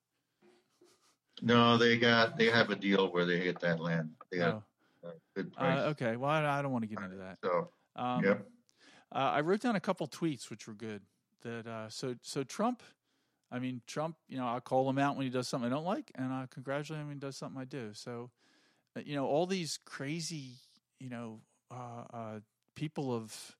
No, 1.42 1.76
they 1.76 1.98
got 1.98 2.38
they 2.38 2.46
have 2.46 2.70
a 2.70 2.76
deal 2.76 3.12
where 3.12 3.26
they 3.26 3.40
get 3.40 3.60
that 3.60 3.80
land. 3.80 4.10
They 4.30 4.38
got 4.38 4.62
Oh, 5.04 5.08
a 5.08 5.12
good 5.34 5.52
price. 5.52 5.78
uh, 5.80 5.88
okay. 5.88 6.16
Well, 6.16 6.30
I, 6.30 6.58
I 6.58 6.62
don't 6.62 6.72
want 6.72 6.82
to 6.84 6.88
get 6.88 7.00
into 7.00 7.16
that. 7.16 7.38
so 7.44 7.70
Um, 7.94 8.24
yep. 8.24 8.46
uh, 9.14 9.18
I 9.18 9.40
wrote 9.40 9.60
down 9.60 9.76
a 9.76 9.80
couple 9.80 10.06
tweets 10.06 10.48
which 10.48 10.66
were 10.66 10.74
good. 10.74 11.02
That 11.42 11.66
uh, 11.66 11.88
so 11.90 12.14
so 12.22 12.42
Trump. 12.44 12.82
I 13.50 13.58
mean, 13.58 13.82
Trump. 13.86 14.16
You 14.28 14.38
know, 14.38 14.46
I 14.46 14.60
call 14.60 14.88
him 14.88 14.98
out 14.98 15.16
when 15.16 15.24
he 15.24 15.30
does 15.30 15.46
something 15.46 15.70
I 15.70 15.74
don't 15.74 15.84
like, 15.84 16.10
and 16.14 16.32
I 16.32 16.46
congratulate 16.50 17.00
him 17.00 17.08
when 17.08 17.16
he 17.16 17.20
does 17.20 17.36
something 17.36 17.60
I 17.60 17.64
do. 17.64 17.90
So, 17.92 18.30
uh, 18.96 19.00
you 19.04 19.14
know, 19.14 19.26
all 19.26 19.46
these 19.46 19.78
crazy, 19.84 20.54
you 20.98 21.10
know, 21.10 21.40
uh, 21.70 22.04
uh, 22.12 22.40
people 22.74 23.14
of 23.14 23.56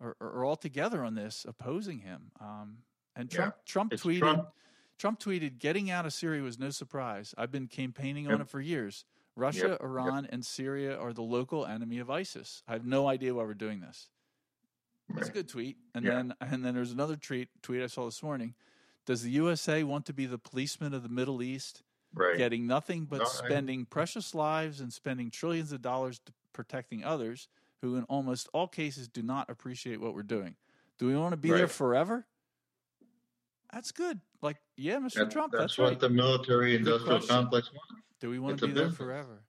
are, 0.00 0.16
are 0.20 0.44
all 0.44 0.56
together 0.56 1.04
on 1.04 1.14
this, 1.14 1.44
opposing 1.48 1.98
him. 2.00 2.30
Um, 2.40 2.78
and 3.16 3.32
Yeah, 3.32 3.36
Trump 3.38 3.54
Trump 3.66 3.92
tweeted. 3.92 4.18
Trump. 4.20 4.48
Trump 4.98 5.18
tweeted, 5.20 5.58
"Getting 5.58 5.90
out 5.90 6.04
of 6.06 6.12
Syria 6.12 6.42
was 6.42 6.58
no 6.58 6.70
surprise. 6.70 7.34
I've 7.38 7.50
been 7.50 7.68
campaigning 7.68 8.30
on 8.30 8.40
it 8.40 8.48
for 8.48 8.60
years. 8.60 9.04
Russia, 9.36 9.60
Yep, 9.60 9.70
yep. 9.70 9.80
Iran, 9.82 10.26
and 10.30 10.44
Syria 10.44 10.98
are 10.98 11.12
the 11.12 11.22
local 11.22 11.64
enemy 11.64 11.98
of 11.98 12.10
ISIS. 12.10 12.62
I 12.68 12.72
have 12.72 12.84
no 12.84 13.08
idea 13.08 13.34
why 13.34 13.44
we're 13.44 13.54
doing 13.54 13.80
this." 13.80 14.08
That's 15.08 15.28
a 15.28 15.32
good 15.32 15.48
tweet. 15.48 15.76
And 15.94 16.04
Yeah. 16.04 16.14
then 16.16 16.34
and 16.40 16.64
then 16.64 16.74
there's 16.74 16.92
another 16.92 17.16
tweet 17.16 17.48
tweet 17.62 17.82
I 17.82 17.86
saw 17.86 18.04
this 18.04 18.22
morning. 18.22 18.54
Does 19.06 19.22
the 19.22 19.30
USA 19.30 19.82
want 19.84 20.06
to 20.06 20.12
be 20.12 20.26
the 20.26 20.38
policeman 20.38 20.92
of 20.94 21.02
the 21.02 21.08
Middle 21.08 21.42
East, 21.42 21.82
Right. 22.14 22.36
getting 22.36 22.66
nothing 22.66 23.06
but 23.06 23.18
No, 23.20 23.24
I- 23.24 23.28
spending 23.28 23.86
precious 23.86 24.34
lives 24.34 24.80
and 24.80 24.92
spending 24.92 25.30
trillions 25.30 25.72
of 25.72 25.80
dollars 25.82 26.18
to 26.20 26.32
protecting 26.52 27.04
others 27.04 27.48
who 27.82 27.96
in 27.96 28.04
almost 28.04 28.48
all 28.52 28.68
cases 28.68 29.08
do 29.08 29.22
not 29.22 29.48
appreciate 29.50 30.00
what 30.00 30.14
we're 30.14 30.22
doing? 30.22 30.56
Do 30.98 31.06
we 31.06 31.16
want 31.16 31.32
to 31.32 31.36
be 31.36 31.50
there 31.50 31.68
forever? 31.68 32.26
That's 33.72 33.92
good. 33.92 34.20
Like, 34.42 34.56
yeah, 34.76 34.96
Mr. 34.96 35.14
That- 35.14 35.30
Trump, 35.30 35.52
that's, 35.52 35.62
that's, 35.62 35.78
what 35.78 35.88
right. 35.88 36.00
the 36.00 36.10
military 36.10 36.76
industrial 36.76 37.20
complex 37.20 37.70
wants. 37.72 38.02
Do 38.20 38.28
we 38.30 38.38
want 38.38 38.54
It's 38.54 38.62
to 38.62 38.68
be 38.68 38.74
there 38.74 38.90
forever? 38.90 39.44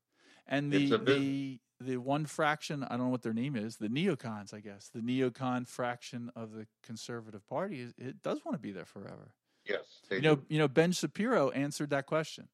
And 0.47 0.72
the 0.72 0.97
the 0.97 1.60
the 1.82 1.97
one 1.97 2.26
fraction, 2.26 2.84
I 2.84 2.89
don't 2.89 3.06
know 3.06 3.12
what 3.12 3.24
their 3.24 3.34
name 3.34 3.56
is, 3.56 3.78
the 3.78 3.88
neocons, 3.88 4.54
I 4.54 4.60
guess, 4.60 4.89
the 4.93 4.99
neocon 4.99 5.68
fraction 5.68 6.32
of 6.36 6.54
the 6.54 6.68
conservative 6.84 7.47
party, 7.47 7.82
is, 7.82 7.93
it 7.97 8.22
does 8.22 8.45
want 8.45 8.56
to 8.56 8.62
be 8.62 8.72
there 8.72 8.86
forever. 8.86 9.34
Yes. 9.68 9.82
You 10.10 10.22
know, 10.22 10.36
do. 10.36 10.43
you 10.49 10.60
know, 10.60 10.68
Ben 10.68 10.91
Shapiro 10.91 11.49
answered 11.49 11.89
that 11.89 12.06
question. 12.06 12.47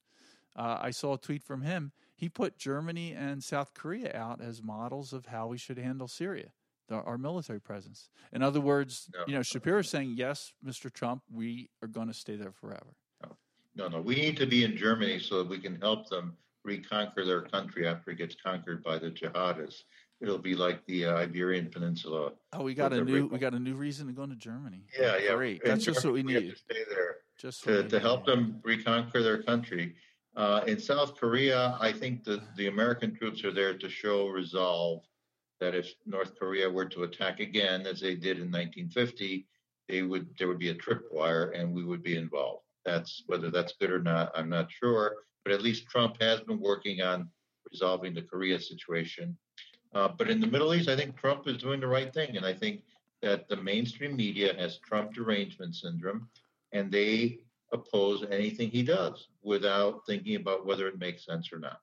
Uh, 0.55 0.77
I 0.81 0.91
saw 0.91 1.13
a 1.13 1.17
tweet 1.17 1.43
from 1.43 1.61
him. 1.61 1.91
He 2.17 2.29
put 2.29 2.57
Germany 2.57 3.13
and 3.13 3.43
South 3.43 3.75
Korea 3.75 4.11
out 4.15 4.41
as 4.41 4.63
models 4.63 5.13
of 5.13 5.27
how 5.27 5.45
we 5.47 5.57
should 5.59 5.77
handle 5.77 6.07
Syria, 6.07 6.47
the, 6.89 6.95
our 6.95 7.17
military 7.17 7.61
presence. 7.61 8.09
In 8.33 8.41
other 8.41 8.59
words, 8.59 9.07
No. 9.13 9.23
you 9.27 9.35
know, 9.35 9.43
Shapiro's 9.43 9.87
saying, 9.87 10.15
yes, 10.17 10.51
Mr. 10.65 10.91
Trump, 10.91 11.21
we 11.31 11.69
are 11.83 11.87
going 11.87 12.07
to 12.07 12.15
stay 12.15 12.35
there 12.35 12.51
forever. 12.51 12.95
No, 13.75 13.87
no. 13.87 14.01
We 14.01 14.15
need 14.15 14.35
to 14.37 14.47
be 14.47 14.63
in 14.63 14.75
Germany 14.75 15.19
so 15.19 15.37
that 15.43 15.47
we 15.47 15.59
can 15.59 15.79
help 15.79 16.09
them 16.09 16.35
reconquer 16.63 17.23
their 17.23 17.43
country 17.43 17.87
after 17.87 18.09
it 18.09 18.17
gets 18.17 18.35
conquered 18.43 18.83
by 18.83 18.97
the 18.97 19.11
jihadists. 19.11 19.83
It'll 20.19 20.39
be 20.39 20.55
like 20.55 20.83
the 20.87 21.05
uh, 21.05 21.17
Iberian 21.17 21.69
Peninsula. 21.69 22.31
Oh, 22.53 22.63
we 22.63 22.73
got 22.73 22.91
a 22.91 23.03
new 23.03 23.27
we 23.27 23.37
got 23.37 23.53
a 23.53 23.59
new 23.59 23.75
reason 23.75 24.07
to 24.07 24.13
go 24.13 24.23
into 24.23 24.35
Germany. 24.35 24.81
Yeah, 24.99 25.17
yeah. 25.23 25.35
Great. 25.35 25.61
In 25.61 25.69
That's 25.69 25.85
just 25.85 26.03
what 26.03 26.15
we 26.15 26.23
need. 26.23 26.49
to 26.49 26.55
stay 26.55 26.83
there. 26.89 27.17
Just 27.37 27.63
to, 27.65 27.87
to 27.87 27.99
help 27.99 28.25
them 28.25 28.59
reconquer 28.63 29.21
their 29.21 29.43
country. 29.43 29.93
Uh, 30.37 30.61
in 30.67 30.79
South 30.79 31.15
Korea, 31.15 31.75
I 31.81 31.91
think 31.91 32.23
the, 32.23 32.43
the 32.57 32.67
American 32.67 33.15
troops 33.15 33.43
are 33.43 33.51
there 33.51 33.75
to 33.75 33.89
show 33.89 34.27
resolve 34.27 35.01
that 35.59 35.73
if 35.73 35.91
North 36.05 36.37
Korea 36.37 36.69
were 36.69 36.85
to 36.85 37.03
attack 37.03 37.39
again, 37.39 37.87
as 37.87 37.99
they 37.99 38.13
did 38.13 38.37
in 38.37 38.51
1950, 38.51 39.47
they 39.89 40.03
would 40.03 40.27
there 40.37 40.47
would 40.47 40.59
be 40.59 40.69
a 40.69 40.75
tripwire 40.75 41.59
and 41.59 41.73
we 41.73 41.83
would 41.83 42.03
be 42.03 42.17
involved. 42.17 42.61
That's 42.85 43.23
whether 43.25 43.49
that's 43.49 43.73
good 43.79 43.89
or 43.89 43.99
not, 43.99 44.31
I'm 44.35 44.47
not 44.47 44.71
sure. 44.71 45.15
But 45.43 45.53
at 45.53 45.63
least 45.63 45.87
Trump 45.87 46.21
has 46.21 46.41
been 46.41 46.59
working 46.59 47.01
on 47.01 47.29
resolving 47.71 48.13
the 48.13 48.21
Korea 48.21 48.59
situation. 48.59 49.35
Uh, 49.95 50.09
but 50.09 50.29
in 50.29 50.39
the 50.39 50.45
Middle 50.45 50.75
East, 50.75 50.87
I 50.87 50.95
think 50.95 51.17
Trump 51.17 51.47
is 51.47 51.57
doing 51.57 51.79
the 51.79 51.87
right 51.87 52.13
thing, 52.13 52.37
and 52.37 52.45
I 52.45 52.53
think 52.53 52.83
that 53.23 53.49
the 53.49 53.57
mainstream 53.57 54.15
media 54.15 54.53
has 54.55 54.77
Trump 54.77 55.15
derangement 55.15 55.73
syndrome, 55.73 56.29
and 56.73 56.91
they 56.91 57.39
oppose 57.73 58.23
anything 58.31 58.69
he 58.69 58.83
does 58.83 59.27
without 59.43 60.01
thinking 60.05 60.35
about 60.35 60.65
whether 60.65 60.87
it 60.87 60.99
makes 60.99 61.25
sense 61.25 61.51
or 61.51 61.59
not. 61.59 61.79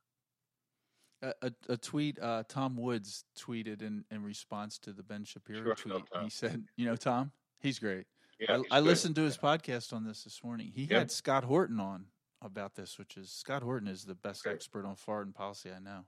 a, 1.23 1.33
a, 1.43 1.53
a 1.71 1.77
tweet 1.77 2.19
uh, 2.21 2.43
Tom 2.49 2.77
Woods 2.77 3.25
tweeted 3.39 3.83
in, 3.83 4.05
in 4.11 4.23
response 4.23 4.79
to 4.81 4.93
the 4.93 5.03
Ben 5.03 5.25
Shapiro 5.25 5.63
Sure, 5.63 5.75
tweet. 5.75 6.05
Tom. 6.13 6.25
He 6.25 6.31
said, 6.31 6.65
"You 6.77 6.87
know, 6.87 6.97
Tom, 6.97 7.33
he's 7.61 7.79
great. 7.79 8.07
Yeah, 8.41 8.55
I, 8.55 8.57
he's 8.59 8.67
I 8.71 8.81
listened 8.81 9.15
to 9.17 9.23
his 9.23 9.37
podcast 9.39 9.93
on 9.93 10.05
this 10.05 10.25
this 10.25 10.43
morning. 10.43 10.73
He 10.75 10.85
Yeah. 10.85 10.99
had 11.01 11.11
Scott 11.11 11.45
Horton 11.45 11.81
on 11.81 12.07
about 12.43 12.75
this, 12.75 12.99
which 12.99 13.17
is 13.17 13.31
Scott 13.31 13.63
Horton 13.63 13.89
is 13.89 14.05
the 14.05 14.15
best 14.15 14.43
Great. 14.45 14.55
expert 14.55 14.85
on 14.85 14.97
foreign 14.97 15.33
policy 15.33 15.71
I 15.75 15.79
know. 15.81 16.05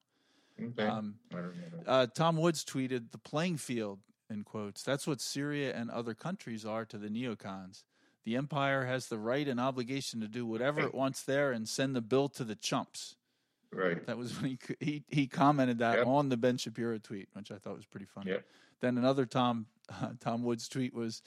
Okay. 0.62 0.86
Um, 0.86 1.16
I 1.34 1.90
uh, 1.90 2.06
Tom 2.14 2.36
Woods 2.36 2.64
tweeted, 2.64 3.10
"The 3.12 3.18
playing 3.18 3.58
field." 3.58 4.00
In 4.28 4.42
quotes, 4.42 4.82
that's 4.82 5.06
what 5.06 5.20
Syria 5.20 5.72
and 5.76 5.88
other 5.88 6.12
countries 6.12 6.66
are 6.66 6.84
to 6.86 6.98
the 6.98 7.08
neocons. 7.08 7.84
The 8.26 8.36
empire 8.36 8.84
has 8.84 9.06
the 9.06 9.18
right 9.18 9.46
and 9.48 9.58
obligation 9.58 10.20
to 10.20 10.28
do 10.28 10.44
whatever 10.44 10.80
it 10.80 10.92
wants 10.94 11.22
there 11.22 11.52
and 11.52 11.66
send 11.68 11.96
the 11.96 12.00
bill 12.02 12.28
to 12.30 12.44
the 12.44 12.56
chumps. 12.56 13.14
right. 13.72 14.04
That 14.06 14.18
was 14.18 14.38
when 14.42 14.50
he 14.50 14.58
he, 14.84 15.04
he 15.08 15.26
commented 15.28 15.78
that 15.78 15.98
Yep. 15.98 16.06
on 16.08 16.28
the 16.28 16.36
Ben 16.36 16.58
Shapiro 16.58 16.98
tweet, 16.98 17.28
which 17.32 17.50
I 17.50 17.56
thought 17.56 17.76
was 17.76 17.86
pretty 17.86 18.06
funny. 18.06 18.32
Yep. 18.32 18.44
Then 18.80 18.98
another 18.98 19.24
Tom 19.26 19.66
uh, 19.88 20.10
Tom 20.20 20.42
Woods 20.42 20.68
tweet 20.68 20.92
was, 20.92 21.22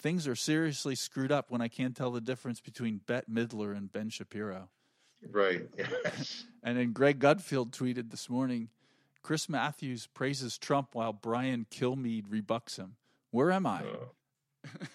"Things 0.00 0.26
are 0.26 0.34
seriously 0.34 0.94
screwed 0.96 1.30
up 1.30 1.50
when 1.50 1.60
I 1.60 1.68
can't 1.68 1.94
tell 1.94 2.10
the 2.10 2.20
difference 2.20 2.60
between 2.60 3.02
Bette 3.06 3.30
Midler 3.30 3.76
and 3.76 3.92
Ben 3.92 4.08
Shapiro." 4.08 4.70
Right. 5.30 5.68
Yes. 5.76 6.44
And 6.62 6.76
then 6.78 6.92
Greg 6.92 7.20
Gutfeld 7.20 7.72
tweeted 7.72 8.10
this 8.10 8.30
morning, 8.30 8.70
"Chris 9.22 9.48
Matthews 9.50 10.06
praises 10.06 10.56
Trump 10.56 10.94
while 10.94 11.12
Brian 11.12 11.66
Kilmeade 11.70 12.24
rebucks 12.30 12.76
him. 12.76 12.96
Where 13.32 13.52
am 13.52 13.66
I?" 13.66 13.82
Uh, 13.84 14.68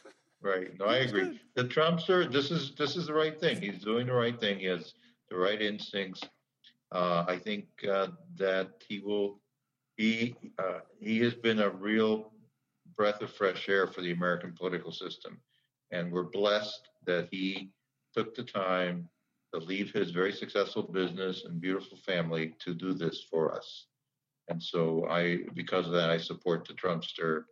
right. 0.44 0.78
No, 0.80 0.86
I 0.86 0.98
agree. 0.98 1.40
The 1.56 1.68
Trumps 1.68 2.10
are. 2.10 2.28
This 2.28 2.52
is 2.52 2.74
this 2.78 2.96
is 2.96 3.08
the 3.08 3.14
right 3.14 3.40
thing. 3.40 3.62
He's 3.62 3.80
doing 3.80 4.08
the 4.08 4.14
right 4.14 4.40
thing. 4.40 4.60
He 4.60 4.66
has 4.66 4.94
the 5.30 5.38
right 5.38 5.62
instincts. 5.62 6.22
Uh, 6.92 7.26
I 7.28 7.38
think 7.38 7.66
uh, 7.90 8.08
that 8.36 8.70
he 8.88 9.00
will. 9.00 9.40
He 9.98 10.36
uh, 10.60 10.80
he 11.00 11.20
has 11.20 11.34
been 11.34 11.60
a 11.60 11.70
real 11.70 12.32
breath 12.96 13.22
of 13.22 13.32
fresh 13.32 13.70
air 13.70 13.88
for 13.88 14.02
the 14.02 14.12
American 14.12 14.54
political 14.54 14.92
system, 14.92 15.40
and 15.92 16.12
we're 16.12 16.24
blessed 16.24 16.90
that 17.06 17.28
he 17.32 17.72
took 18.14 18.36
the 18.36 18.44
time 18.44 19.10
to 19.54 19.60
leave 19.60 19.92
his 19.92 20.12
very 20.12 20.32
successful 20.32 20.84
business 20.84 21.44
and 21.46 21.62
beautiful 21.62 21.98
family 21.98 22.56
to 22.60 22.74
do 22.74 22.94
this 22.94 23.26
for 23.30 23.56
us. 23.56 23.86
And 24.50 24.62
so 24.62 25.08
I, 25.10 25.40
because 25.54 25.86
of 25.86 25.94
that, 25.94 26.10
I 26.10 26.18
support 26.18 26.68
the 26.68 26.74
Trumpster. 26.74 27.44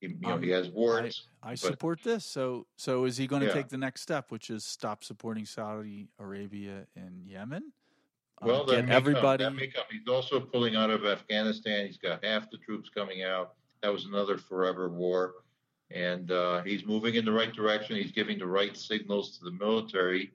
He, 0.00 0.08
you 0.08 0.16
know, 0.20 0.30
Um, 0.34 0.42
he 0.42 0.50
has 0.50 0.68
warts. 0.68 1.26
I 1.42 1.50
but- 1.50 1.58
support 1.58 2.02
this. 2.02 2.24
So 2.24 2.66
so 2.76 3.04
is 3.04 3.16
he 3.16 3.26
going 3.26 3.40
to 3.42 3.48
Yeah. 3.48 3.54
take 3.54 3.68
the 3.68 3.78
next 3.78 4.02
step, 4.02 4.30
which 4.30 4.50
is 4.50 4.64
stop 4.64 5.02
supporting 5.04 5.44
Saudi 5.44 6.08
Arabia 6.18 6.86
and 6.96 7.26
Yemen? 7.26 7.72
Uh, 8.40 8.46
Well, 8.46 8.64
that 8.66 8.76
get 8.76 8.86
may 8.86 8.94
everybody. 8.94 9.44
Come. 9.44 9.54
That 9.56 9.60
may 9.60 9.66
come. 9.68 9.84
He's 9.90 10.06
also 10.08 10.40
pulling 10.40 10.76
out 10.76 10.90
of 10.90 11.04
Afghanistan. 11.04 11.86
He's 11.86 11.98
got 11.98 12.24
half 12.24 12.50
the 12.50 12.58
troops 12.58 12.88
coming 12.88 13.22
out. 13.22 13.54
That 13.82 13.92
was 13.92 14.04
another 14.04 14.38
forever 14.38 14.88
war. 14.88 15.34
And 15.90 16.30
uh, 16.30 16.62
he's 16.62 16.84
moving 16.84 17.14
in 17.14 17.24
the 17.24 17.32
right 17.32 17.52
direction. 17.52 17.96
He's 17.96 18.12
giving 18.12 18.38
the 18.38 18.46
right 18.46 18.76
signals 18.76 19.38
to 19.38 19.44
the 19.44 19.52
military 19.52 20.32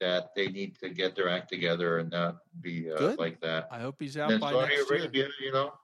that 0.00 0.34
they 0.34 0.48
need 0.48 0.76
to 0.80 0.88
get 0.88 1.14
their 1.14 1.28
act 1.28 1.48
together 1.50 1.98
and 1.98 2.10
not 2.10 2.38
be 2.60 2.90
uh, 2.90 3.14
like 3.18 3.38
that. 3.40 3.68
I 3.70 3.78
hope 3.78 3.96
he's 4.00 4.16
out 4.16 4.30
then 4.30 4.40
by 4.40 4.50
Saudi 4.50 4.74
next 4.74 4.90
year. 4.90 5.00
Arabia, 5.02 5.28
you 5.40 5.52
know, 5.52 5.74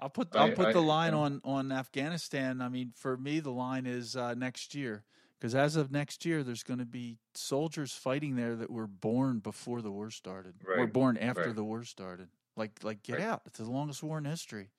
I'll 0.00 0.10
put 0.10 0.34
I- 0.34 0.40
I'll 0.46 0.52
put 0.52 0.66
I- 0.68 0.72
the 0.72 0.80
line 0.82 1.12
yeah. 1.12 1.18
on 1.18 1.40
on 1.44 1.72
Afghanistan. 1.72 2.60
I 2.60 2.68
mean, 2.68 2.92
for 2.96 3.16
me, 3.16 3.40
the 3.40 3.50
line 3.52 3.86
is 3.86 4.16
uh, 4.16 4.34
next 4.34 4.74
year 4.74 5.04
because 5.38 5.54
as 5.54 5.76
of 5.76 5.90
next 5.90 6.24
year, 6.24 6.42
there's 6.42 6.62
going 6.62 6.78
to 6.80 6.86
be 6.86 7.18
soldiers 7.34 7.92
fighting 7.92 8.36
there 8.36 8.54
that 8.56 8.70
were 8.70 8.86
born 8.86 9.38
before 9.38 9.82
the 9.82 9.90
war 9.90 10.10
started, 10.10 10.54
Right, 10.66 10.90
born 10.92 11.16
after 11.16 11.46
right. 11.46 11.54
the 11.56 11.64
war 11.64 11.84
started. 11.84 12.28
Like 12.56 12.82
like 12.82 13.02
get 13.02 13.18
Right. 13.18 13.22
out! 13.28 13.42
It's 13.46 13.58
the 13.58 13.64
longest 13.70 14.02
war 14.02 14.18
in 14.18 14.24
history. 14.24 14.70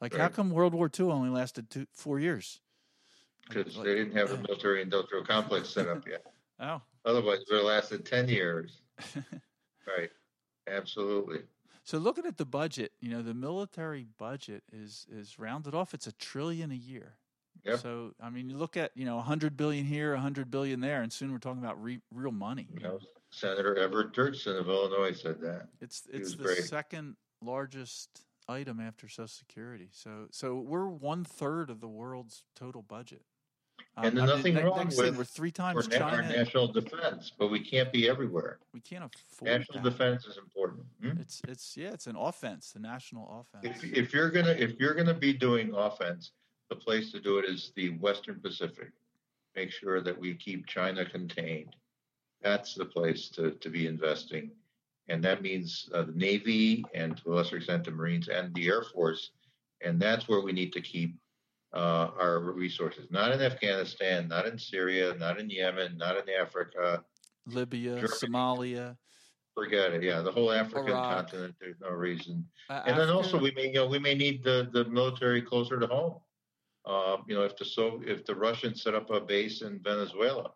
Like 0.00 0.14
how 0.14 0.28
come 0.28 0.50
World 0.50 0.74
War 0.74 0.90
II 0.98 1.06
only 1.06 1.30
lasted 1.30 1.70
two 1.70 1.86
four 1.92 2.18
years? 2.20 2.60
Because 3.48 3.76
like- 3.76 3.86
they 3.86 3.94
didn't 3.94 4.16
have 4.16 4.30
a 4.32 4.36
military 4.38 4.82
industrial 4.82 5.24
complex 5.24 5.68
set 5.70 5.88
up 5.88 6.06
yet. 6.06 6.24
Oh, 6.58 6.80
Otherwise, 7.04 7.40
it 7.40 7.48
would 7.50 7.58
have 7.58 7.66
lasted 7.66 8.06
10 8.06 8.30
years. 8.30 8.80
Right. 9.86 10.10
Absolutely. 10.66 11.40
So 11.86 11.98
looking 11.98 12.26
at 12.26 12.36
the 12.36 12.44
budget, 12.44 12.90
you 13.00 13.10
know, 13.10 13.22
the 13.22 13.32
military 13.32 14.06
budget 14.18 14.64
is 14.72 15.06
is 15.08 15.38
rounded 15.38 15.72
off. 15.72 15.94
It's 15.94 16.08
a 16.08 16.12
trillion 16.12 16.72
a 16.72 16.74
year. 16.74 17.14
Yep. 17.64 17.78
So 17.78 18.12
I 18.20 18.28
mean, 18.28 18.50
you 18.50 18.56
look 18.56 18.76
at 18.76 18.90
you 18.96 19.04
know, 19.04 19.18
a 19.18 19.22
hundred 19.22 19.56
billion 19.56 19.84
here, 19.84 20.12
a 20.12 20.20
hundred 20.20 20.50
billion 20.50 20.80
there, 20.80 21.02
and 21.02 21.12
soon 21.12 21.30
we're 21.30 21.38
talking 21.38 21.62
about 21.62 21.80
re- 21.80 22.00
real 22.12 22.32
money. 22.32 22.66
You 22.74 22.80
know, 22.80 22.98
Senator 23.30 23.76
Everett 23.78 24.12
Dirksen 24.12 24.58
of 24.58 24.68
Illinois 24.68 25.12
said 25.12 25.40
that. 25.42 25.68
It's 25.80 26.02
it's 26.12 26.34
the 26.34 26.42
great. 26.42 26.64
second 26.64 27.14
largest 27.40 28.22
item 28.48 28.80
after 28.80 29.08
Social 29.08 29.28
Security. 29.28 29.88
So 29.92 30.26
so 30.32 30.56
we're 30.56 30.88
one 30.88 31.22
third 31.22 31.70
of 31.70 31.80
the 31.80 31.88
world's 31.88 32.42
total 32.56 32.82
budget. 32.82 33.22
Um, 33.98 34.04
And 34.04 34.16
there's 34.18 34.30
I 34.30 34.34
mean, 34.42 34.54
nothing 34.54 34.66
wrong 34.66 34.86
with- 34.88 35.16
we're 35.16 35.24
three 35.24 35.50
times 35.50 35.88
na- 35.88 35.96
our 36.04 36.10
China. 36.18 36.28
national 36.28 36.68
defense, 36.68 37.32
but 37.38 37.48
we 37.48 37.60
can't 37.60 37.90
be 37.92 38.08
everywhere. 38.08 38.58
we 38.72 38.80
can't 38.80 39.04
afford 39.04 39.50
National 39.50 39.82
that. 39.82 39.90
defense 39.90 40.26
is 40.26 40.36
important. 40.36 40.86
Hmm? 41.00 41.18
It's 41.18 41.40
it's 41.48 41.76
yeah, 41.78 41.92
it's 41.92 42.06
an 42.06 42.16
offense, 42.16 42.72
the 42.72 42.80
national 42.80 43.40
offense. 43.40 43.82
If, 43.82 43.92
if 43.92 44.12
you're 44.12 44.30
gonna 44.30 44.50
if 44.52 44.78
you're 44.78 44.92
gonna 44.94 45.14
be 45.14 45.32
doing 45.32 45.72
offense, 45.74 46.32
the 46.68 46.76
place 46.76 47.10
to 47.12 47.20
do 47.20 47.38
it 47.38 47.46
is 47.46 47.72
the 47.74 47.90
Western 47.98 48.38
Pacific. 48.40 48.92
Make 49.54 49.70
sure 49.70 50.02
that 50.02 50.18
we 50.18 50.34
keep 50.34 50.66
China 50.66 51.08
contained. 51.08 51.74
That's 52.42 52.74
the 52.74 52.84
place 52.84 53.30
to, 53.30 53.52
to 53.52 53.70
be 53.70 53.86
investing, 53.86 54.50
and 55.08 55.24
that 55.24 55.40
means 55.40 55.88
uh, 55.94 56.02
the 56.02 56.12
Navy 56.12 56.84
and 56.92 57.16
to 57.18 57.32
a 57.32 57.36
lesser 57.36 57.56
extent 57.56 57.84
the 57.84 57.92
Marines 57.92 58.28
and 58.28 58.54
the 58.54 58.68
Air 58.68 58.82
Force, 58.82 59.30
and 59.80 59.98
that's 59.98 60.28
where 60.28 60.42
we 60.42 60.52
need 60.52 60.74
to 60.74 60.82
keep 60.82 61.16
uh, 61.72 62.10
our 62.18 62.40
resources. 62.40 63.06
Not 63.10 63.32
in 63.32 63.40
Afghanistan, 63.40 64.28
not 64.28 64.46
in 64.46 64.58
Syria, 64.58 65.14
not 65.18 65.38
in 65.40 65.50
Yemen, 65.50 65.96
not 65.96 66.16
in 66.16 66.24
Africa. 66.34 67.02
Libya, 67.46 67.94
Germany. 67.96 68.08
Somalia, 68.08 68.96
Forget 69.54 69.94
it. 69.94 70.02
Yeah, 70.02 70.20
the 70.20 70.30
whole 70.30 70.52
African 70.52 70.88
Iraq. 70.92 71.28
continent. 71.30 71.54
There's 71.58 71.80
no 71.80 71.88
reason. 71.88 72.46
uh, 72.68 72.82
And 72.84 72.98
then 72.98 73.08
also 73.08 73.38
we 73.40 73.52
may, 73.52 73.68
you 73.68 73.72
know, 73.74 73.86
we 73.86 73.98
may 73.98 74.14
need 74.14 74.44
the, 74.44 74.68
the 74.72 74.84
military 74.84 75.40
closer 75.40 75.80
to 75.80 75.86
home. 75.86 76.16
Uh, 76.84 77.16
you 77.26 77.34
know, 77.34 77.42
if 77.42 77.56
the 77.56 77.64
so 77.64 78.00
if 78.06 78.24
the 78.26 78.34
Russians 78.34 78.82
set 78.82 78.94
up 78.94 79.08
a 79.10 79.18
base 79.20 79.62
in 79.62 79.80
Venezuela, 79.82 80.50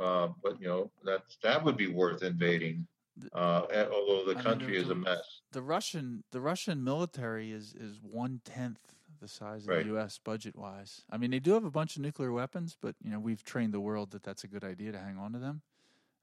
uh, 0.00 0.28
but 0.42 0.60
you 0.60 0.68
know 0.68 0.90
that 1.04 1.22
that 1.42 1.64
would 1.64 1.76
be 1.76 1.88
worth 1.88 2.22
invading. 2.22 2.86
Uh, 3.34 3.62
although 3.92 4.24
the 4.26 4.32
I 4.32 4.34
mean, 4.34 4.44
country 4.44 4.76
is 4.76 4.88
a- 4.88 4.92
a 4.92 4.94
mess. 4.94 5.40
the 5.52 5.62
Russian 5.62 6.22
the 6.32 6.40
Russian 6.40 6.84
military 6.84 7.50
is 7.50 7.74
is 7.74 7.98
one 8.02 8.40
tenth 8.44 8.94
the 9.22 9.28
size 9.28 9.62
of 9.62 9.68
Right. 9.68 9.84
the 9.84 9.92
U.S. 9.92 10.18
budget 10.22 10.56
wise. 10.56 11.02
I 11.10 11.16
mean, 11.16 11.30
they 11.30 11.38
do 11.38 11.52
have 11.54 11.64
a 11.64 11.70
bunch 11.70 11.96
of 11.96 12.02
nuclear 12.02 12.32
weapons, 12.32 12.76
but 12.78 12.94
you 13.02 13.10
know 13.10 13.20
we've 13.20 13.42
trained 13.44 13.72
the 13.72 13.80
world 13.80 14.10
that 14.10 14.22
that's 14.24 14.44
a 14.44 14.48
good 14.48 14.64
idea 14.64 14.92
to 14.92 14.98
hang 14.98 15.16
on 15.16 15.32
to 15.32 15.38
them. 15.38 15.62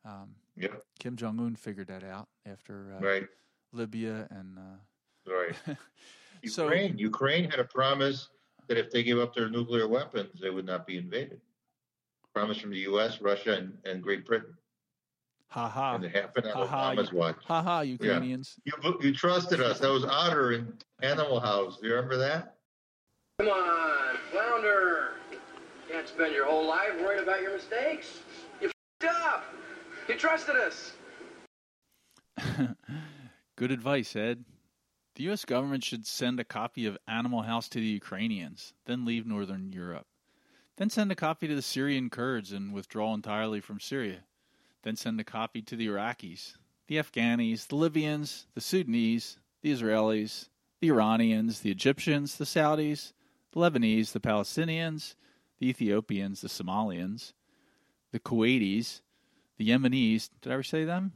Um, 0.05 0.35
Yep. 0.57 0.83
Kim 0.99 1.15
Jong 1.15 1.39
Un 1.39 1.55
figured 1.55 1.87
that 1.87 2.03
out 2.03 2.27
after 2.45 2.93
uh, 2.97 2.99
Right. 3.03 3.27
Libya 3.71 4.27
and 4.29 4.57
uh, 4.59 5.31
Right. 5.33 5.55
So- 6.45 6.63
Ukraine. 6.65 6.97
Ukraine 6.97 7.49
had 7.49 7.59
a 7.59 7.65
promise 7.65 8.29
that 8.67 8.77
if 8.77 8.91
they 8.91 9.03
gave 9.03 9.17
up 9.17 9.33
their 9.33 9.49
nuclear 9.49 9.87
weapons, 9.87 10.39
they 10.41 10.49
would 10.49 10.65
not 10.65 10.85
be 10.85 10.97
invaded. 10.97 11.41
Promise 12.33 12.59
from 12.59 12.69
the 12.71 12.79
U.S., 12.91 13.19
Russia, 13.21 13.53
and, 13.57 13.77
and 13.85 14.01
Great 14.03 14.25
Britain. 14.25 14.53
ha 15.49 15.67
ha 15.67 15.95
and 15.95 16.05
it 16.05 16.15
happened 16.15 16.45
on 16.47 16.53
Ha 16.53 16.65
ha, 16.67 16.93
Obama's 16.93 17.11
watch. 17.11 17.37
ha 17.45 17.61
ha 17.61 17.79
Ukrainians. 17.81 18.57
You 18.65 18.73
you 19.01 19.13
trusted 19.13 19.59
us. 19.61 19.79
That 19.79 19.89
was 19.91 20.05
Otter 20.05 20.51
in 20.53 20.73
Animal 21.01 21.39
House. 21.39 21.77
Do 21.81 21.87
you 21.87 21.95
remember 21.95 22.17
that? 22.17 22.55
Come 23.39 23.47
on, 23.47 24.17
flounder. 24.33 25.11
Can't 25.89 26.05
spend 26.05 26.33
your 26.33 26.45
whole 26.45 26.67
life 26.67 26.99
worried 26.99 27.23
about 27.23 27.41
your 27.41 27.53
mistakes. 27.53 28.19
You 28.59 28.67
f***ed 28.67 29.07
up. 29.07 29.45
You 30.09 30.15
trusted 30.15 30.57
us. 30.57 30.91
Good 33.55 33.71
advice, 33.71 34.13
Ed. 34.17 34.43
The 35.15 35.23
U.S. 35.23 35.45
government 35.45 35.85
should 35.85 36.05
send 36.05 36.41
a 36.41 36.43
copy 36.43 36.85
of 36.85 36.97
Animal 37.07 37.43
House 37.43 37.69
to 37.69 37.79
the 37.79 37.85
Ukrainians, 37.85 38.73
then 38.85 39.05
leave 39.05 39.25
Northern 39.25 39.71
Europe. 39.71 40.07
Then 40.75 40.89
send 40.89 41.09
a 41.09 41.15
copy 41.15 41.47
to 41.47 41.55
the 41.55 41.61
Syrian 41.61 42.09
Kurds 42.09 42.51
and 42.51 42.73
withdraw 42.73 43.13
entirely 43.13 43.61
from 43.61 43.79
Syria. 43.79 44.25
Then 44.83 44.97
send 44.97 45.17
a 45.17 45.23
copy 45.23 45.61
to 45.61 45.77
the 45.77 45.87
Iraqis, 45.87 46.57
the 46.87 46.97
Afghanis, 46.97 47.67
the 47.67 47.77
Libyans, 47.77 48.47
the 48.53 48.59
Sudanese, 48.59 49.37
the 49.61 49.71
Israelis, 49.71 50.49
the 50.81 50.89
Iranians, 50.89 51.61
the 51.61 51.71
Egyptians, 51.71 52.35
the 52.35 52.43
Saudis, 52.43 53.13
the 53.51 53.59
Lebanese, 53.59 54.11
the 54.11 54.19
Palestinians, 54.19 55.15
the 55.59 55.69
Ethiopians, 55.69 56.41
the 56.41 56.47
Somalians, 56.47 57.33
the 58.11 58.19
Kuwaitis, 58.19 59.01
the 59.57 59.69
Yemenis. 59.69 60.29
Did 60.41 60.51
I 60.51 60.53
ever 60.53 60.63
say 60.63 60.85
them? 60.85 61.13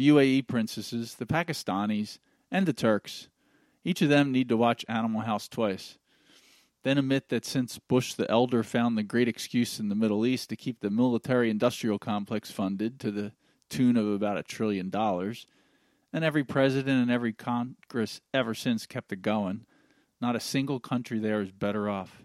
the 0.00 0.08
UAE 0.08 0.46
princesses, 0.46 1.16
the 1.16 1.26
Pakistanis, 1.26 2.20
and 2.50 2.64
the 2.64 2.72
Turks. 2.72 3.28
Each 3.84 4.00
of 4.00 4.08
them 4.08 4.32
need 4.32 4.48
to 4.48 4.56
watch 4.56 4.82
Animal 4.88 5.20
House 5.20 5.46
twice. 5.46 5.98
Then 6.84 6.96
admit 6.96 7.28
that 7.28 7.44
since 7.44 7.78
Bush 7.78 8.14
the 8.14 8.30
Elder 8.30 8.62
found 8.62 8.96
the 8.96 9.02
great 9.02 9.28
excuse 9.28 9.78
in 9.78 9.90
the 9.90 9.94
Middle 9.94 10.24
East 10.24 10.48
to 10.48 10.56
keep 10.56 10.80
the 10.80 10.88
military 10.88 11.50
industrial 11.50 11.98
complex 11.98 12.50
funded 12.50 12.98
to 13.00 13.10
the 13.10 13.32
tune 13.68 13.98
of 13.98 14.06
about 14.06 14.38
a 14.38 14.42
trillion 14.42 14.88
dollars, 14.88 15.46
and 16.14 16.24
every 16.24 16.44
president 16.44 17.02
and 17.02 17.10
every 17.10 17.34
Congress 17.34 18.22
ever 18.32 18.54
since 18.54 18.86
kept 18.86 19.12
it 19.12 19.20
going, 19.20 19.66
not 20.20 20.36
a 20.36 20.40
single 20.40 20.80
country 20.80 21.18
there 21.18 21.40
is 21.40 21.50
better 21.50 21.88
off. 21.88 22.22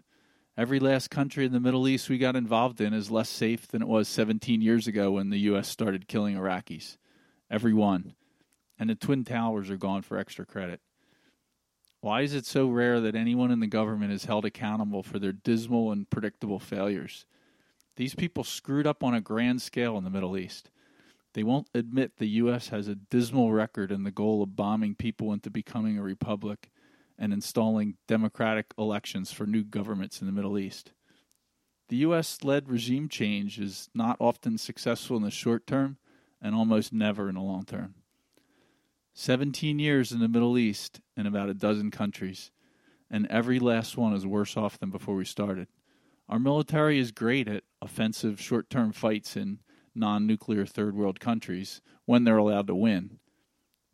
Every 0.56 0.80
last 0.80 1.10
country 1.10 1.44
in 1.44 1.52
the 1.52 1.60
Middle 1.60 1.86
East 1.86 2.08
we 2.08 2.18
got 2.18 2.36
involved 2.36 2.80
in 2.80 2.94
is 2.94 3.10
less 3.10 3.28
safe 3.28 3.68
than 3.68 3.82
it 3.82 3.88
was 3.88 4.08
17 4.08 4.62
years 4.62 4.86
ago 4.86 5.12
when 5.12 5.30
the 5.30 5.40
U.S. 5.40 5.68
started 5.68 6.08
killing 6.08 6.36
Iraqis 6.36 6.96
every 7.50 7.74
one. 7.74 8.14
And 8.78 8.90
the 8.90 8.94
Twin 8.94 9.24
Towers 9.24 9.70
are 9.70 9.76
gone 9.76 10.02
for 10.02 10.18
extra 10.18 10.44
credit. 10.44 10.80
Why 12.00 12.22
is 12.22 12.34
it 12.34 12.46
so 12.46 12.68
rare 12.68 13.00
that 13.00 13.14
anyone 13.14 13.50
in 13.50 13.60
the 13.60 13.66
government 13.66 14.12
is 14.12 14.26
held 14.26 14.44
accountable 14.44 15.02
for 15.02 15.18
their 15.18 15.32
dismal 15.32 15.92
and 15.92 16.08
predictable 16.08 16.58
failures? 16.58 17.26
These 17.96 18.14
people 18.14 18.44
screwed 18.44 18.86
up 18.86 19.02
on 19.02 19.14
a 19.14 19.20
grand 19.20 19.62
scale 19.62 19.96
in 19.96 20.04
the 20.04 20.10
Middle 20.10 20.36
East. 20.36 20.70
They 21.32 21.42
won't 21.42 21.68
admit 21.74 22.12
the 22.16 22.28
U.S. 22.28 22.68
has 22.68 22.88
a 22.88 22.94
dismal 22.94 23.52
record 23.52 23.90
in 23.90 24.04
the 24.04 24.10
goal 24.10 24.42
of 24.42 24.56
bombing 24.56 24.94
people 24.94 25.32
into 25.32 25.50
becoming 25.50 25.98
a 25.98 26.02
republic 26.02 26.70
and 27.18 27.32
installing 27.32 27.96
democratic 28.06 28.66
elections 28.78 29.32
for 29.32 29.46
new 29.46 29.64
governments 29.64 30.20
in 30.20 30.26
the 30.26 30.32
Middle 30.32 30.58
East. 30.58 30.92
The 31.88 31.96
U.S. 31.96 32.42
led 32.42 32.68
regime 32.68 33.08
change 33.08 33.58
is 33.58 33.88
not 33.94 34.16
often 34.18 34.58
successful 34.58 35.16
in 35.16 35.22
the 35.22 35.30
short 35.30 35.66
term 35.66 35.98
and 36.42 36.54
almost 36.54 36.92
never 36.92 37.28
in 37.28 37.36
the 37.36 37.40
long 37.40 37.64
term. 37.64 37.94
17 39.14 39.78
years 39.78 40.12
in 40.12 40.18
the 40.18 40.28
Middle 40.28 40.58
East 40.58 41.00
in 41.16 41.26
about 41.26 41.48
a 41.48 41.54
dozen 41.54 41.90
countries, 41.90 42.50
and 43.10 43.26
every 43.28 43.58
last 43.58 43.96
one 43.96 44.12
is 44.12 44.26
worse 44.26 44.56
off 44.56 44.78
than 44.78 44.90
before 44.90 45.14
we 45.14 45.24
started. 45.24 45.68
Our 46.28 46.38
military 46.38 46.98
is 46.98 47.12
great 47.12 47.48
at 47.48 47.64
offensive 47.80 48.40
short 48.40 48.68
term 48.68 48.92
fights 48.92 49.36
in 49.36 49.60
non 49.94 50.26
nuclear 50.26 50.66
third 50.66 50.94
world 50.94 51.20
countries 51.20 51.80
when 52.04 52.24
they're 52.24 52.36
allowed 52.36 52.66
to 52.66 52.74
win. 52.74 53.18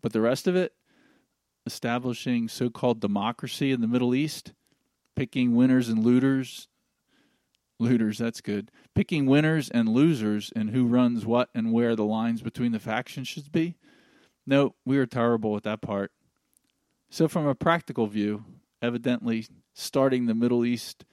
But 0.00 0.12
the 0.12 0.20
rest 0.20 0.48
of 0.48 0.56
it, 0.56 0.72
establishing 1.66 2.48
so 2.48 2.70
called 2.70 3.00
democracy 3.00 3.72
in 3.72 3.80
the 3.80 3.88
Middle 3.88 4.14
East, 4.14 4.52
picking 5.14 5.54
winners 5.54 5.88
and 5.88 6.04
looters, 6.04 6.68
looters, 7.78 8.18
that's 8.18 8.40
good, 8.40 8.70
picking 8.94 9.26
winners 9.26 9.68
and 9.68 9.88
losers 9.88 10.52
and 10.54 10.70
who 10.70 10.86
runs 10.86 11.26
what 11.26 11.48
and 11.54 11.72
where 11.72 11.96
the 11.96 12.04
lines 12.04 12.42
between 12.42 12.72
the 12.72 12.78
factions 12.78 13.28
should 13.28 13.50
be. 13.52 13.76
No, 14.46 14.74
we 14.84 14.98
are 14.98 15.06
terrible 15.06 15.56
at 15.56 15.62
that 15.64 15.82
part. 15.82 16.12
So, 17.10 17.28
from 17.28 17.46
a 17.46 17.54
practical 17.54 18.06
view, 18.06 18.44
evidently 18.80 19.46
starting 19.74 20.26
the 20.26 20.34
Middle 20.34 20.64
East 20.64 21.04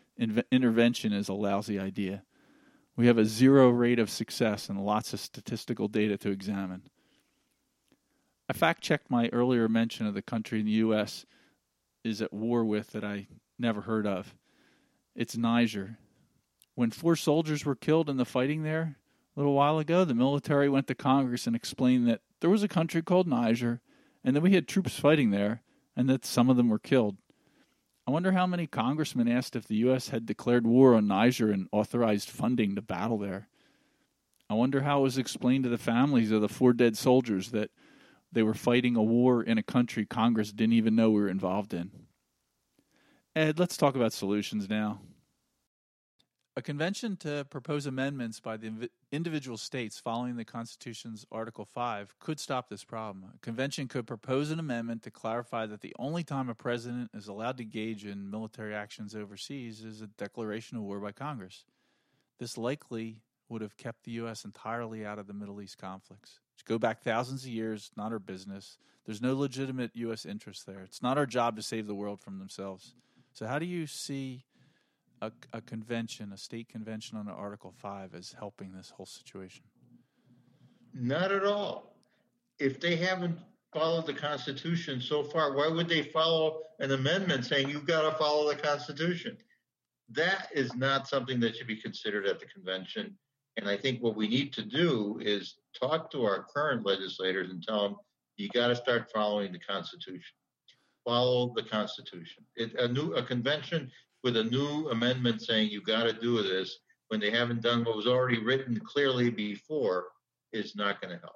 intervention 0.52 1.14
is 1.14 1.30
a 1.30 1.34
lousy 1.34 1.80
idea. 1.80 2.24
We 2.96 3.08
have 3.08 3.18
a 3.18 3.26
zero 3.26 3.70
rate 3.70 4.00
of 4.00 4.10
success 4.10 4.70
and 4.70 4.84
lots 4.84 5.14
of 5.14 5.20
statistical 5.20 5.88
data 5.88 6.18
to 6.18 6.30
examine. 6.30 6.84
I 8.50 8.54
fact 8.54 8.82
checked 8.82 9.12
my 9.12 9.30
earlier 9.32 9.70
mention 9.70 10.08
of 10.08 10.16
the 10.16 10.24
country 10.24 10.60
in 10.60 10.66
the 10.66 10.72
U.S. 10.72 11.24
is 12.04 12.20
at 12.20 12.34
war 12.34 12.66
with 12.66 12.92
that 12.92 13.04
I 13.04 13.28
never 13.60 13.82
heard 13.82 14.08
of. 14.08 14.34
It's 15.16 15.38
Niger. 15.38 16.00
When 16.74 16.90
four 16.90 17.16
soldiers 17.16 17.64
were 17.64 17.76
killed 17.76 18.10
in 18.10 18.18
the 18.18 18.26
fighting 18.26 18.64
there 18.64 18.98
a 19.36 19.40
little 19.40 19.54
while 19.54 19.78
ago, 19.78 20.04
the 20.04 20.16
military 20.16 20.68
went 20.68 20.88
to 20.88 20.96
Congress 20.96 21.46
and 21.46 21.56
explained 21.56 22.08
that 22.08 22.22
there 22.42 22.50
was 22.50 22.64
a 22.64 22.68
country 22.68 23.04
called 23.04 23.28
Niger 23.28 23.82
and 24.24 24.36
that 24.36 24.42
we 24.42 24.54
had 24.54 24.68
troops 24.68 24.98
fighting 24.98 25.30
there 25.30 25.62
and 25.96 26.10
that 26.10 26.26
some 26.26 26.50
of 26.50 26.58
them 26.58 26.70
were 26.70 26.80
killed. 26.80 27.18
I 28.08 28.12
wonder 28.12 28.32
how 28.32 28.48
many 28.48 28.66
congressmen 28.66 29.28
asked 29.28 29.56
if 29.56 29.68
the 29.68 29.76
U.S. 29.76 30.10
had 30.10 30.26
declared 30.26 30.66
war 30.66 30.96
on 30.96 31.06
Niger 31.06 31.52
and 31.52 31.68
authorized 31.72 32.30
funding 32.32 32.74
to 32.76 32.82
battle 32.82 33.20
there. 33.20 33.48
I 34.50 34.56
wonder 34.56 34.82
how 34.82 35.02
it 35.02 35.04
was 35.04 35.20
explained 35.20 35.66
to 35.66 35.70
the 35.70 35.78
families 35.78 36.32
of 36.32 36.42
the 36.42 36.50
four 36.50 36.74
dead 36.74 36.98
soldiers 36.98 37.52
that 37.52 37.70
they 38.32 38.44
were 38.44 38.54
fighting 38.54 38.96
a 38.96 39.04
war 39.04 39.44
in 39.44 39.58
a 39.58 39.64
country 39.64 40.06
Congress 40.06 40.52
didn't 40.52 40.74
even 40.74 40.96
know 40.96 41.10
we 41.10 41.22
were 41.22 41.30
involved 41.30 41.74
in. 41.74 41.92
Ed, 43.36 43.60
let's 43.60 43.78
talk 43.78 43.96
about 43.96 44.14
solutions 44.14 44.70
now. 44.70 45.00
A 46.56 46.62
convention 46.62 47.16
to 47.18 47.46
propose 47.50 47.86
amendments 47.86 48.42
by 48.42 48.58
the 48.58 48.90
individual 49.14 49.56
states 49.56 49.98
following 49.98 50.36
the 50.36 50.44
Constitution's 50.44 51.26
Article 51.32 51.64
5 51.64 52.16
could 52.20 52.38
stop 52.38 52.68
this 52.68 52.84
problem. 52.84 53.32
A 53.34 53.40
convention 53.40 53.88
could 53.88 54.06
propose 54.06 54.52
an 54.52 54.60
amendment 54.60 55.04
to 55.04 55.12
clarify 55.12 55.68
that 55.68 55.80
the 55.80 55.96
only 55.98 56.24
time 56.24 56.50
a 56.50 56.56
president 56.56 57.12
is 57.14 57.30
allowed 57.30 57.58
to 57.58 57.64
engage 57.64 58.06
in 58.06 58.30
military 58.30 58.76
actions 58.76 59.16
overseas 59.16 59.86
is 59.86 60.02
a 60.02 60.08
declaration 60.08 60.78
of 60.78 60.84
war 60.84 61.00
by 61.00 61.14
Congress. 61.14 61.64
This 62.40 62.58
likely 62.58 63.22
would 63.48 63.62
have 63.62 63.78
kept 63.78 64.04
the 64.04 64.12
U.S. 64.12 64.44
entirely 64.44 65.06
out 65.06 65.18
of 65.18 65.28
the 65.28 65.34
Middle 65.34 65.62
East 65.62 65.78
conflicts. 65.78 66.40
Which 66.60 66.66
go 66.66 66.78
back 66.78 67.02
thousands 67.02 67.44
of 67.44 67.52
years, 67.52 67.90
not 67.96 68.12
our 68.12 68.20
business. 68.20 68.78
There's 69.06 69.22
no 69.22 69.34
legitimate 69.34 69.92
U.S. 69.94 70.26
interest 70.26 70.66
there. 70.66 70.82
It's 70.82 71.02
not 71.02 71.18
our 71.18 71.26
job 71.26 71.56
to 71.56 71.62
save 71.62 71.88
the 71.88 71.96
world 71.96 72.20
from 72.20 72.38
themselves. 72.38 72.96
So, 73.32 73.48
how 73.48 73.60
do 73.60 73.66
you 73.66 73.88
see 73.88 74.44
a, 75.22 75.32
a 75.54 75.62
convention, 75.62 76.34
a 76.34 76.38
state 76.38 76.68
convention 76.68 77.18
on 77.18 77.30
Article 77.30 77.72
5 77.78 78.14
as 78.14 78.36
helping 78.38 78.74
this 78.74 78.90
whole 78.90 79.06
situation? 79.06 79.64
Not 80.94 81.32
at 81.32 81.46
all. 81.46 81.96
If 82.60 82.82
they 82.82 82.98
haven't 82.98 83.40
followed 83.74 84.06
the 84.06 84.14
Constitution 84.14 85.00
so 85.00 85.24
far, 85.24 85.56
why 85.56 85.70
would 85.70 85.88
they 85.88 86.04
follow 86.04 86.64
an 86.80 86.92
amendment 86.92 87.46
saying 87.46 87.70
you've 87.70 87.88
got 87.88 88.02
to 88.02 88.18
follow 88.18 88.50
the 88.50 88.62
Constitution? 88.62 89.38
That 90.10 90.50
is 90.54 90.76
not 90.76 91.08
something 91.08 91.40
that 91.40 91.56
should 91.56 91.68
be 91.68 91.80
considered 91.80 92.26
at 92.26 92.42
the 92.42 92.48
convention. 92.48 93.18
And 93.60 93.68
I 93.70 93.76
think 93.76 94.02
what 94.02 94.16
we 94.16 94.30
need 94.30 94.54
to 94.54 94.64
do 94.64 95.20
is 95.22 95.56
talk 95.78 96.10
to 96.12 96.24
our 96.24 96.46
current 96.56 96.86
legislators 96.86 97.50
and 97.50 97.62
tell 97.62 97.84
them 97.84 97.96
you 98.38 98.48
got 98.54 98.68
to 98.68 98.76
start 98.76 99.12
following 99.14 99.52
the 99.52 99.60
Constitution. 99.60 100.34
Follow 101.04 101.52
the 101.54 101.64
Constitution. 101.64 102.46
It, 102.56 102.74
a 102.80 102.88
new 102.88 103.14
a 103.16 103.24
convention 103.24 103.92
with 104.24 104.38
a 104.38 104.46
new 104.46 104.90
amendment 104.92 105.42
saying 105.42 105.70
you 105.70 105.82
got 105.82 106.04
to 106.04 106.14
do 106.14 106.42
this 106.42 106.80
when 107.10 107.20
they 107.20 107.32
haven't 107.32 107.62
done 107.62 107.84
what 107.84 107.98
was 107.98 108.08
already 108.08 108.42
written 108.42 108.80
clearly 108.80 109.30
before 109.30 110.06
is 110.54 110.74
not 110.78 111.02
going 111.02 111.14
to 111.14 111.20
help. 111.20 111.36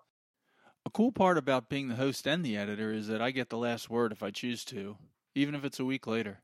A 0.86 0.90
cool 0.90 1.12
part 1.12 1.38
about 1.38 1.68
being 1.68 1.90
the 1.90 1.96
host 1.96 2.26
and 2.26 2.46
the 2.46 2.56
editor 2.56 2.94
is 2.94 3.08
that 3.08 3.22
I 3.22 3.32
get 3.32 3.50
the 3.50 3.58
last 3.58 3.90
word 3.90 4.14
if 4.14 4.24
I 4.24 4.32
choose 4.32 4.64
to, 4.66 4.98
even 5.36 5.56
if 5.56 5.66
it's 5.66 5.80
a 5.80 5.86
week 5.86 6.08
later. 6.08 6.40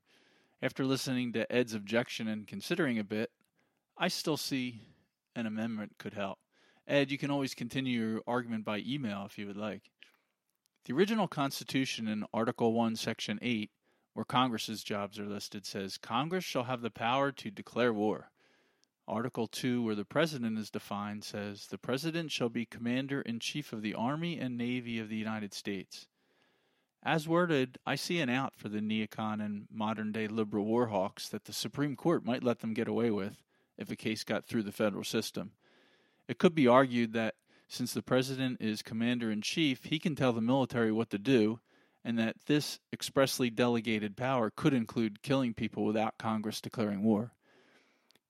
After 0.61 0.84
listening 0.84 1.32
to 1.34 1.49
Ed's 1.49 1.73
objection 1.73 2.27
and 2.27 2.45
considering 2.45 2.99
a 2.99 3.03
bit, 3.05 3.32
I 3.97 4.09
still 4.09 4.38
see 4.38 4.82
an 5.40 5.48
amendment 5.48 5.94
could 5.98 6.14
help. 6.14 6.40
Ed, 6.88 7.12
you 7.12 7.18
can 7.18 7.32
always 7.32 7.56
continue 7.56 8.00
your 8.00 8.22
argument 8.28 8.66
by 8.66 8.84
email 8.86 9.24
if 9.26 9.38
you 9.38 9.48
would 9.48 9.58
like. 9.58 9.90
The 10.86 10.94
original 10.94 11.28
Constitution 11.28 12.08
in 12.08 12.26
Article 12.34 12.74
1, 12.74 12.96
Section 12.96 13.40
8 13.42 13.72
where 14.20 14.26
Congress's 14.26 14.84
jobs 14.84 15.18
are 15.18 15.26
listed, 15.26 15.66
says 15.66 15.98
Congress 15.98 16.44
shall 16.44 16.64
have 16.64 16.82
the 16.82 16.92
power 16.92 17.32
to 17.32 17.50
declare 17.50 17.94
war. 17.94 18.32
Article 19.08 19.48
2, 19.48 19.82
where 19.82 19.96
the 19.96 20.04
President 20.04 20.58
is 20.58 20.70
defined, 20.70 21.24
says 21.24 21.68
the 21.68 21.78
President 21.78 22.30
shall 22.30 22.50
be 22.50 22.66
Commander 22.66 23.22
in 23.22 23.40
Chief 23.40 23.72
of 23.72 23.82
the 23.82 23.94
Army 23.94 24.38
and 24.38 24.58
Navy 24.58 25.00
of 25.00 25.08
the 25.08 25.16
United 25.16 25.54
States. 25.54 26.08
As 27.02 27.30
worded, 27.30 27.78
I 27.86 27.96
see 27.96 28.20
an 28.20 28.30
out 28.30 28.56
for 28.56 28.68
the 28.68 28.82
neocon 28.82 29.44
and 29.44 29.68
modern 29.72 30.12
day 30.12 30.28
liberal 30.28 30.66
war 30.66 30.88
hawks 30.88 31.30
that 31.30 31.46
the 31.46 31.54
Supreme 31.54 31.96
Court 31.96 32.26
might 32.26 32.44
let 32.44 32.60
them 32.60 32.74
get 32.74 32.90
away 32.90 33.10
with 33.10 33.42
if 33.80 33.89
a 33.89 33.95
case 33.95 34.23
got 34.23 34.45
through 34.45 34.63
the 34.63 34.71
federal 34.71 35.03
system. 35.03 35.51
It 36.27 36.38
could 36.38 36.53
be 36.53 36.67
argued 36.67 37.13
that 37.13 37.36
since 37.67 37.93
the 37.93 38.03
President 38.03 38.57
is 38.59 38.84
Commander 38.84 39.32
in 39.32 39.41
Chief, 39.41 39.86
he 39.86 39.97
can 39.97 40.15
tell 40.15 40.34
the 40.34 40.41
military 40.41 40.91
what 40.91 41.09
to 41.09 41.17
do 41.17 41.59
and 42.03 42.17
that 42.17 42.36
this 42.45 42.80
expressly 42.93 43.49
delegated 43.49 44.15
power 44.15 44.51
could 44.55 44.73
include 44.73 45.21
killing 45.21 45.53
people 45.53 45.86
without 45.86 46.17
Congress 46.17 46.61
declaring 46.61 47.03
war. 47.03 47.32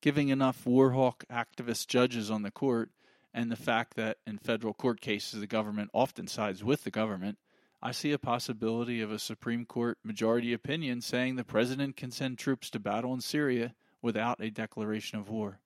Giving 0.01 0.29
enough 0.29 0.65
war 0.65 0.91
hawk 0.91 1.25
activist 1.31 1.87
judges 1.87 2.31
on 2.31 2.43
the 2.43 2.51
court, 2.51 2.89
and 3.33 3.51
the 3.51 3.55
fact 3.55 3.95
that 3.95 4.17
in 4.25 4.37
federal 4.37 4.73
court 4.73 5.01
cases 5.01 5.39
the 5.39 5.47
government 5.47 5.91
often 5.93 6.27
sides 6.27 6.63
with 6.63 6.83
the 6.83 6.91
government, 6.91 7.37
I 7.81 7.91
see 7.91 8.11
a 8.11 8.19
possibility 8.19 9.01
of 9.01 9.11
a 9.11 9.19
Supreme 9.19 9.65
Court 9.65 9.97
majority 10.03 10.51
opinion 10.51 11.01
saying 11.01 11.35
the 11.35 11.43
president 11.43 11.95
can 11.95 12.11
send 12.11 12.37
troops 12.37 12.69
to 12.71 12.79
battle 12.79 13.13
in 13.13 13.21
Syria 13.21 13.75
without 14.01 14.41
a 14.41 14.49
declaration 14.49 15.19
of 15.19 15.29
war. 15.29 15.59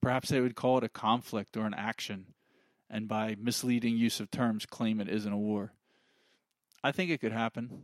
Perhaps 0.00 0.28
they 0.28 0.40
would 0.40 0.54
call 0.54 0.78
it 0.78 0.84
a 0.84 0.88
conflict 0.88 1.56
or 1.56 1.66
an 1.66 1.74
action, 1.74 2.26
and 2.88 3.08
by 3.08 3.36
misleading 3.40 3.96
use 3.96 4.20
of 4.20 4.30
terms 4.30 4.64
claim 4.66 5.00
it 5.00 5.08
isn't 5.08 5.32
a 5.32 5.36
war. 5.36 5.72
I 6.82 6.92
think 6.92 7.10
it 7.10 7.20
could 7.20 7.32
happen. 7.32 7.82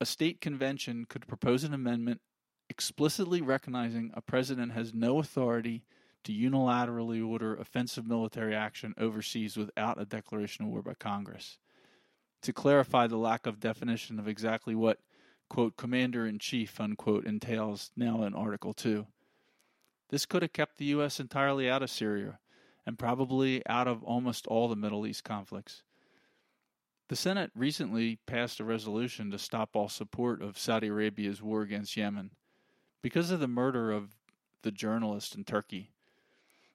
A 0.00 0.06
state 0.06 0.40
convention 0.40 1.04
could 1.04 1.26
propose 1.26 1.64
an 1.64 1.74
amendment 1.74 2.20
explicitly 2.70 3.42
recognizing 3.42 4.12
a 4.14 4.22
president 4.22 4.72
has 4.72 4.94
no 4.94 5.18
authority 5.18 5.82
to 6.22 6.32
unilaterally 6.32 7.26
order 7.26 7.54
offensive 7.56 8.06
military 8.06 8.54
action 8.54 8.94
overseas 8.96 9.56
without 9.56 10.00
a 10.00 10.04
declaration 10.04 10.64
of 10.64 10.70
war 10.70 10.82
by 10.82 10.94
Congress. 10.94 11.58
To 12.42 12.52
clarify 12.52 13.06
the 13.06 13.16
lack 13.16 13.46
of 13.46 13.60
definition 13.60 14.18
of 14.18 14.28
exactly 14.28 14.74
what, 14.74 15.00
quote, 15.50 15.76
commander 15.76 16.26
in 16.26 16.38
chief, 16.38 16.80
unquote, 16.80 17.26
entails 17.26 17.90
now 17.94 18.22
in 18.22 18.34
Article 18.34 18.72
2. 18.72 19.06
This 20.08 20.24
could 20.24 20.42
have 20.42 20.54
kept 20.54 20.78
the 20.78 20.86
U.S. 20.86 21.20
entirely 21.20 21.68
out 21.68 21.82
of 21.82 21.90
Syria 21.90 22.38
and 22.86 22.98
probably 22.98 23.64
out 23.66 23.86
of 23.86 24.02
almost 24.02 24.46
all 24.46 24.68
the 24.68 24.76
Middle 24.76 25.06
East 25.06 25.24
conflicts. 25.24 25.82
The 27.08 27.16
Senate 27.16 27.50
recently 27.56 28.20
passed 28.26 28.60
a 28.60 28.64
resolution 28.64 29.32
to 29.32 29.38
stop 29.38 29.74
all 29.74 29.88
support 29.88 30.40
of 30.40 30.56
Saudi 30.56 30.86
Arabia's 30.86 31.42
war 31.42 31.62
against 31.62 31.96
Yemen 31.96 32.30
because 33.02 33.32
of 33.32 33.40
the 33.40 33.48
murder 33.48 33.90
of 33.90 34.10
the 34.62 34.70
journalist 34.70 35.34
in 35.34 35.44
Turkey. 35.44 35.90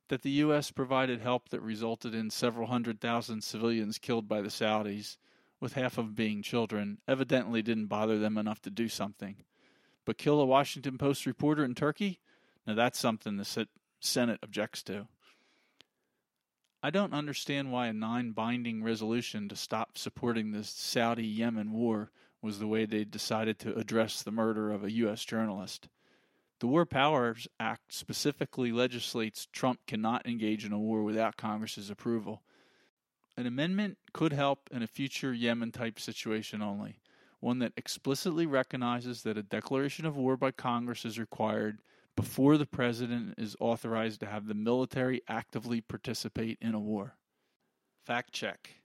That 0.09 0.21
the 0.21 0.32
U.S. 0.32 0.69
provided 0.69 1.21
help 1.21 1.49
that 1.49 1.61
resulted 1.61 2.13
in 2.13 2.30
several 2.30 2.67
hundred 2.67 2.99
thousand 2.99 3.43
civilians 3.43 3.97
killed 3.97 4.28
by 4.28 4.41
the 4.41 4.49
Saudis, 4.49 5.17
with 5.66 5.74
half 5.74 5.97
of 5.97 6.13
being 6.13 6.43
children, 6.43 6.99
evidently 7.07 7.63
didn't 7.63 7.88
bother 7.88 8.20
them 8.20 8.38
enough 8.38 8.61
to 8.61 8.70
do 8.70 8.88
something. 8.88 9.38
But 10.05 10.20
kill 10.20 10.39
a 10.39 10.45
Washington 10.45 10.99
Post 10.99 11.26
reporter 11.26 11.66
in 11.66 11.74
Turkey? 11.74 12.20
Now 12.68 12.76
that's 12.76 12.99
something 12.99 13.38
the 13.38 13.68
Senate 13.99 14.39
objects 14.43 14.84
to. 14.84 15.07
I 16.84 16.91
don't 16.91 17.16
understand 17.16 17.72
why 17.72 17.88
a 17.88 17.93
non 17.93 18.34
binding 18.34 18.84
resolution 18.84 19.49
to 19.49 19.55
stop 19.55 19.97
supporting 19.97 20.51
the 20.51 20.63
Saudi 20.63 21.26
Yemen 21.26 21.72
war 21.72 22.11
was 22.43 22.59
the 22.59 22.68
way 22.68 22.86
they 22.86 23.03
decided 23.03 23.57
to 23.57 23.76
address 23.76 24.22
the 24.22 24.32
murder 24.32 24.72
of 24.72 24.84
a 24.84 24.91
U.S. 24.91 25.26
journalist. 25.26 25.89
The 26.59 26.68
War 26.68 26.86
Powers 26.86 27.47
Act 27.59 27.91
specifically 27.91 28.72
legislates 28.72 29.47
Trump 29.51 29.80
cannot 29.88 30.28
engage 30.28 30.63
in 30.63 30.74
a 30.74 30.78
war 30.78 31.01
without 31.01 31.38
Congress's 31.38 31.89
approval. 31.89 32.43
An 33.38 33.45
amendment 33.45 33.97
could 34.13 34.31
help 34.31 34.69
in 34.71 34.81
a 34.81 34.88
future 34.88 35.33
Yemen 35.33 35.71
type 35.71 35.99
situation 35.99 36.61
only, 36.61 36.99
one 37.41 37.59
that 37.59 37.73
explicitly 37.75 38.45
recognizes 38.45 39.23
that 39.23 39.38
a 39.38 39.43
declaration 39.43 40.05
of 40.05 40.15
war 40.15 40.38
by 40.38 40.51
Congress 40.51 41.03
is 41.03 41.19
required 41.19 41.79
before 42.15 42.57
the 42.57 42.65
president 42.65 43.36
is 43.38 43.57
authorized 43.59 44.21
to 44.21 44.25
have 44.25 44.47
the 44.47 44.53
military 44.53 45.21
actively 45.27 45.81
participate 45.81 46.57
in 46.61 46.73
a 46.73 46.79
war. 46.79 47.17
Fact 48.05 48.31
check. 48.31 48.75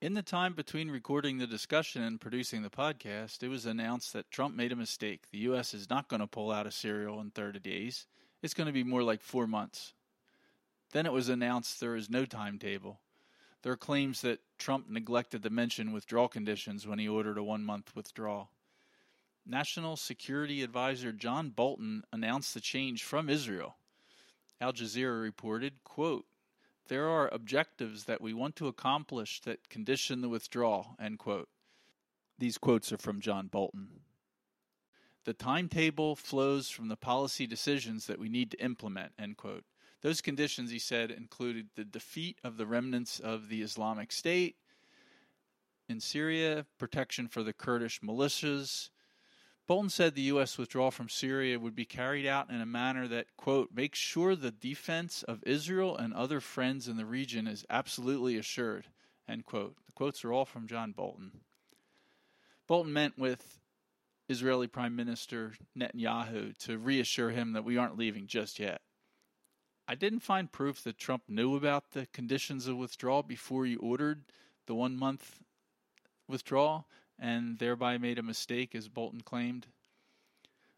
In 0.00 0.14
the 0.14 0.22
time 0.22 0.54
between 0.54 0.90
recording 0.90 1.38
the 1.38 1.46
discussion 1.46 2.02
and 2.02 2.20
producing 2.20 2.62
the 2.62 2.70
podcast, 2.70 3.42
it 3.42 3.48
was 3.48 3.66
announced 3.66 4.14
that 4.14 4.30
Trump 4.30 4.56
made 4.56 4.72
a 4.72 4.76
mistake. 4.76 5.24
The 5.30 5.38
U.S. 5.40 5.74
is 5.74 5.90
not 5.90 6.08
going 6.08 6.20
to 6.20 6.26
pull 6.26 6.50
out 6.50 6.66
of 6.66 6.74
Syria 6.74 7.12
in 7.20 7.30
30 7.30 7.60
days. 7.60 8.06
It's 8.42 8.54
going 8.54 8.66
to 8.66 8.72
be 8.72 8.82
more 8.82 9.02
like 9.02 9.22
four 9.22 9.46
months. 9.46 9.92
Then 10.92 11.06
it 11.06 11.12
was 11.12 11.28
announced 11.28 11.80
there 11.80 11.94
is 11.94 12.10
no 12.10 12.24
timetable. 12.24 13.00
There 13.62 13.72
are 13.72 13.76
claims 13.76 14.20
that 14.22 14.40
Trump 14.58 14.90
neglected 14.90 15.42
to 15.42 15.50
mention 15.50 15.92
withdrawal 15.92 16.28
conditions 16.28 16.86
when 16.86 16.98
he 16.98 17.08
ordered 17.08 17.38
a 17.38 17.44
one 17.44 17.64
month 17.64 17.94
withdrawal. 17.94 18.50
National 19.46 19.96
Security 19.96 20.62
Advisor 20.62 21.12
John 21.12 21.50
Bolton 21.50 22.04
announced 22.12 22.54
the 22.54 22.60
change 22.60 23.02
from 23.02 23.28
Israel. 23.28 23.76
Al 24.60 24.72
Jazeera 24.72 25.20
reported, 25.20 25.82
quote, 25.84 26.26
there 26.88 27.08
are 27.08 27.28
objectives 27.32 28.04
that 28.04 28.20
we 28.20 28.34
want 28.34 28.56
to 28.56 28.68
accomplish 28.68 29.40
that 29.42 29.68
condition 29.68 30.20
the 30.20 30.28
withdrawal, 30.28 30.96
end 31.00 31.18
quote. 31.18 31.48
These 32.38 32.58
quotes 32.58 32.92
are 32.92 32.98
from 32.98 33.20
John 33.20 33.46
Bolton. 33.46 34.00
The 35.24 35.32
timetable 35.32 36.16
flows 36.16 36.68
from 36.68 36.88
the 36.88 36.96
policy 36.96 37.46
decisions 37.46 38.06
that 38.06 38.18
we 38.18 38.28
need 38.28 38.50
to 38.50 38.62
implement, 38.62 39.12
end 39.18 39.36
quote. 39.36 39.64
Those 40.02 40.20
conditions, 40.20 40.70
he 40.70 40.78
said, 40.78 41.10
included 41.10 41.68
the 41.74 41.84
defeat 41.84 42.38
of 42.42 42.56
the 42.56 42.66
remnants 42.66 43.20
of 43.20 43.48
the 43.48 43.62
Islamic 43.62 44.12
State 44.12 44.56
in 45.88 46.00
Syria, 46.00 46.66
protection 46.78 47.28
for 47.28 47.42
the 47.42 47.52
Kurdish 47.52 48.00
militias, 48.00 48.90
Bolton 49.68 49.90
said 49.90 50.14
the 50.14 50.22
U.S. 50.22 50.58
withdrawal 50.58 50.90
from 50.90 51.08
Syria 51.08 51.58
would 51.58 51.74
be 51.74 51.84
carried 51.84 52.26
out 52.26 52.50
in 52.50 52.60
a 52.60 52.66
manner 52.66 53.06
that, 53.08 53.28
quote, 53.36 53.70
makes 53.72 53.98
sure 53.98 54.34
the 54.34 54.50
defense 54.50 55.22
of 55.22 55.42
Israel 55.46 55.96
and 55.96 56.12
other 56.12 56.40
friends 56.40 56.88
in 56.88 56.96
the 56.96 57.06
region 57.06 57.46
is 57.46 57.64
absolutely 57.70 58.36
assured, 58.36 58.88
end 59.28 59.44
quote. 59.44 59.76
The 59.86 59.92
quotes 59.92 60.24
are 60.24 60.32
all 60.32 60.44
from 60.44 60.66
John 60.66 60.92
Bolton. 60.92 61.40
Bolton 62.66 62.92
meant 62.92 63.16
with 63.16 63.60
Israeli 64.28 64.66
Prime 64.66 64.96
Minister 64.96 65.52
Netanyahu 65.78 66.56
to 66.58 66.78
reassure 66.78 67.30
him 67.30 67.52
that 67.52 67.64
we 67.64 67.76
aren't 67.76 67.98
leaving 67.98 68.26
just 68.26 68.58
yet. 68.58 68.80
I 69.86 69.94
didn't 69.94 70.20
find 70.20 70.50
proof 70.50 70.82
that 70.84 70.98
Trump 70.98 71.24
knew 71.28 71.56
about 71.56 71.90
the 71.90 72.06
conditions 72.12 72.66
of 72.66 72.76
withdrawal 72.76 73.22
before 73.22 73.66
he 73.66 73.76
ordered 73.76 74.24
the 74.66 74.74
one 74.74 74.96
month 74.96 75.40
withdrawal 76.28 76.86
and 77.18 77.58
thereby 77.58 77.98
made 77.98 78.18
a 78.18 78.22
mistake, 78.22 78.74
as 78.74 78.88
Bolton 78.88 79.20
claimed. 79.20 79.66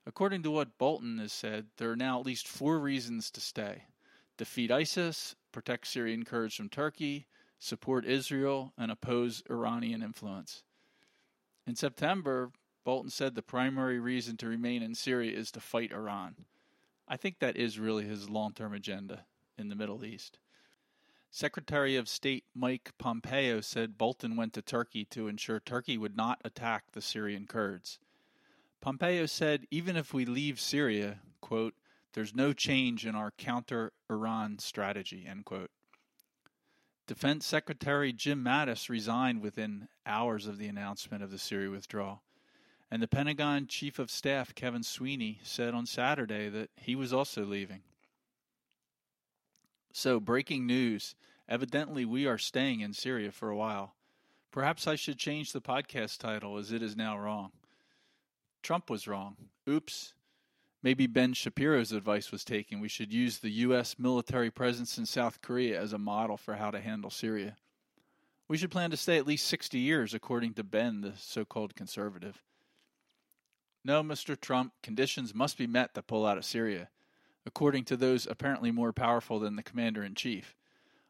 According 0.06 0.42
to 0.42 0.50
what 0.50 0.78
Bolton 0.78 1.18
has 1.18 1.32
said, 1.32 1.66
there 1.76 1.90
are 1.90 1.96
now 1.96 2.18
at 2.20 2.26
least 2.26 2.48
four 2.48 2.78
reasons 2.78 3.30
to 3.32 3.40
stay 3.40 3.84
defeat 4.36 4.70
ISIS, 4.70 5.36
protect 5.52 5.86
Syrian 5.86 6.24
Kurds 6.24 6.56
from 6.56 6.68
Turkey, 6.68 7.26
support 7.60 8.04
Israel, 8.04 8.72
and 8.76 8.90
oppose 8.90 9.44
Iranian 9.48 10.02
influence. 10.02 10.64
In 11.66 11.76
September, 11.76 12.50
Bolton 12.84 13.10
said 13.10 13.34
the 13.34 13.42
primary 13.42 14.00
reason 14.00 14.36
to 14.38 14.48
remain 14.48 14.82
in 14.82 14.94
Syria 14.94 15.38
is 15.38 15.50
to 15.52 15.60
fight 15.60 15.92
Iran. 15.92 16.34
I 17.06 17.16
think 17.16 17.38
that 17.38 17.56
is 17.56 17.78
really 17.78 18.04
his 18.04 18.30
long 18.30 18.52
term 18.52 18.72
agenda 18.72 19.26
in 19.58 19.68
the 19.68 19.76
Middle 19.76 20.04
East. 20.04 20.38
Secretary 21.30 21.96
of 21.96 22.08
State 22.08 22.44
Mike 22.54 22.92
Pompeo 22.98 23.60
said 23.60 23.98
Bolton 23.98 24.36
went 24.36 24.52
to 24.54 24.62
Turkey 24.62 25.04
to 25.06 25.26
ensure 25.26 25.58
Turkey 25.58 25.98
would 25.98 26.16
not 26.16 26.40
attack 26.44 26.84
the 26.92 27.02
Syrian 27.02 27.46
Kurds. 27.46 27.98
Pompeo 28.80 29.26
said 29.26 29.66
even 29.70 29.96
if 29.96 30.14
we 30.14 30.24
leave 30.24 30.60
Syria, 30.60 31.20
quote, 31.40 31.74
there's 32.12 32.34
no 32.34 32.52
change 32.52 33.04
in 33.04 33.14
our 33.14 33.32
counter 33.32 33.92
Iran 34.08 34.58
strategy, 34.58 35.26
end 35.28 35.44
quote. 35.44 35.70
Defense 37.06 37.44
Secretary 37.44 38.12
Jim 38.12 38.42
Mattis 38.42 38.88
resigned 38.88 39.42
within 39.42 39.88
hours 40.06 40.46
of 40.46 40.56
the 40.56 40.68
announcement 40.68 41.22
of 41.22 41.30
the 41.30 41.38
Syria 41.38 41.70
withdrawal. 41.70 42.22
And 42.94 43.02
the 43.02 43.08
Pentagon 43.08 43.66
Chief 43.66 43.98
of 43.98 44.08
Staff 44.08 44.54
Kevin 44.54 44.84
Sweeney 44.84 45.40
said 45.42 45.74
on 45.74 45.84
Saturday 45.84 46.48
that 46.48 46.70
he 46.76 46.94
was 46.94 47.12
also 47.12 47.44
leaving. 47.44 47.80
So, 49.92 50.20
breaking 50.20 50.64
news. 50.64 51.16
Evidently, 51.48 52.04
we 52.04 52.24
are 52.28 52.38
staying 52.38 52.82
in 52.82 52.92
Syria 52.92 53.32
for 53.32 53.50
a 53.50 53.56
while. 53.56 53.96
Perhaps 54.52 54.86
I 54.86 54.94
should 54.94 55.18
change 55.18 55.50
the 55.50 55.60
podcast 55.60 56.18
title 56.18 56.56
as 56.56 56.70
it 56.70 56.84
is 56.84 56.94
now 56.94 57.18
wrong. 57.18 57.50
Trump 58.62 58.88
was 58.88 59.08
wrong. 59.08 59.38
Oops. 59.68 60.14
Maybe 60.80 61.08
Ben 61.08 61.32
Shapiro's 61.32 61.90
advice 61.90 62.30
was 62.30 62.44
taken. 62.44 62.78
We 62.78 62.86
should 62.88 63.12
use 63.12 63.38
the 63.38 63.50
U.S. 63.50 63.96
military 63.98 64.52
presence 64.52 64.98
in 64.98 65.06
South 65.06 65.42
Korea 65.42 65.80
as 65.80 65.92
a 65.92 65.98
model 65.98 66.36
for 66.36 66.54
how 66.54 66.70
to 66.70 66.80
handle 66.80 67.10
Syria. 67.10 67.56
We 68.46 68.56
should 68.56 68.70
plan 68.70 68.92
to 68.92 68.96
stay 68.96 69.18
at 69.18 69.26
least 69.26 69.48
60 69.48 69.80
years, 69.80 70.14
according 70.14 70.54
to 70.54 70.62
Ben, 70.62 71.00
the 71.00 71.14
so 71.16 71.44
called 71.44 71.74
conservative. 71.74 72.40
No, 73.84 74.02
Mr. 74.02 74.40
Trump, 74.40 74.72
conditions 74.82 75.34
must 75.34 75.58
be 75.58 75.66
met 75.66 75.94
to 75.94 76.02
pull 76.02 76.24
out 76.24 76.38
of 76.38 76.44
Syria 76.44 76.88
according 77.46 77.84
to 77.84 77.96
those 77.96 78.26
apparently 78.26 78.70
more 78.70 78.92
powerful 78.92 79.38
than 79.38 79.56
the 79.56 79.62
commander 79.62 80.02
in 80.02 80.14
chief. 80.14 80.56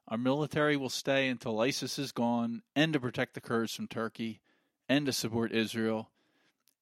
Our 0.09 0.19
military 0.19 0.77
will 0.77 0.91
stay 0.91 1.29
until 1.29 1.61
ISIS 1.61 1.99
is 1.99 2.13
gone, 2.13 2.63
and 2.77 2.93
to 2.93 3.01
protect 3.01 3.35
the 3.35 3.41
Kurds 3.41 3.75
from 3.75 3.89
Turkey, 3.89 4.41
and 4.89 5.07
to 5.07 5.13
support 5.13 5.53
Israel, 5.53 6.11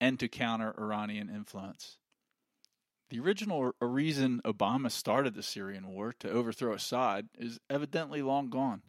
and 0.01 0.19
to 0.19 0.29
counter 0.29 0.75
Iranian 0.77 1.29
influence. 1.29 1.99
The 3.11 3.21
original 3.21 3.73
reason 3.81 4.41
Obama 4.45 4.91
started 4.91 5.35
the 5.35 5.43
Syrian 5.43 5.89
war 5.89 6.15
to 6.21 6.31
overthrow 6.31 6.73
Assad 6.73 7.29
is 7.39 7.61
evidently 7.69 8.23
long 8.23 8.49
gone. 8.49 8.83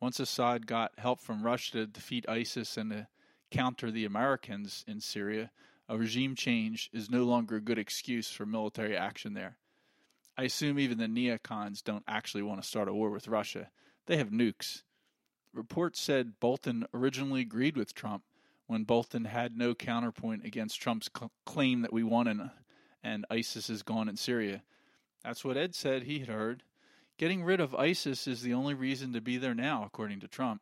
Once 0.00 0.20
Assad 0.20 0.66
got 0.66 0.98
help 0.98 1.18
from 1.20 1.42
Russia 1.42 1.72
to 1.72 1.86
defeat 1.86 2.28
ISIS 2.28 2.76
and 2.76 2.90
to 2.90 3.08
counter 3.50 3.90
the 3.90 4.04
Americans 4.04 4.84
in 4.86 5.00
Syria, 5.00 5.50
a 5.88 5.96
regime 5.96 6.34
change 6.34 6.90
is 6.92 7.10
no 7.10 7.24
longer 7.24 7.56
a 7.56 7.60
good 7.60 7.78
excuse 7.78 8.30
for 8.30 8.44
military 8.44 8.96
action 8.96 9.34
there. 9.34 9.56
I 10.36 10.44
assume 10.44 10.78
even 10.78 10.98
the 10.98 11.06
neocons 11.06 11.82
don't 11.82 12.04
actually 12.06 12.42
want 12.42 12.60
to 12.60 12.68
start 12.68 12.88
a 12.88 12.94
war 12.94 13.10
with 13.10 13.28
Russia. 13.28 13.70
They 14.06 14.16
have 14.16 14.30
nukes. 14.30 14.82
Reports 15.52 16.00
said 16.00 16.38
Bolton 16.40 16.86
originally 16.92 17.40
agreed 17.40 17.76
with 17.76 17.94
Trump 17.94 18.24
when 18.66 18.84
Bolton 18.84 19.24
had 19.24 19.56
no 19.56 19.74
counterpoint 19.74 20.44
against 20.44 20.80
Trump's 20.80 21.08
cl- 21.16 21.30
claim 21.46 21.82
that 21.82 21.92
we 21.92 22.02
won 22.02 22.26
and, 22.26 22.50
and 23.02 23.24
ISIS 23.30 23.70
is 23.70 23.82
gone 23.82 24.08
in 24.08 24.16
Syria. 24.16 24.62
That's 25.24 25.44
what 25.44 25.56
Ed 25.56 25.74
said 25.74 26.02
he 26.02 26.18
had 26.18 26.28
heard. 26.28 26.62
Getting 27.16 27.44
rid 27.44 27.60
of 27.60 27.74
ISIS 27.74 28.26
is 28.26 28.42
the 28.42 28.52
only 28.52 28.74
reason 28.74 29.12
to 29.14 29.20
be 29.20 29.38
there 29.38 29.54
now, 29.54 29.84
according 29.84 30.20
to 30.20 30.28
Trump 30.28 30.60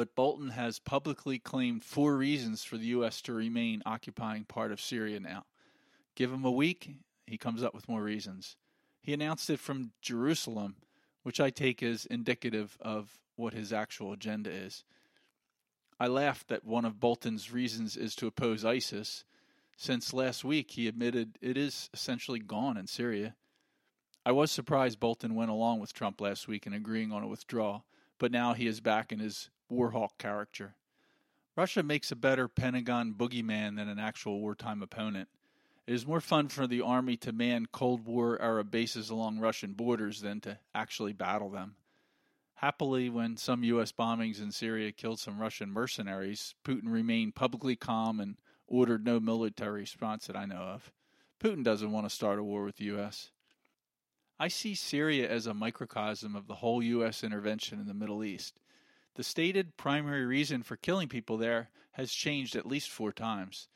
but 0.00 0.14
Bolton 0.14 0.48
has 0.48 0.78
publicly 0.78 1.38
claimed 1.38 1.84
four 1.84 2.16
reasons 2.16 2.64
for 2.64 2.78
the 2.78 2.86
U.S. 2.86 3.20
to 3.20 3.34
remain 3.34 3.82
occupying 3.84 4.44
part 4.44 4.72
of 4.72 4.80
Syria 4.80 5.20
now. 5.20 5.44
Give 6.14 6.32
him 6.32 6.42
a 6.42 6.50
week, 6.50 6.94
he 7.26 7.36
comes 7.36 7.62
up 7.62 7.74
with 7.74 7.86
more 7.86 8.02
reasons. 8.02 8.56
He 9.02 9.12
announced 9.12 9.50
it 9.50 9.60
from 9.60 9.92
Jerusalem, 10.00 10.76
which 11.22 11.38
I 11.38 11.50
take 11.50 11.82
as 11.82 12.06
indicative 12.06 12.78
of 12.80 13.20
what 13.36 13.52
his 13.52 13.74
actual 13.74 14.14
agenda 14.14 14.50
is. 14.50 14.84
I 15.98 16.06
laughed 16.06 16.48
that 16.48 16.64
one 16.64 16.86
of 16.86 16.98
Bolton's 16.98 17.52
reasons 17.52 17.94
is 17.94 18.16
to 18.16 18.26
oppose 18.26 18.64
ISIS, 18.64 19.24
since 19.76 20.14
last 20.14 20.44
week 20.44 20.70
he 20.70 20.88
admitted 20.88 21.36
it 21.42 21.58
is 21.58 21.90
essentially 21.92 22.40
gone 22.40 22.78
in 22.78 22.86
Syria. 22.86 23.34
I 24.24 24.32
was 24.32 24.50
surprised 24.50 24.98
Bolton 24.98 25.34
went 25.34 25.50
along 25.50 25.78
with 25.78 25.92
Trump 25.92 26.22
last 26.22 26.48
week 26.48 26.66
in 26.66 26.72
agreeing 26.72 27.12
on 27.12 27.22
a 27.22 27.28
withdrawal, 27.28 27.84
but 28.18 28.32
now 28.32 28.54
he 28.54 28.66
is 28.66 28.80
back 28.80 29.12
in 29.12 29.18
his 29.18 29.50
Warhawk 29.70 30.18
character. 30.18 30.74
Russia 31.56 31.82
makes 31.82 32.10
a 32.10 32.16
better 32.16 32.48
Pentagon 32.48 33.14
boogeyman 33.14 33.76
than 33.76 33.88
an 33.88 33.98
actual 33.98 34.40
wartime 34.40 34.82
opponent. 34.82 35.28
It 35.86 35.94
is 35.94 36.06
more 36.06 36.20
fun 36.20 36.48
for 36.48 36.66
the 36.66 36.80
Army 36.80 37.16
to 37.18 37.32
man 37.32 37.66
Cold 37.72 38.04
War 38.04 38.40
era 38.40 38.64
bases 38.64 39.10
along 39.10 39.38
Russian 39.38 39.72
borders 39.72 40.20
than 40.20 40.40
to 40.42 40.58
actually 40.74 41.12
battle 41.12 41.50
them. 41.50 41.76
Happily, 42.54 43.08
when 43.08 43.36
some 43.36 43.64
U.S. 43.64 43.90
bombings 43.90 44.40
in 44.40 44.52
Syria 44.52 44.92
killed 44.92 45.18
some 45.18 45.38
Russian 45.38 45.70
mercenaries, 45.70 46.54
Putin 46.64 46.92
remained 46.92 47.34
publicly 47.34 47.74
calm 47.74 48.20
and 48.20 48.36
ordered 48.66 49.04
no 49.04 49.18
military 49.18 49.80
response 49.80 50.26
that 50.26 50.36
I 50.36 50.44
know 50.44 50.56
of. 50.56 50.92
Putin 51.40 51.64
doesn't 51.64 51.90
want 51.90 52.06
to 52.06 52.14
start 52.14 52.38
a 52.38 52.44
war 52.44 52.64
with 52.64 52.76
the 52.76 52.84
U.S. 52.84 53.30
I 54.38 54.48
see 54.48 54.74
Syria 54.74 55.28
as 55.28 55.46
a 55.46 55.54
microcosm 55.54 56.36
of 56.36 56.46
the 56.46 56.56
whole 56.56 56.82
U.S. 56.82 57.24
intervention 57.24 57.80
in 57.80 57.86
the 57.86 57.94
Middle 57.94 58.22
East. 58.22 58.58
The 59.20 59.24
stated 59.24 59.76
primary 59.76 60.24
reason 60.24 60.62
for 60.62 60.78
killing 60.78 61.06
people 61.06 61.36
there 61.36 61.68
has 61.92 62.10
changed 62.10 62.56
at 62.56 62.64
least 62.64 62.88
four 62.88 63.12
times. 63.12 63.68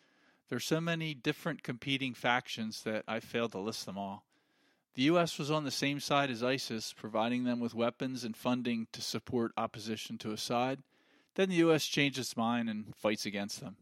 There 0.48 0.56
are 0.56 0.58
so 0.58 0.80
many 0.80 1.12
different 1.12 1.62
competing 1.62 2.14
factions 2.14 2.82
that 2.84 3.04
I 3.06 3.20
failed 3.20 3.52
to 3.52 3.58
list 3.58 3.84
them 3.84 3.98
all. 3.98 4.24
The 4.94 5.02
U.S. 5.02 5.38
was 5.38 5.50
on 5.50 5.64
the 5.64 5.70
same 5.70 6.00
side 6.00 6.30
as 6.30 6.42
ISIS, 6.42 6.94
providing 6.94 7.44
them 7.44 7.60
with 7.60 7.74
weapons 7.74 8.24
and 8.24 8.34
funding 8.34 8.86
to 8.92 9.02
support 9.02 9.52
opposition 9.58 10.16
to 10.16 10.32
Assad. 10.32 10.82
Then 11.34 11.50
the 11.50 11.56
U.S. 11.56 11.84
changed 11.84 12.18
its 12.18 12.38
mind 12.38 12.70
and 12.70 12.96
fights 12.96 13.26
against 13.26 13.60
them. 13.60 13.76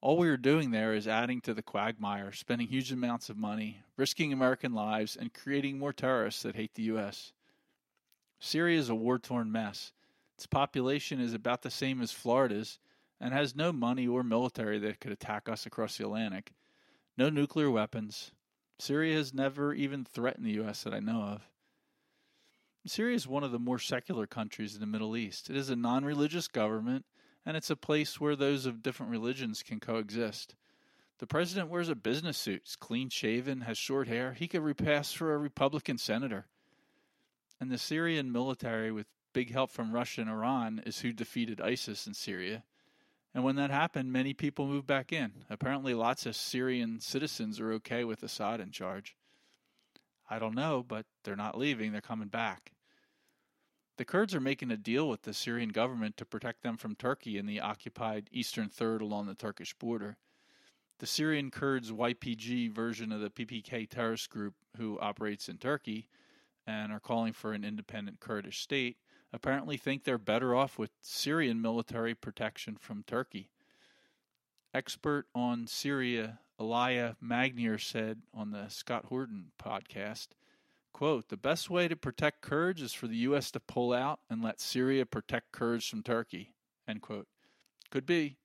All 0.00 0.18
we 0.18 0.28
are 0.28 0.36
doing 0.36 0.72
there 0.72 0.92
is 0.92 1.06
adding 1.06 1.40
to 1.42 1.54
the 1.54 1.62
quagmire, 1.62 2.32
spending 2.32 2.66
huge 2.66 2.90
amounts 2.90 3.30
of 3.30 3.36
money, 3.36 3.80
risking 3.96 4.32
American 4.32 4.74
lives, 4.74 5.14
and 5.14 5.32
creating 5.32 5.78
more 5.78 5.92
terrorists 5.92 6.42
that 6.42 6.56
hate 6.56 6.74
the 6.74 6.82
U.S. 6.94 7.32
Syria 8.40 8.80
is 8.80 8.88
a 8.88 8.94
war 8.96 9.20
torn 9.20 9.52
mess. 9.52 9.92
Its 10.40 10.46
population 10.46 11.20
is 11.20 11.34
about 11.34 11.60
the 11.60 11.70
same 11.70 12.00
as 12.00 12.12
Florida's 12.12 12.78
and 13.20 13.34
has 13.34 13.54
no 13.54 13.74
money 13.74 14.08
or 14.08 14.22
military 14.22 14.78
that 14.78 14.98
could 14.98 15.12
attack 15.12 15.50
us 15.50 15.66
across 15.66 15.98
the 15.98 16.04
Atlantic. 16.04 16.54
No 17.18 17.28
nuclear 17.28 17.70
weapons. 17.70 18.32
Syria 18.78 19.16
has 19.16 19.34
never 19.34 19.74
even 19.74 20.02
threatened 20.02 20.46
the 20.46 20.52
U.S. 20.52 20.82
that 20.82 20.94
I 20.94 20.98
know 20.98 21.20
of. 21.20 21.42
Syria 22.86 23.16
is 23.16 23.28
one 23.28 23.44
of 23.44 23.52
the 23.52 23.58
more 23.58 23.78
secular 23.78 24.26
countries 24.26 24.72
in 24.72 24.80
the 24.80 24.86
Middle 24.86 25.14
East. 25.14 25.50
It 25.50 25.56
is 25.56 25.68
a 25.68 25.76
non 25.76 26.06
religious 26.06 26.48
government, 26.48 27.04
and 27.44 27.54
it's 27.54 27.68
a 27.68 27.76
place 27.76 28.18
where 28.18 28.34
those 28.34 28.64
of 28.64 28.82
different 28.82 29.12
religions 29.12 29.62
can 29.62 29.78
coexist. 29.78 30.54
The 31.18 31.26
president 31.26 31.68
wears 31.68 31.90
a 31.90 31.94
business 31.94 32.38
suit, 32.38 32.62
is 32.66 32.76
clean 32.76 33.10
shaven, 33.10 33.60
has 33.60 33.76
short 33.76 34.08
hair. 34.08 34.32
He 34.32 34.48
could 34.48 34.62
repass 34.62 35.12
for 35.12 35.34
a 35.34 35.38
Republican 35.38 35.98
senator. 35.98 36.46
And 37.60 37.70
the 37.70 37.76
Syrian 37.76 38.32
military, 38.32 38.90
with 38.90 39.06
big 39.32 39.50
help 39.52 39.70
from 39.70 39.92
Russia 39.92 40.22
and 40.22 40.30
Iran 40.30 40.82
is 40.84 41.00
who 41.00 41.12
defeated 41.12 41.60
ISIS 41.60 42.06
in 42.06 42.14
Syria. 42.14 42.64
And 43.34 43.44
when 43.44 43.56
that 43.56 43.70
happened, 43.70 44.12
many 44.12 44.34
people 44.34 44.66
moved 44.66 44.86
back 44.86 45.12
in. 45.12 45.44
Apparently, 45.48 45.94
lots 45.94 46.26
of 46.26 46.34
Syrian 46.34 47.00
citizens 47.00 47.60
are 47.60 47.72
okay 47.74 48.04
with 48.04 48.22
Assad 48.22 48.60
in 48.60 48.72
charge. 48.72 49.14
I 50.28 50.38
don't 50.38 50.54
know, 50.54 50.84
but 50.86 51.06
they're 51.24 51.36
not 51.36 51.58
leaving, 51.58 51.92
they're 51.92 52.00
coming 52.00 52.28
back. 52.28 52.72
The 53.96 54.04
Kurds 54.04 54.34
are 54.34 54.40
making 54.40 54.70
a 54.70 54.76
deal 54.76 55.08
with 55.08 55.22
the 55.22 55.34
Syrian 55.34 55.68
government 55.68 56.16
to 56.16 56.24
protect 56.24 56.62
them 56.62 56.76
from 56.76 56.94
Turkey 56.94 57.36
in 57.36 57.46
the 57.46 57.60
occupied 57.60 58.30
eastern 58.32 58.68
third 58.68 59.02
along 59.02 59.26
the 59.26 59.34
Turkish 59.34 59.74
border. 59.74 60.16
The 61.00 61.06
Syrian 61.06 61.50
Kurds 61.50 61.90
YPG 61.92 62.70
version 62.70 63.12
of 63.12 63.20
the 63.20 63.30
PPK 63.30 63.88
terrorist 63.88 64.30
group 64.30 64.54
who 64.76 64.98
operates 65.00 65.48
in 65.48 65.58
Turkey 65.58 66.08
and 66.66 66.92
are 66.92 67.00
calling 67.00 67.32
for 67.32 67.52
an 67.52 67.64
independent 67.64 68.20
Kurdish 68.20 68.60
state 68.60 68.96
apparently 69.32 69.76
think 69.76 70.04
they're 70.04 70.18
better 70.18 70.54
off 70.54 70.78
with 70.78 70.90
Syrian 71.00 71.60
military 71.60 72.14
protection 72.14 72.76
from 72.80 73.04
Turkey. 73.06 73.50
Expert 74.72 75.26
on 75.34 75.66
Syria, 75.66 76.40
Elijah 76.60 77.16
Magnier, 77.20 77.78
said 77.78 78.22
on 78.32 78.50
the 78.50 78.68
Scott 78.68 79.06
Horton 79.06 79.52
podcast, 79.60 80.28
quote, 80.92 81.28
the 81.28 81.36
best 81.36 81.70
way 81.70 81.88
to 81.88 81.96
protect 81.96 82.40
Kurds 82.40 82.82
is 82.82 82.92
for 82.92 83.06
the 83.08 83.16
U.S. 83.16 83.50
to 83.52 83.60
pull 83.60 83.92
out 83.92 84.20
and 84.28 84.42
let 84.42 84.60
Syria 84.60 85.06
protect 85.06 85.52
Kurds 85.52 85.86
from 85.86 86.02
Turkey, 86.02 86.52
end 86.86 87.02
quote. 87.02 87.26
Could 87.90 88.06
be. 88.06 88.36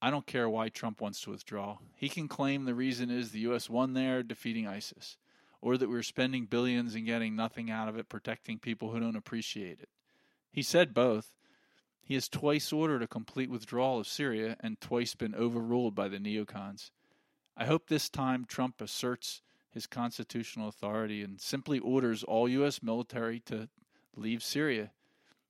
I 0.00 0.10
don't 0.10 0.26
care 0.26 0.50
why 0.50 0.68
Trump 0.68 1.00
wants 1.00 1.20
to 1.22 1.30
withdraw. 1.30 1.78
He 1.94 2.08
can 2.08 2.26
claim 2.26 2.64
the 2.64 2.74
reason 2.74 3.08
is 3.08 3.30
the 3.30 3.40
U.S. 3.40 3.70
won 3.70 3.94
there 3.94 4.24
defeating 4.24 4.66
ISIS, 4.66 5.16
or 5.62 5.78
that 5.78 5.88
we're 5.88 6.02
spending 6.02 6.44
billions 6.44 6.94
and 6.94 7.06
getting 7.06 7.36
nothing 7.36 7.70
out 7.70 7.88
of 7.88 7.96
it 7.96 8.08
protecting 8.08 8.58
people 8.58 8.90
who 8.90 9.00
don't 9.00 9.16
appreciate 9.16 9.78
it. 9.80 9.88
He 10.50 10.60
said 10.60 10.92
both. 10.92 11.32
He 12.02 12.14
has 12.14 12.28
twice 12.28 12.72
ordered 12.72 13.02
a 13.02 13.06
complete 13.06 13.48
withdrawal 13.48 14.00
of 14.00 14.08
Syria 14.08 14.56
and 14.60 14.80
twice 14.80 15.14
been 15.14 15.36
overruled 15.36 15.94
by 15.94 16.08
the 16.08 16.18
neocons. 16.18 16.90
I 17.56 17.64
hope 17.64 17.88
this 17.88 18.08
time 18.08 18.44
Trump 18.44 18.80
asserts 18.80 19.40
his 19.70 19.86
constitutional 19.86 20.68
authority 20.68 21.22
and 21.22 21.40
simply 21.40 21.78
orders 21.78 22.24
all 22.24 22.48
U.S. 22.48 22.82
military 22.82 23.38
to 23.46 23.68
leave 24.16 24.42
Syria. 24.42 24.90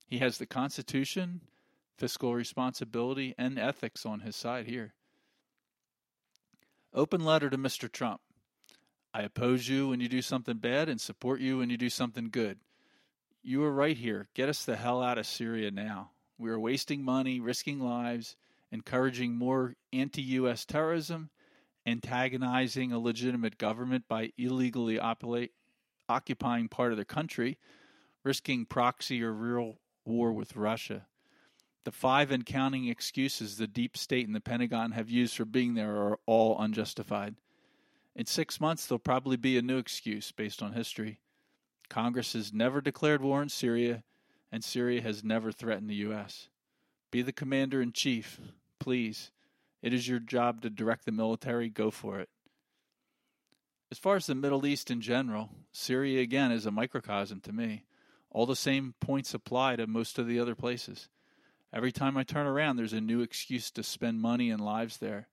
He 0.07 0.19
has 0.19 0.37
the 0.37 0.45
Constitution, 0.45 1.41
fiscal 1.97 2.35
responsibility, 2.35 3.33
and 3.37 3.57
ethics 3.57 4.05
on 4.05 4.19
his 4.19 4.35
side 4.35 4.67
here. 4.67 4.93
Open 6.93 7.25
letter 7.25 7.49
to 7.49 7.57
Mr. 7.57 7.91
Trump. 7.91 8.21
I 9.13 9.21
oppose 9.21 9.67
you 9.67 9.89
when 9.89 9.99
you 9.99 10.09
do 10.09 10.23
something 10.23 10.57
bad 10.57 10.89
and 10.89 10.99
support 10.99 11.39
you 11.39 11.59
when 11.59 11.69
you 11.69 11.77
do 11.77 11.89
something 11.89 12.29
good. 12.31 12.57
You 13.43 13.63
are 13.63 13.71
right 13.71 13.95
here. 13.95 14.27
Get 14.33 14.49
us 14.49 14.65
the 14.65 14.75
hell 14.75 15.03
out 15.03 15.19
of 15.19 15.27
Syria 15.27 15.69
now. 15.69 16.11
We 16.39 16.49
are 16.49 16.59
wasting 16.59 17.03
money, 17.03 17.39
risking 17.39 17.79
lives, 17.79 18.35
encouraging 18.71 19.35
more 19.35 19.75
anti 19.91 20.23
US 20.23 20.65
terrorism, 20.65 21.29
antagonizing 21.85 22.91
a 22.91 22.97
legitimate 22.97 23.59
government 23.59 24.05
by 24.07 24.31
illegally 24.37 24.97
operate, 24.97 25.51
occupying 26.09 26.67
part 26.67 26.91
of 26.91 26.97
the 26.97 27.05
country, 27.05 27.59
risking 28.23 28.65
proxy 28.65 29.23
or 29.23 29.31
real 29.31 29.77
war 30.05 30.33
with 30.33 30.55
Russia. 30.55 31.05
The 31.85 31.91
five 31.91 32.31
and 32.31 32.45
counting 32.45 32.87
excuses 32.87 33.57
the 33.57 33.67
deep 33.67 33.95
state 33.95 34.25
and 34.25 34.35
the 34.35 34.41
Pentagon 34.41 34.91
have 34.91 35.09
used 35.09 35.35
for 35.35 35.45
being 35.45 35.75
there 35.75 35.97
are 35.97 36.19
all 36.25 36.59
unjustified. 36.59 37.35
In 38.15 38.25
six 38.25 38.61
months, 38.61 38.85
there'll 38.85 38.99
probably 38.99 39.37
be 39.37 39.57
a 39.57 39.61
new 39.61 39.77
excuse 39.77 40.31
based 40.31 40.61
on 40.61 40.73
history. 40.73 41.19
Congress 41.89 42.33
has 42.33 42.53
never 42.53 42.81
declared 42.81 43.21
war 43.21 43.41
in 43.41 43.49
Syria, 43.49 44.03
and 44.51 44.63
Syria 44.63 45.01
has 45.01 45.23
never 45.23 45.51
threatened 45.51 45.89
the 45.89 45.95
U.S. 45.95 46.49
Be 47.11 47.21
the 47.21 47.31
commander 47.31 47.81
in 47.81 47.91
chief, 47.91 48.39
please. 48.79 49.31
It 49.81 49.93
is 49.93 50.07
your 50.07 50.19
job 50.19 50.61
to 50.61 50.69
direct 50.69 51.05
the 51.05 51.11
military. 51.11 51.69
Go 51.69 51.91
for 51.91 52.19
it. 52.19 52.29
As 53.91 53.97
far 53.97 54.15
as 54.15 54.25
the 54.25 54.35
Middle 54.35 54.65
East 54.65 54.89
in 54.89 55.01
general, 55.01 55.49
Syria 55.71 56.21
again 56.21 56.51
is 56.51 56.65
a 56.65 56.71
microcosm 56.71 57.41
to 57.41 57.53
me. 57.53 57.83
All 58.31 58.45
the 58.45 58.55
same 58.55 58.95
points 58.99 59.33
apply 59.33 59.75
to 59.75 59.85
most 59.85 60.17
of 60.17 60.25
the 60.25 60.39
other 60.39 60.55
places. 60.55 61.09
Every 61.71 61.91
time 61.91 62.17
I 62.17 62.23
turn 62.23 62.47
around, 62.47 62.77
there's 62.77 62.93
a 62.93 63.01
new 63.01 63.21
excuse 63.21 63.69
to 63.71 63.83
spend 63.83 64.21
money 64.21 64.49
and 64.49 64.59
lives 64.59 64.97
there. 64.97 65.27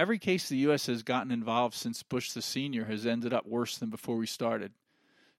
Every 0.00 0.18
case 0.18 0.48
the 0.48 0.56
U.S. 0.56 0.86
has 0.86 1.02
gotten 1.02 1.30
involved 1.30 1.74
since 1.74 2.02
Bush 2.02 2.32
the 2.32 2.40
senior 2.40 2.86
has 2.86 3.04
ended 3.04 3.34
up 3.34 3.44
worse 3.44 3.76
than 3.76 3.90
before 3.90 4.16
we 4.16 4.26
started. 4.26 4.72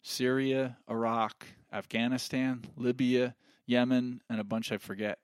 Syria, 0.03 0.77
Iraq, 0.87 1.47
Afghanistan, 1.73 2.65
Libya, 2.77 3.33
Yemen, 3.65 4.21
and 4.29 4.39
a 4.39 4.43
bunch 4.43 4.71
I 4.71 4.77
forget. 4.77 5.17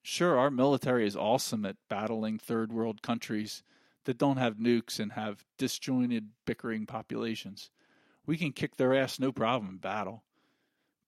Sure, 0.00 0.38
our 0.38 0.52
military 0.52 1.08
is 1.08 1.16
awesome 1.16 1.66
at 1.66 1.74
battling 1.90 2.38
third 2.38 2.72
world 2.72 3.02
countries 3.02 3.64
that 4.04 4.16
don't 4.16 4.36
have 4.36 4.58
nukes 4.58 5.00
and 5.00 5.14
have 5.14 5.44
disjointed, 5.58 6.28
bickering 6.44 6.86
populations. 6.86 7.72
We 8.26 8.36
can 8.36 8.52
kick 8.52 8.76
their 8.76 8.94
ass 8.94 9.18
no 9.18 9.32
problem 9.32 9.70
in 9.70 9.78
battle. 9.78 10.22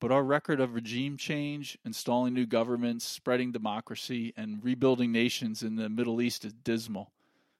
But 0.00 0.10
our 0.10 0.24
record 0.24 0.58
of 0.58 0.74
regime 0.74 1.16
change, 1.16 1.78
installing 1.84 2.34
new 2.34 2.46
governments, 2.46 3.04
spreading 3.04 3.52
democracy, 3.52 4.34
and 4.36 4.58
rebuilding 4.64 5.12
nations 5.12 5.62
in 5.62 5.76
the 5.76 5.88
Middle 5.88 6.20
East 6.20 6.44
is 6.44 6.52
dismal. 6.52 7.12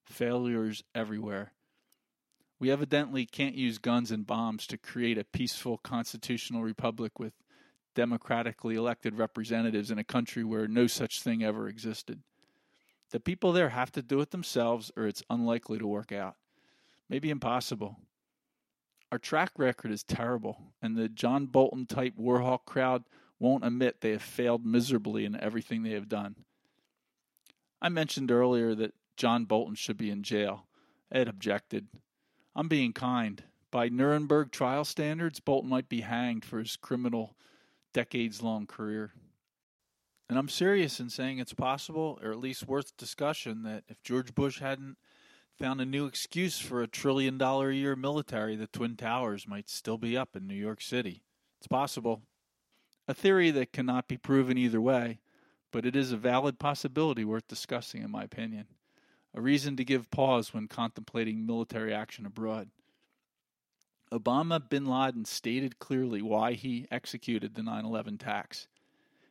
Failures 0.08 0.82
everywhere. 0.94 1.52
We 2.58 2.70
evidently 2.70 3.26
can't 3.26 3.54
use 3.54 3.78
guns 3.78 4.10
and 4.10 4.26
bombs 4.26 4.66
to 4.68 4.78
create 4.78 5.18
a 5.18 5.24
peaceful 5.24 5.78
constitutional 5.78 6.62
republic 6.62 7.18
with 7.18 7.34
democratically 7.94 8.74
elected 8.74 9.18
representatives 9.18 9.90
in 9.90 9.98
a 9.98 10.04
country 10.04 10.44
where 10.44 10.66
no 10.66 10.86
such 10.86 11.22
thing 11.22 11.44
ever 11.44 11.68
existed. 11.68 12.22
The 13.10 13.20
people 13.20 13.52
there 13.52 13.68
have 13.68 13.92
to 13.92 14.02
do 14.02 14.20
it 14.20 14.30
themselves, 14.30 14.90
or 14.96 15.06
it's 15.06 15.22
unlikely 15.30 15.78
to 15.78 15.86
work 15.86 16.10
out. 16.10 16.36
Maybe 17.08 17.30
impossible. 17.30 17.96
Our 19.12 19.18
track 19.18 19.52
record 19.56 19.90
is 19.90 20.02
terrible, 20.02 20.72
and 20.82 20.96
the 20.96 21.08
John 21.08 21.46
Bolton 21.46 21.86
type 21.86 22.14
Warhawk 22.18 22.64
crowd 22.64 23.04
won't 23.38 23.64
admit 23.64 24.00
they 24.00 24.10
have 24.10 24.22
failed 24.22 24.66
miserably 24.66 25.24
in 25.24 25.38
everything 25.40 25.82
they 25.82 25.92
have 25.92 26.08
done. 26.08 26.34
I 27.80 27.88
mentioned 27.88 28.30
earlier 28.30 28.74
that 28.74 28.94
John 29.18 29.46
Bolton 29.46 29.74
should 29.74 29.96
be 29.98 30.10
in 30.10 30.22
jail. 30.22 30.68
Ed 31.10 31.26
objected. 31.26 31.88
I'm 32.54 32.68
being 32.68 32.92
kind. 32.92 33.42
By 33.72 33.88
Nuremberg 33.88 34.52
trial 34.52 34.84
standards, 34.84 35.40
Bolton 35.40 35.68
might 35.68 35.88
be 35.88 36.02
hanged 36.02 36.44
for 36.44 36.60
his 36.60 36.76
criminal, 36.76 37.36
decades 37.92 38.42
long 38.42 38.66
career. 38.66 39.12
And 40.28 40.38
I'm 40.38 40.48
serious 40.48 41.00
in 41.00 41.10
saying 41.10 41.40
it's 41.40 41.52
possible, 41.52 42.20
or 42.22 42.30
at 42.30 42.38
least 42.38 42.68
worth 42.68 42.96
discussion, 42.96 43.64
that 43.64 43.82
if 43.88 44.00
George 44.04 44.36
Bush 44.36 44.60
hadn't 44.60 44.96
found 45.58 45.80
a 45.80 45.86
new 45.86 46.06
excuse 46.06 46.60
for 46.60 46.80
a 46.80 46.86
trillion 46.86 47.38
dollar 47.38 47.70
a 47.70 47.74
year 47.74 47.96
military, 47.96 48.54
the 48.54 48.68
Twin 48.68 48.94
Towers 48.94 49.48
might 49.48 49.68
still 49.68 49.98
be 49.98 50.16
up 50.16 50.36
in 50.36 50.46
New 50.46 50.54
York 50.54 50.80
City. 50.80 51.24
It's 51.58 51.66
possible. 51.66 52.22
A 53.08 53.14
theory 53.14 53.50
that 53.50 53.72
cannot 53.72 54.06
be 54.06 54.16
proven 54.16 54.56
either 54.56 54.80
way, 54.80 55.18
but 55.72 55.84
it 55.84 55.96
is 55.96 56.12
a 56.12 56.16
valid 56.16 56.60
possibility 56.60 57.24
worth 57.24 57.48
discussing, 57.48 58.02
in 58.02 58.12
my 58.12 58.22
opinion 58.22 58.66
a 59.34 59.40
reason 59.40 59.76
to 59.76 59.84
give 59.84 60.10
pause 60.10 60.52
when 60.52 60.68
contemplating 60.68 61.46
military 61.46 61.92
action 61.92 62.26
abroad. 62.26 62.70
Osama 64.10 64.66
bin 64.68 64.86
Laden 64.86 65.24
stated 65.24 65.78
clearly 65.78 66.22
why 66.22 66.54
he 66.54 66.86
executed 66.90 67.54
the 67.54 67.62
9 67.62 67.84
11 67.84 68.14
attacks. 68.14 68.68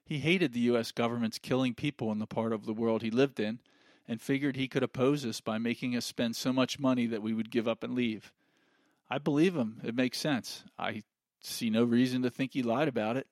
He 0.06 0.20
hated 0.20 0.54
the 0.54 0.62
U.S. 0.62 0.92
government's 0.92 1.40
killing 1.40 1.74
people 1.74 2.12
in 2.12 2.20
the 2.20 2.28
part 2.28 2.54
of 2.54 2.66
the 2.66 2.74
world 2.74 3.02
he 3.02 3.12
lived 3.12 3.40
in 3.40 3.60
and 4.08 4.22
figured 4.22 4.56
he 4.56 4.68
could 4.68 4.84
oppose 4.84 5.26
us 5.26 5.42
by 5.42 5.58
making 5.58 5.96
us 5.96 6.06
spend 6.06 6.36
so 6.36 6.54
much 6.54 6.80
money 6.80 7.08
that 7.08 7.22
we 7.22 7.34
would 7.34 7.52
give 7.52 7.68
up 7.68 7.84
and 7.84 7.94
leave. 7.94 8.32
I 9.10 9.18
believe 9.18 9.56
him. 9.56 9.82
It 9.84 9.96
makes 9.96 10.18
sense. 10.18 10.64
I 10.80 11.04
see 11.42 11.70
no 11.70 11.84
reason 11.84 12.22
to 12.22 12.30
think 12.30 12.54
he 12.54 12.64
lied 12.64 12.88
about 12.88 13.18
it. 13.18 13.28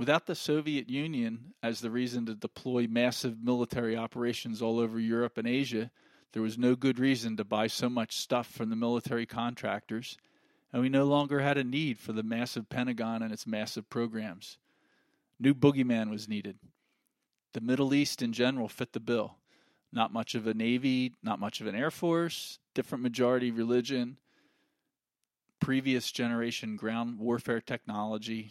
Without 0.00 0.24
the 0.24 0.34
Soviet 0.34 0.88
Union 0.88 1.52
as 1.62 1.82
the 1.82 1.90
reason 1.90 2.24
to 2.24 2.34
deploy 2.34 2.86
massive 2.88 3.44
military 3.44 3.98
operations 3.98 4.62
all 4.62 4.78
over 4.78 4.98
Europe 4.98 5.36
and 5.36 5.46
Asia, 5.46 5.90
there 6.32 6.40
was 6.40 6.56
no 6.56 6.74
good 6.74 6.98
reason 6.98 7.36
to 7.36 7.44
buy 7.44 7.66
so 7.66 7.90
much 7.90 8.16
stuff 8.16 8.46
from 8.46 8.70
the 8.70 8.76
military 8.76 9.26
contractors, 9.26 10.16
and 10.72 10.80
we 10.80 10.88
no 10.88 11.04
longer 11.04 11.40
had 11.40 11.58
a 11.58 11.64
need 11.64 11.98
for 11.98 12.14
the 12.14 12.22
massive 12.22 12.70
Pentagon 12.70 13.22
and 13.22 13.30
its 13.30 13.46
massive 13.46 13.90
programs. 13.90 14.56
New 15.38 15.52
boogeyman 15.52 16.08
was 16.08 16.30
needed. 16.30 16.56
The 17.52 17.60
Middle 17.60 17.92
East 17.92 18.22
in 18.22 18.32
general 18.32 18.70
fit 18.70 18.94
the 18.94 19.00
bill. 19.00 19.36
Not 19.92 20.14
much 20.14 20.34
of 20.34 20.46
a 20.46 20.54
navy, 20.54 21.12
not 21.22 21.40
much 21.40 21.60
of 21.60 21.66
an 21.66 21.74
air 21.74 21.90
force, 21.90 22.58
different 22.72 23.02
majority 23.02 23.50
religion, 23.50 24.16
previous 25.60 26.10
generation 26.10 26.76
ground 26.76 27.18
warfare 27.18 27.60
technology, 27.60 28.50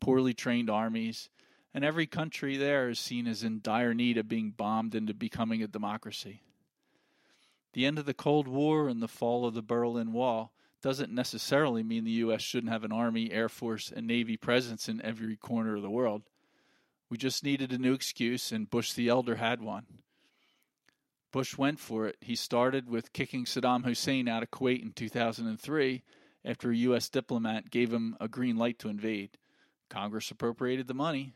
poorly 0.00 0.34
trained 0.34 0.70
armies, 0.70 1.28
and 1.72 1.84
every 1.84 2.06
country 2.06 2.56
there 2.56 2.88
is 2.88 2.98
seen 2.98 3.26
as 3.26 3.42
in 3.42 3.60
dire 3.60 3.94
need 3.94 4.16
of 4.16 4.28
being 4.28 4.50
bombed 4.50 4.94
into 4.94 5.14
becoming 5.14 5.62
a 5.62 5.68
democracy. 5.68 6.42
The 7.72 7.84
end 7.84 7.98
of 7.98 8.06
the 8.06 8.14
Cold 8.14 8.48
War 8.48 8.88
and 8.88 9.02
the 9.02 9.08
fall 9.08 9.46
of 9.46 9.54
the 9.54 9.62
Berlin 9.62 10.12
Wall 10.12 10.52
doesn't 10.80 11.12
necessarily 11.12 11.82
mean 11.82 12.04
the 12.04 12.10
U.S. 12.12 12.40
shouldn't 12.40 12.72
have 12.72 12.84
an 12.84 12.92
Army, 12.92 13.30
Air 13.30 13.48
Force, 13.48 13.92
and 13.94 14.06
Navy 14.06 14.36
presence 14.36 14.88
in 14.88 15.02
every 15.02 15.36
corner 15.36 15.76
of 15.76 15.82
the 15.82 15.90
world. 15.90 16.22
We 17.10 17.18
just 17.18 17.44
needed 17.44 17.72
a 17.72 17.78
new 17.78 17.92
excuse, 17.92 18.52
and 18.52 18.70
Bush 18.70 18.92
the 18.92 19.08
Elder 19.08 19.36
had 19.36 19.60
one. 19.60 19.86
Bush 21.32 21.58
went 21.58 21.78
for 21.78 22.06
it. 22.06 22.16
He 22.20 22.34
started 22.34 22.88
with 22.88 23.12
kicking 23.12 23.44
Saddam 23.44 23.84
Hussein 23.84 24.28
out 24.28 24.42
of 24.42 24.50
Kuwait 24.50 24.82
in 24.82 24.92
2003 24.92 26.02
after 26.44 26.70
a 26.70 26.76
U.S. 26.76 27.08
diplomat 27.08 27.70
gave 27.70 27.92
him 27.92 28.16
a 28.20 28.28
green 28.28 28.56
light 28.56 28.78
to 28.78 28.88
invade. 28.88 29.36
Congress 29.88 30.30
appropriated 30.30 30.86
the 30.86 30.94
money. 30.94 31.32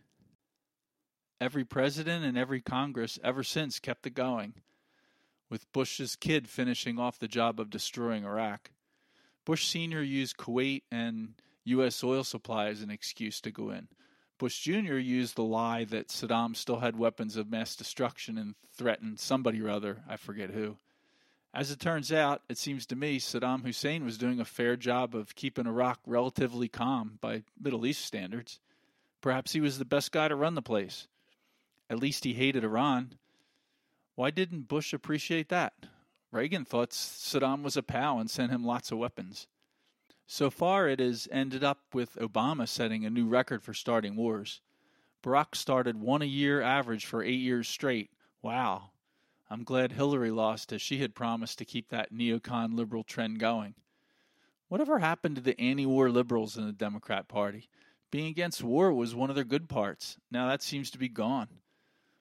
Every 1.40 1.64
president 1.64 2.24
and 2.24 2.36
every 2.36 2.60
Congress 2.60 3.18
ever 3.24 3.42
since 3.42 3.78
kept 3.78 4.06
it 4.06 4.14
going, 4.14 4.54
with 5.48 5.70
Bush's 5.72 6.16
kid 6.16 6.48
finishing 6.48 6.98
off 6.98 7.18
the 7.18 7.28
job 7.28 7.58
of 7.58 7.70
destroying 7.70 8.24
Iraq. 8.24 8.70
Bush 9.44 9.66
Sr. 9.66 10.02
used 10.02 10.36
Kuwait 10.36 10.82
and 10.90 11.34
U.S. 11.64 12.04
oil 12.04 12.24
supply 12.24 12.68
as 12.68 12.82
an 12.82 12.90
excuse 12.90 13.40
to 13.40 13.50
go 13.50 13.70
in. 13.70 13.88
Bush 14.38 14.60
Jr. 14.60 14.96
used 14.96 15.36
the 15.36 15.44
lie 15.44 15.84
that 15.84 16.08
Saddam 16.08 16.56
still 16.56 16.80
had 16.80 16.96
weapons 16.96 17.36
of 17.36 17.50
mass 17.50 17.76
destruction 17.76 18.38
and 18.38 18.54
threatened 18.74 19.20
somebody 19.20 19.60
or 19.60 19.68
other, 19.68 20.02
I 20.08 20.16
forget 20.16 20.50
who. 20.50 20.78
As 21.52 21.70
it 21.72 21.80
turns 21.80 22.12
out, 22.12 22.42
it 22.48 22.58
seems 22.58 22.86
to 22.86 22.96
me 22.96 23.18
Saddam 23.18 23.64
Hussein 23.64 24.04
was 24.04 24.18
doing 24.18 24.38
a 24.38 24.44
fair 24.44 24.76
job 24.76 25.16
of 25.16 25.34
keeping 25.34 25.66
Iraq 25.66 25.98
relatively 26.06 26.68
calm 26.68 27.18
by 27.20 27.42
Middle 27.60 27.86
East 27.86 28.04
standards. 28.04 28.60
Perhaps 29.20 29.52
he 29.52 29.60
was 29.60 29.78
the 29.78 29.84
best 29.84 30.12
guy 30.12 30.28
to 30.28 30.36
run 30.36 30.54
the 30.54 30.62
place. 30.62 31.08
At 31.88 31.98
least 31.98 32.22
he 32.22 32.34
hated 32.34 32.62
Iran. 32.62 33.14
Why 34.14 34.30
didn't 34.30 34.68
Bush 34.68 34.92
appreciate 34.92 35.48
that? 35.48 35.72
Reagan 36.30 36.64
thought 36.64 36.90
Saddam 36.90 37.62
was 37.62 37.76
a 37.76 37.82
pal 37.82 38.20
and 38.20 38.30
sent 38.30 38.52
him 38.52 38.64
lots 38.64 38.92
of 38.92 38.98
weapons. 38.98 39.48
So 40.28 40.48
far, 40.48 40.88
it 40.88 41.00
has 41.00 41.26
ended 41.32 41.64
up 41.64 41.80
with 41.92 42.14
Obama 42.14 42.68
setting 42.68 43.04
a 43.04 43.10
new 43.10 43.26
record 43.26 43.64
for 43.64 43.74
starting 43.74 44.14
wars. 44.14 44.60
Barack 45.24 45.56
started 45.56 46.00
one 46.00 46.22
a 46.22 46.26
year 46.26 46.62
average 46.62 47.04
for 47.04 47.24
eight 47.24 47.40
years 47.40 47.68
straight. 47.68 48.10
Wow. 48.40 48.89
I'm 49.50 49.64
glad 49.64 49.92
Hillary 49.92 50.30
lost, 50.30 50.72
as 50.72 50.80
she 50.80 50.98
had 50.98 51.14
promised 51.14 51.58
to 51.58 51.64
keep 51.64 51.88
that 51.88 52.12
neocon 52.12 52.76
liberal 52.76 53.02
trend 53.02 53.40
going. 53.40 53.74
Whatever 54.68 55.00
happened 55.00 55.34
to 55.36 55.42
the 55.42 55.60
anti 55.60 55.86
war 55.86 56.08
liberals 56.08 56.56
in 56.56 56.64
the 56.64 56.72
Democrat 56.72 57.26
Party? 57.26 57.68
Being 58.12 58.28
against 58.28 58.62
war 58.62 58.92
was 58.92 59.14
one 59.14 59.28
of 59.28 59.34
their 59.34 59.44
good 59.44 59.68
parts. 59.68 60.16
Now 60.30 60.48
that 60.48 60.62
seems 60.62 60.90
to 60.92 60.98
be 60.98 61.08
gone. 61.08 61.48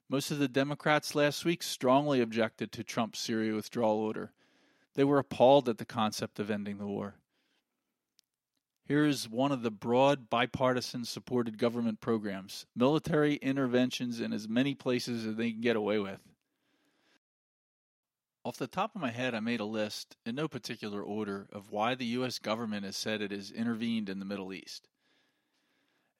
Most 0.08 0.32
of 0.32 0.40
the 0.40 0.48
Democrats 0.48 1.14
last 1.14 1.44
week 1.44 1.62
strongly 1.62 2.20
objected 2.20 2.72
to 2.72 2.82
Trump's 2.82 3.20
Syria 3.20 3.54
withdrawal 3.54 3.98
order. 3.98 4.32
They 4.94 5.04
were 5.04 5.18
appalled 5.18 5.68
at 5.68 5.78
the 5.78 5.84
concept 5.84 6.40
of 6.40 6.50
ending 6.50 6.78
the 6.78 6.86
war. 6.86 7.14
Here 8.84 9.06
is 9.06 9.28
one 9.28 9.52
of 9.52 9.62
the 9.62 9.70
broad 9.70 10.28
bipartisan 10.28 11.04
supported 11.04 11.58
government 11.58 12.00
programs 12.00 12.66
military 12.74 13.36
interventions 13.36 14.20
in 14.20 14.32
as 14.32 14.48
many 14.48 14.74
places 14.74 15.24
as 15.24 15.36
they 15.36 15.52
can 15.52 15.60
get 15.60 15.76
away 15.76 16.00
with. 16.00 16.18
Off 18.42 18.56
the 18.56 18.66
top 18.66 18.94
of 18.94 19.02
my 19.02 19.10
head, 19.10 19.34
I 19.34 19.40
made 19.40 19.60
a 19.60 19.66
list, 19.66 20.16
in 20.24 20.34
no 20.34 20.48
particular 20.48 21.02
order, 21.02 21.46
of 21.52 21.70
why 21.70 21.94
the 21.94 22.06
U.S. 22.06 22.38
government 22.38 22.86
has 22.86 22.96
said 22.96 23.20
it 23.20 23.32
has 23.32 23.50
intervened 23.50 24.08
in 24.08 24.18
the 24.18 24.24
Middle 24.24 24.54
East. 24.54 24.88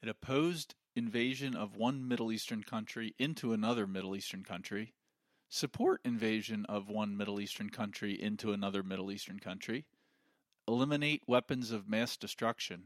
It 0.03 0.09
opposed 0.09 0.75
invasion 0.95 1.57
of 1.57 1.77
one 1.77 2.07
Middle 2.07 2.31
Eastern 2.31 2.63
country 2.63 3.15
into 3.19 3.55
another 3.55 3.87
Middle 3.87 4.15
Eastern 4.15 4.45
country, 4.45 4.93
support 5.49 6.03
invasion 6.05 6.67
of 6.67 6.91
one 6.91 7.17
Middle 7.17 7.41
Eastern 7.41 7.71
country 7.71 8.21
into 8.21 8.53
another 8.53 8.83
Middle 8.83 9.11
Eastern 9.11 9.39
country, 9.39 9.87
eliminate 10.69 11.23
weapons 11.27 11.71
of 11.71 11.89
mass 11.89 12.19
destruction, 12.19 12.85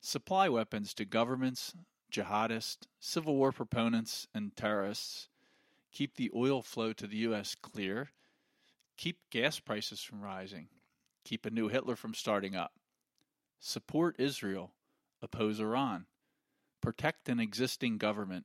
supply 0.00 0.48
weapons 0.48 0.94
to 0.94 1.04
governments, 1.04 1.74
jihadists, 2.12 2.86
civil 3.00 3.34
war 3.34 3.50
proponents, 3.50 4.28
and 4.32 4.54
terrorists, 4.54 5.28
keep 5.90 6.14
the 6.14 6.30
oil 6.36 6.62
flow 6.62 6.92
to 6.92 7.08
the 7.08 7.16
U.S. 7.18 7.56
clear, 7.56 8.10
keep 9.00 9.30
gas 9.30 9.58
prices 9.58 10.02
from 10.02 10.20
rising, 10.20 10.68
keep 11.24 11.46
a 11.46 11.50
new 11.50 11.68
Hitler 11.68 11.96
from 11.96 12.12
starting 12.12 12.54
up, 12.54 12.72
support 13.58 14.14
Israel, 14.18 14.72
oppose 15.22 15.58
Iran, 15.58 16.04
protect 16.82 17.30
an 17.30 17.40
existing 17.40 17.96
government, 17.96 18.44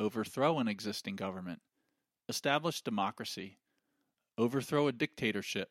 overthrow 0.00 0.58
an 0.58 0.66
existing 0.66 1.14
government, 1.14 1.60
establish 2.28 2.82
democracy, 2.82 3.58
overthrow 4.36 4.88
a 4.88 4.92
dictatorship, 4.92 5.70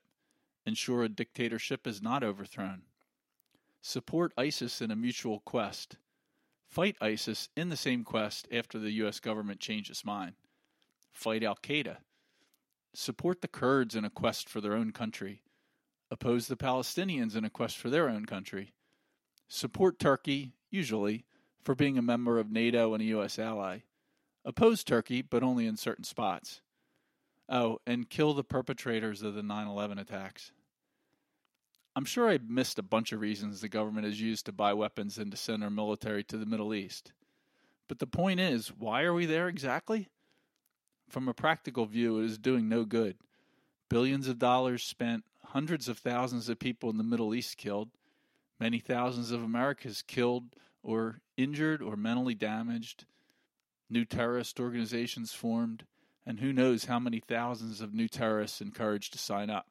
ensure 0.66 1.04
a 1.04 1.10
dictatorship 1.10 1.86
is 1.86 2.02
not 2.02 2.24
overthrown, 2.24 2.84
support 3.82 4.32
ISIS 4.38 4.82
in 4.82 4.90
a 4.90 4.96
mutual 4.96 5.42
quest, 5.42 5.98
fight 6.70 6.96
ISIS 7.02 7.50
in 7.58 7.68
the 7.68 7.76
same 7.76 8.06
quest 8.06 8.48
after 8.54 8.80
the 8.80 8.92
U.S. 8.92 9.20
government 9.20 9.60
changes 9.60 9.90
its 9.98 10.06
mind, 10.06 10.36
fight 11.12 11.44
Al 11.44 11.58
Qaeda, 11.58 11.98
support 12.94 13.42
the 13.42 13.48
Kurds 13.48 13.96
in 13.96 14.06
a 14.06 14.10
quest 14.10 14.50
for 14.50 14.62
their 14.62 14.74
own 14.74 14.92
country, 14.92 15.42
oppose 16.12 16.48
the 16.48 16.58
Palestinians 16.58 17.36
in 17.36 17.44
a 17.44 17.50
quest 17.50 17.78
for 17.78 17.90
their 17.90 18.10
own 18.10 18.26
country, 18.26 18.74
support 19.48 20.00
Turkey, 20.00 20.54
usually, 20.70 21.26
for 21.64 21.76
being 21.76 21.98
a 21.98 22.02
member 22.02 22.40
of 22.40 22.52
NATO 22.52 22.94
and 22.94 23.02
a 23.02 23.08
U.S. 23.08 23.40
ally, 23.40 23.80
oppose 24.46 24.84
Turkey, 24.84 25.22
but 25.22 25.44
only 25.44 25.66
in 25.66 25.78
certain 25.78 26.04
spots 26.04 26.62
Oh, 27.50 27.80
and 27.86 28.10
kill 28.10 28.34
the 28.34 28.44
perpetrators 28.44 29.22
of 29.22 29.36
the 29.36 29.44
9 29.44 29.68
11 29.68 30.00
attacks. 30.00 30.52
I'm 31.96 32.06
sure 32.06 32.30
I 32.30 32.40
missed 32.48 32.80
a 32.80 32.84
bunch 32.84 33.12
of 33.12 33.20
reasons 33.20 33.62
the 33.62 33.70
government 33.70 34.06
has 34.06 34.20
used 34.20 34.46
to 34.48 34.52
buy 34.52 34.74
weapons 34.74 35.18
and 35.18 35.30
to 35.30 35.38
send 35.38 35.64
our 35.64 35.70
military 35.70 36.24
to 36.26 36.38
the 36.38 36.46
Middle 36.46 36.74
East. 36.74 37.12
But 37.88 38.00
the 38.00 38.08
point 38.08 38.40
is, 38.40 38.70
why 38.70 39.04
are 39.04 39.14
we 39.14 39.26
there 39.26 39.48
exactly? 39.48 40.08
From 41.14 41.28
a 41.28 41.34
practical 41.36 41.86
view, 41.86 42.20
it 42.20 42.26
is 42.26 42.40
doing 42.40 42.68
no 42.68 42.86
good. 42.86 43.18
Billions 43.88 44.28
of 44.28 44.40
dollars 44.40 44.84
spent, 44.84 45.24
hundreds 45.44 45.88
of 45.88 46.00
thousands 46.00 46.50
of 46.50 46.58
people 46.58 46.90
in 46.90 46.98
the 46.98 47.04
Middle 47.04 47.36
East 47.36 47.56
killed, 47.56 47.92
many 48.60 48.80
thousands 48.80 49.30
of 49.30 49.44
Americans 49.44 50.02
killed 50.02 50.56
or 50.82 51.22
injured 51.38 51.84
or 51.84 51.96
mentally 51.96 52.34
damaged, 52.34 53.06
new 53.92 54.06
terrorist 54.06 54.60
organizations 54.60 55.32
formed, 55.34 55.86
and 56.26 56.40
who 56.40 56.52
knows 56.52 56.86
how 56.86 56.98
many 56.98 57.20
thousands 57.20 57.80
of 57.80 57.94
new 57.94 58.08
terrorists 58.08 58.60
encouraged 58.60 59.14
to 59.14 59.20
sign 59.20 59.52
up. 59.52 59.68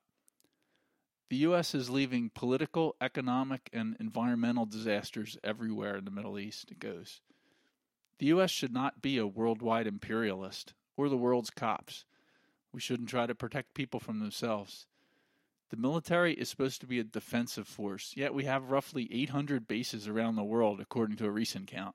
The 1.28 1.38
U.S. 1.38 1.74
is 1.74 1.90
leaving 1.90 2.30
political, 2.32 2.95
economic, 3.01 3.68
and 3.72 3.97
environmental 3.99 4.64
disasters 4.64 5.36
everywhere 5.43 5.97
in 5.97 6.05
the 6.05 6.12
Middle 6.12 6.38
East 6.38 6.70
it 6.70 6.78
goes. 6.78 7.20
The 8.20 8.26
U.S. 8.26 8.53
should 8.53 8.72
not 8.72 9.03
be 9.03 9.18
a 9.18 9.26
worldwide 9.26 9.88
imperialist 9.88 10.74
or 10.97 11.09
the 11.09 11.16
world's 11.16 11.51
cops. 11.51 12.05
We 12.72 12.80
shouldn't 12.80 13.09
try 13.09 13.26
to 13.26 13.34
protect 13.34 13.74
people 13.74 14.01
from 14.01 14.20
themselves. 14.20 14.86
The 15.70 15.76
military 15.76 16.34
is 16.34 16.49
supposed 16.49 16.80
to 16.80 16.86
be 16.86 16.99
a 16.99 17.05
defensive 17.05 17.66
force, 17.66 18.12
yet 18.16 18.34
we 18.34 18.45
have 18.45 18.70
roughly 18.70 19.09
800 19.11 19.66
bases 19.66 20.07
around 20.07 20.36
the 20.36 20.45
world, 20.45 20.80
according 20.80 21.16
to 21.16 21.26
a 21.26 21.30
recent 21.30 21.66
count 21.66 21.95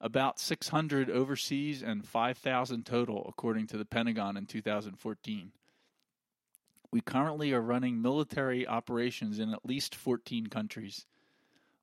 about 0.00 0.40
600 0.40 1.10
overseas 1.10 1.82
and 1.82 2.06
5,000 2.06 2.86
total, 2.86 3.26
according 3.28 3.66
to 3.68 3.76
the 3.76 3.84
Pentagon 3.84 4.36
in 4.36 4.46
2014. 4.46 5.52
We 6.90 7.00
currently 7.00 7.52
are 7.52 7.60
running 7.60 8.02
military 8.02 8.66
operations 8.66 9.38
in 9.38 9.52
at 9.52 9.66
least 9.66 9.94
14 9.94 10.46
countries. 10.46 11.06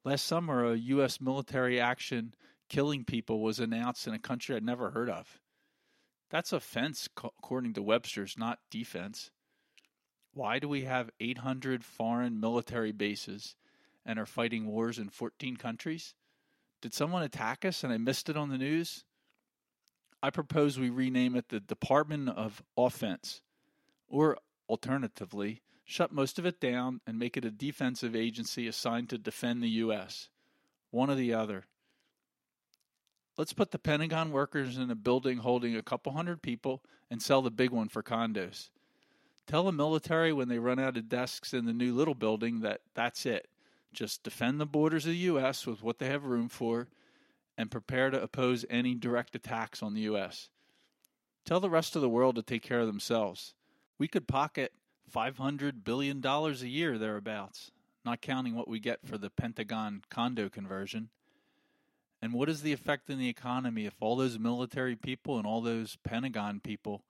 Last 0.03 0.25
summer, 0.25 0.65
a 0.65 0.75
U.S. 0.75 1.21
military 1.21 1.79
action 1.79 2.33
killing 2.69 3.05
people 3.05 3.41
was 3.41 3.59
announced 3.59 4.07
in 4.07 4.13
a 4.13 4.19
country 4.19 4.55
I'd 4.55 4.63
never 4.65 4.89
heard 4.89 5.09
of. 5.09 5.39
That's 6.29 6.51
offense, 6.51 7.07
according 7.15 7.73
to 7.73 7.81
Webster's, 7.81 8.37
not 8.37 8.59
defense. 8.69 9.31
Why 10.33 10.59
do 10.59 10.67
we 10.67 10.83
have 10.83 11.09
800 11.19 11.83
foreign 11.83 12.39
military 12.39 12.91
bases 12.91 13.55
and 14.05 14.19
are 14.19 14.25
fighting 14.25 14.67
wars 14.67 14.99
in 14.99 15.09
14 15.09 15.57
countries? 15.57 16.15
Did 16.81 16.93
someone 16.93 17.23
attack 17.23 17.65
us 17.65 17.83
and 17.83 17.91
I 17.91 17.97
missed 17.97 18.29
it 18.29 18.37
on 18.37 18.49
the 18.49 18.57
news? 18.57 19.03
I 20.21 20.29
propose 20.29 20.77
we 20.77 20.89
rename 20.89 21.35
it 21.35 21.49
the 21.49 21.59
Department 21.59 22.29
of 22.29 22.61
Offense, 22.75 23.41
or 24.07 24.37
alternatively, 24.67 25.61
shut 25.85 26.11
most 26.11 26.37
of 26.37 26.45
it 26.45 26.59
down 26.59 27.01
and 27.07 27.17
make 27.17 27.37
it 27.37 27.45
a 27.45 27.51
defensive 27.51 28.15
agency 28.15 28.67
assigned 28.67 29.09
to 29.09 29.17
defend 29.17 29.61
the 29.61 29.69
U.S. 29.69 30.29
One 30.91 31.09
or 31.09 31.15
the 31.15 31.33
other. 31.33 31.65
Let's 33.37 33.53
put 33.53 33.69
the 33.69 33.77
Pentagon 33.77 34.31
workers 34.31 34.77
in 34.77 34.89
a 34.89 34.95
building 34.95 35.37
holding 35.37 35.75
a 35.75 35.83
couple 35.83 36.11
hundred 36.11 36.41
people 36.41 36.83
and 37.11 37.21
sell 37.21 37.43
the 37.43 37.51
big 37.51 37.69
one 37.69 37.87
for 37.87 38.01
condos. 38.01 38.69
Tell 39.45 39.63
the 39.63 39.71
military 39.71 40.33
when 40.33 40.49
they 40.49 40.57
run 40.57 40.79
out 40.79 40.97
of 40.97 41.07
desks 41.07 41.53
in 41.53 41.65
the 41.65 41.73
new 41.73 41.93
little 41.93 42.15
building 42.15 42.61
that 42.61 42.81
that's 42.95 43.25
it. 43.27 43.47
Just 43.93 44.23
defend 44.23 44.59
the 44.59 44.65
borders 44.65 45.05
of 45.05 45.11
the 45.11 45.17
U.S. 45.17 45.67
with 45.67 45.83
what 45.83 45.99
they 45.99 46.07
have 46.07 46.25
room 46.25 46.49
for 46.49 46.87
and 47.57 47.71
prepare 47.71 48.09
to 48.09 48.21
oppose 48.21 48.65
any 48.69 48.95
direct 48.95 49.35
attacks 49.35 49.83
on 49.83 49.93
the 49.93 50.01
U.S. 50.01 50.49
Tell 51.45 51.59
the 51.59 51.69
rest 51.69 51.95
of 51.95 52.01
the 52.01 52.09
world 52.09 52.35
to 52.35 52.41
take 52.41 52.63
care 52.63 52.81
of 52.81 52.87
themselves. 52.87 53.53
We 53.99 54.07
could 54.07 54.27
pocket 54.27 54.73
$500 55.15 55.83
billion 55.83 56.25
a 56.25 56.51
year 56.51 56.97
thereabouts, 56.97 57.71
not 58.03 58.21
counting 58.21 58.55
what 58.55 58.67
we 58.67 58.79
get 58.79 59.05
for 59.05 59.17
the 59.17 59.29
Pentagon 59.29 60.01
condo 60.09 60.49
conversion. 60.49 61.09
And 62.21 62.33
what 62.33 62.49
is 62.49 62.61
the 62.61 62.73
effect 62.73 63.09
in 63.09 63.19
the 63.19 63.29
economy 63.29 63.85
if 63.85 63.95
all 63.99 64.15
those 64.15 64.39
military 64.39 64.95
people 64.95 65.37
and 65.37 65.45
all 65.45 65.61
those 65.61 65.97
Pentagon 66.03 66.59
people 66.59 67.03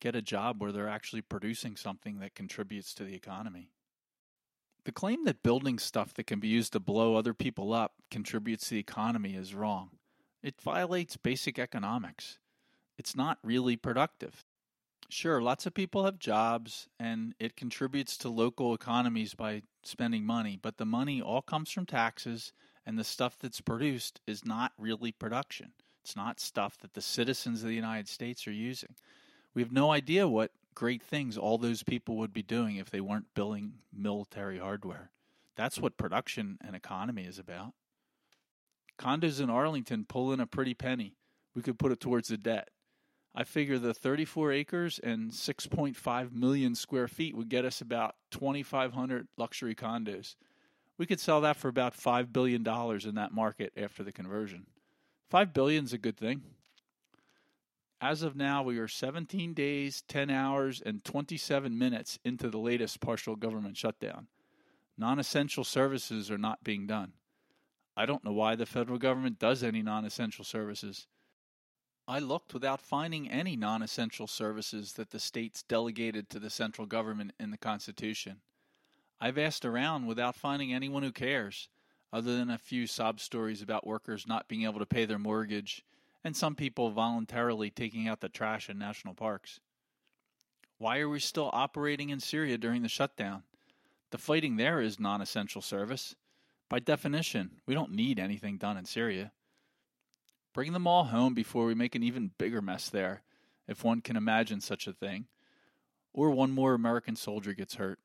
get 0.00 0.16
a 0.16 0.22
job 0.22 0.60
where 0.60 0.72
they're 0.72 0.88
actually 0.88 1.22
producing 1.22 1.76
something 1.76 2.18
that 2.18 2.34
contributes 2.34 2.92
to 2.94 3.04
the 3.04 3.14
economy? 3.14 3.70
The 4.84 4.92
claim 4.92 5.24
that 5.24 5.42
building 5.42 5.78
stuff 5.78 6.14
that 6.14 6.26
can 6.26 6.40
be 6.40 6.48
used 6.48 6.72
to 6.72 6.80
blow 6.80 7.14
other 7.14 7.34
people 7.34 7.72
up 7.72 7.94
contributes 8.10 8.68
to 8.68 8.74
the 8.74 8.80
economy 8.80 9.34
is 9.34 9.54
wrong. 9.54 9.90
It 10.42 10.60
violates 10.60 11.16
basic 11.16 11.58
economics. 11.58 12.38
It's 12.96 13.14
not 13.14 13.38
really 13.42 13.76
productive. 13.76 14.44
Sure, 15.10 15.40
lots 15.40 15.66
of 15.66 15.74
people 15.74 16.04
have 16.04 16.18
jobs 16.18 16.88
and 16.98 17.34
it 17.38 17.56
contributes 17.56 18.16
to 18.18 18.28
local 18.28 18.74
economies 18.74 19.34
by 19.34 19.62
spending 19.82 20.24
money, 20.24 20.58
but 20.60 20.78
the 20.78 20.84
money 20.84 21.20
all 21.20 21.42
comes 21.42 21.70
from 21.70 21.86
taxes 21.86 22.52
And 22.88 22.98
the 22.98 23.04
stuff 23.04 23.36
that's 23.38 23.60
produced 23.60 24.22
is 24.26 24.46
not 24.46 24.72
really 24.78 25.12
production. 25.12 25.72
It's 26.02 26.16
not 26.16 26.40
stuff 26.40 26.78
that 26.78 26.94
the 26.94 27.02
citizens 27.02 27.62
of 27.62 27.68
the 27.68 27.74
United 27.74 28.08
States 28.08 28.48
are 28.48 28.50
using. 28.50 28.94
We 29.52 29.60
have 29.60 29.70
no 29.70 29.90
idea 29.90 30.26
what 30.26 30.52
great 30.74 31.02
things 31.02 31.36
all 31.36 31.58
those 31.58 31.82
people 31.82 32.16
would 32.16 32.32
be 32.32 32.42
doing 32.42 32.76
if 32.76 32.88
they 32.88 33.02
weren't 33.02 33.34
building 33.34 33.74
military 33.92 34.56
hardware. 34.58 35.10
That's 35.54 35.78
what 35.78 35.98
production 35.98 36.56
and 36.64 36.74
economy 36.74 37.24
is 37.26 37.38
about. 37.38 37.74
Condos 38.98 39.38
in 39.38 39.50
Arlington 39.50 40.06
pull 40.08 40.32
in 40.32 40.40
a 40.40 40.46
pretty 40.46 40.72
penny. 40.72 41.18
We 41.54 41.60
could 41.60 41.78
put 41.78 41.92
it 41.92 42.00
towards 42.00 42.28
the 42.28 42.38
debt. 42.38 42.70
I 43.34 43.44
figure 43.44 43.78
the 43.78 43.92
34 43.92 44.50
acres 44.52 44.98
and 44.98 45.30
6.5 45.30 46.32
million 46.32 46.74
square 46.74 47.06
feet 47.06 47.36
would 47.36 47.50
get 47.50 47.66
us 47.66 47.82
about 47.82 48.14
2,500 48.30 49.28
luxury 49.36 49.74
condos. 49.74 50.36
We 50.98 51.06
could 51.06 51.20
sell 51.20 51.40
that 51.42 51.56
for 51.56 51.68
about 51.68 51.96
$5 51.96 52.32
billion 52.32 52.66
in 52.66 53.14
that 53.14 53.32
market 53.32 53.72
after 53.76 54.02
the 54.02 54.12
conversion. 54.12 54.66
$5 55.32 55.52
billion 55.52 55.84
is 55.84 55.92
a 55.92 55.98
good 55.98 56.16
thing. 56.16 56.42
As 58.00 58.22
of 58.22 58.36
now, 58.36 58.62
we 58.62 58.78
are 58.78 58.88
17 58.88 59.54
days, 59.54 60.02
10 60.08 60.30
hours, 60.30 60.80
and 60.84 61.04
27 61.04 61.76
minutes 61.76 62.18
into 62.24 62.48
the 62.48 62.58
latest 62.58 63.00
partial 63.00 63.36
government 63.36 63.76
shutdown. 63.76 64.26
Non 64.96 65.18
essential 65.18 65.64
services 65.64 66.30
are 66.30 66.38
not 66.38 66.64
being 66.64 66.86
done. 66.86 67.12
I 67.96 68.06
don't 68.06 68.24
know 68.24 68.32
why 68.32 68.54
the 68.54 68.66
federal 68.66 68.98
government 68.98 69.38
does 69.38 69.62
any 69.62 69.82
non 69.82 70.04
essential 70.04 70.44
services. 70.44 71.06
I 72.06 72.20
looked 72.20 72.54
without 72.54 72.80
finding 72.80 73.28
any 73.30 73.56
non 73.56 73.82
essential 73.82 74.26
services 74.26 74.92
that 74.94 75.10
the 75.10 75.20
states 75.20 75.62
delegated 75.62 76.30
to 76.30 76.38
the 76.38 76.50
central 76.50 76.86
government 76.86 77.32
in 77.38 77.50
the 77.50 77.58
Constitution. 77.58 78.40
I've 79.20 79.38
asked 79.38 79.64
around 79.64 80.06
without 80.06 80.36
finding 80.36 80.72
anyone 80.72 81.02
who 81.02 81.12
cares, 81.12 81.68
other 82.12 82.36
than 82.36 82.50
a 82.50 82.58
few 82.58 82.86
sob 82.86 83.20
stories 83.20 83.62
about 83.62 83.86
workers 83.86 84.26
not 84.26 84.48
being 84.48 84.62
able 84.62 84.78
to 84.78 84.86
pay 84.86 85.04
their 85.04 85.18
mortgage 85.18 85.84
and 86.24 86.36
some 86.36 86.54
people 86.54 86.90
voluntarily 86.90 87.70
taking 87.70 88.08
out 88.08 88.20
the 88.20 88.28
trash 88.28 88.68
in 88.68 88.78
national 88.78 89.14
parks. 89.14 89.60
Why 90.78 90.98
are 91.00 91.08
we 91.08 91.20
still 91.20 91.50
operating 91.52 92.10
in 92.10 92.20
Syria 92.20 92.58
during 92.58 92.82
the 92.82 92.88
shutdown? 92.88 93.42
The 94.10 94.18
fighting 94.18 94.56
there 94.56 94.80
is 94.80 95.00
non 95.00 95.20
essential 95.20 95.62
service. 95.62 96.14
By 96.68 96.80
definition, 96.80 97.60
we 97.66 97.74
don't 97.74 97.92
need 97.92 98.18
anything 98.18 98.58
done 98.58 98.76
in 98.76 98.84
Syria. 98.84 99.32
Bring 100.52 100.72
them 100.72 100.86
all 100.86 101.04
home 101.04 101.34
before 101.34 101.66
we 101.66 101.74
make 101.74 101.94
an 101.94 102.02
even 102.02 102.32
bigger 102.38 102.60
mess 102.60 102.88
there, 102.88 103.22
if 103.66 103.84
one 103.84 104.00
can 104.00 104.16
imagine 104.16 104.60
such 104.60 104.86
a 104.86 104.92
thing, 104.92 105.26
or 106.12 106.30
one 106.30 106.50
more 106.50 106.74
American 106.74 107.16
soldier 107.16 107.54
gets 107.54 107.76
hurt. 107.76 107.98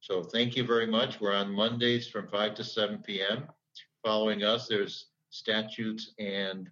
So 0.00 0.22
thank 0.22 0.56
you 0.56 0.64
very 0.64 0.86
much. 0.86 1.22
We're 1.22 1.34
on 1.34 1.50
Mondays 1.50 2.06
from 2.06 2.28
5 2.28 2.54
to 2.56 2.64
7 2.64 2.98
p.m. 2.98 3.44
Following 4.04 4.44
us, 4.44 4.68
there's 4.68 5.06
statutes 5.32 6.12
and 6.18 6.70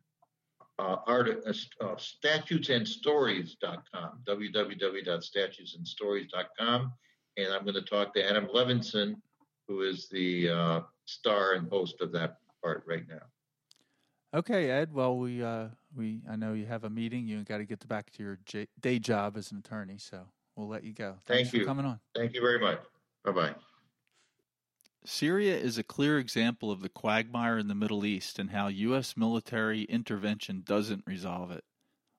uh, 0.79 0.97
art, 1.07 1.43
uh, 1.47 1.53
uh, 1.85 1.97
statutesandstories.com, 1.97 4.23
www.statutesandstories.com. 4.27 6.93
And 7.37 7.53
I'm 7.53 7.63
going 7.65 7.75
to 7.75 7.83
talk 7.83 8.15
to 8.15 8.25
Adam 8.29 8.47
Levinson, 8.55 9.15
who 9.67 9.83
is 9.83 10.09
the 10.09 10.51
uh, 10.51 10.81
star 11.07 11.55
and 11.55 11.69
host 11.69 11.97
of 12.01 12.13
that 12.13 12.37
part 12.63 12.85
right 12.87 13.03
now. 13.09 13.23
Okay, 14.33 14.71
Ed. 14.71 14.93
Well, 14.93 15.19
we 15.19 15.43
uh, 15.43 15.71
we 15.97 16.23
I 16.31 16.37
know 16.37 16.53
you 16.53 16.65
have 16.67 16.85
a 16.85 16.91
meeting. 16.91 17.27
You 17.27 17.43
got 17.43 17.59
to 17.59 17.65
get 17.65 17.85
back 17.89 18.13
to 18.13 18.23
your 18.23 18.39
j- 18.47 18.69
day 18.81 19.01
job 19.01 19.37
as 19.37 19.51
an 19.51 19.59
attorney. 19.59 19.99
So 19.99 20.21
we'll 20.55 20.69
let 20.69 20.85
you 20.85 20.93
go. 20.93 21.17
Thanks 21.27 21.51
Thank 21.51 21.55
you. 21.55 21.61
for 21.61 21.67
coming 21.67 21.85
on. 21.85 21.99
Thank 22.15 22.35
you 22.35 22.41
very 22.41 22.61
much. 22.61 22.79
Bye 23.25 23.33
bye. 23.33 23.57
Syria 25.05 25.57
is 25.57 25.79
a 25.79 25.83
clear 25.83 26.19
example 26.19 26.71
of 26.71 26.81
the 26.81 26.89
quagmire 26.89 27.59
in 27.59 27.69
the 27.69 27.75
Middle 27.75 28.05
East 28.05 28.39
and 28.39 28.51
how 28.51 28.69
U.S. 28.69 29.17
military 29.17 29.83
intervention 29.85 30.63
doesn't 30.65 31.07
resolve 31.07 31.51
it. 31.51 31.65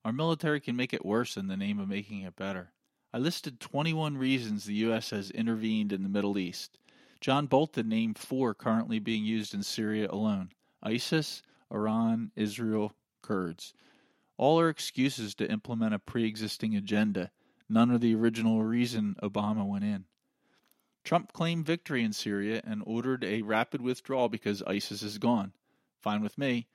Our 0.04 0.12
military 0.12 0.60
can 0.60 0.76
make 0.76 0.94
it 0.94 1.06
worse 1.06 1.38
in 1.38 1.48
the 1.48 1.58
name 1.58 1.80
of 1.80 1.90
making 1.90 2.22
it 2.22 2.36
better. 2.36 2.72
I 3.14 3.20
listed 3.20 3.60
21 3.60 4.18
reasons 4.18 4.66
the 4.66 4.74
U.S. 4.76 5.12
has 5.12 5.30
intervened 5.32 5.94
in 5.94 6.04
the 6.04 6.10
Middle 6.10 6.38
East. 6.38 6.78
John 7.20 7.46
Bolton 7.46 7.88
named 7.88 8.18
four 8.18 8.54
currently 8.54 9.00
being 9.00 9.24
used 9.24 9.54
in 9.54 9.62
Syria 9.62 10.08
alone 10.10 10.50
ISIS, 10.82 11.44
Iran, 11.72 12.32
Israel, 12.36 12.94
Kurds. 13.22 13.74
All 14.38 14.60
are 14.60 14.70
excuses 14.70 15.36
to 15.36 15.52
implement 15.52 15.94
a 15.94 16.00
pre 16.00 16.26
existing 16.26 16.76
agenda 16.76 17.32
None 17.72 17.90
are 17.90 17.98
the 17.98 18.14
original 18.16 18.62
reason 18.62 19.16
Obama 19.24 19.66
went 19.66 19.86
in. 19.86 20.04
Trump 21.04 21.34
claimed 21.34 21.66
victory 21.66 22.04
in 22.04 22.14
Syria 22.14 22.62
and 22.64 22.84
ordered 22.86 23.24
a 23.24 23.42
rapid 23.42 23.82
withdrawal 23.82 24.30
because 24.30 24.62
ISIS 24.64 25.02
is 25.02 25.18
gone. 25.18 25.54
Fine 26.00 26.22
with 26.22 26.38
me. 26.38 26.68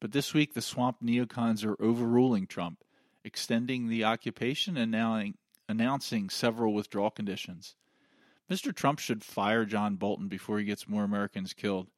But 0.00 0.12
this 0.12 0.34
week, 0.34 0.54
the 0.54 0.62
swamp 0.62 0.98
neocons 1.02 1.64
are 1.64 1.80
overruling 1.82 2.46
Trump, 2.46 2.84
extending 3.24 3.88
the 3.88 4.04
occupation 4.04 4.76
and 4.76 4.90
now 4.90 5.22
announcing 5.68 6.30
several 6.30 6.74
withdrawal 6.74 7.10
conditions. 7.10 7.74
Mr. 8.50 8.74
Trump 8.74 8.98
should 8.98 9.24
fire 9.24 9.64
John 9.64 9.96
Bolton 9.96 10.28
before 10.28 10.58
he 10.58 10.64
gets 10.64 10.88
more 10.88 11.04
Americans 11.04 11.54
killed. 11.54 11.88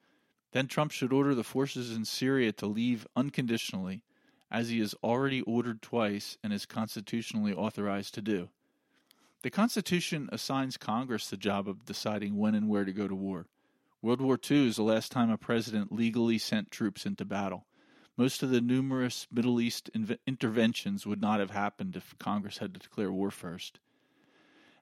Then 0.52 0.68
Trump 0.68 0.92
should 0.92 1.12
order 1.12 1.34
the 1.34 1.44
forces 1.44 1.94
in 1.94 2.04
Syria 2.04 2.52
to 2.52 2.66
leave 2.66 3.06
unconditionally 3.16 4.02
as 4.50 4.68
he 4.68 4.78
has 4.78 4.94
already 5.02 5.42
ordered 5.42 5.82
twice 5.82 6.38
and 6.42 6.52
is 6.52 6.64
constitutionally 6.64 7.52
authorized 7.52 8.14
to 8.14 8.22
do. 8.22 8.48
The 9.42 9.50
Constitution 9.50 10.28
assigns 10.32 10.76
Congress 10.76 11.28
the 11.28 11.36
job 11.36 11.68
of 11.68 11.84
deciding 11.84 12.36
when 12.36 12.54
and 12.54 12.68
where 12.68 12.84
to 12.84 12.92
go 12.92 13.06
to 13.06 13.14
war. 13.14 13.46
World 14.02 14.20
War 14.20 14.38
II 14.50 14.68
is 14.68 14.76
the 14.76 14.82
last 14.82 15.12
time 15.12 15.30
a 15.30 15.38
president 15.38 15.92
legally 15.92 16.38
sent 16.38 16.70
troops 16.70 17.06
into 17.06 17.24
battle. 17.24 17.66
Most 18.16 18.42
of 18.42 18.50
the 18.50 18.60
numerous 18.60 19.26
Middle 19.30 19.60
East 19.60 19.90
inv- 19.94 20.18
interventions 20.26 21.06
would 21.06 21.20
not 21.20 21.40
have 21.40 21.50
happened 21.50 21.96
if 21.96 22.16
Congress 22.18 22.58
had 22.58 22.72
to 22.74 22.80
declare 22.80 23.12
war 23.12 23.30
first. 23.30 23.78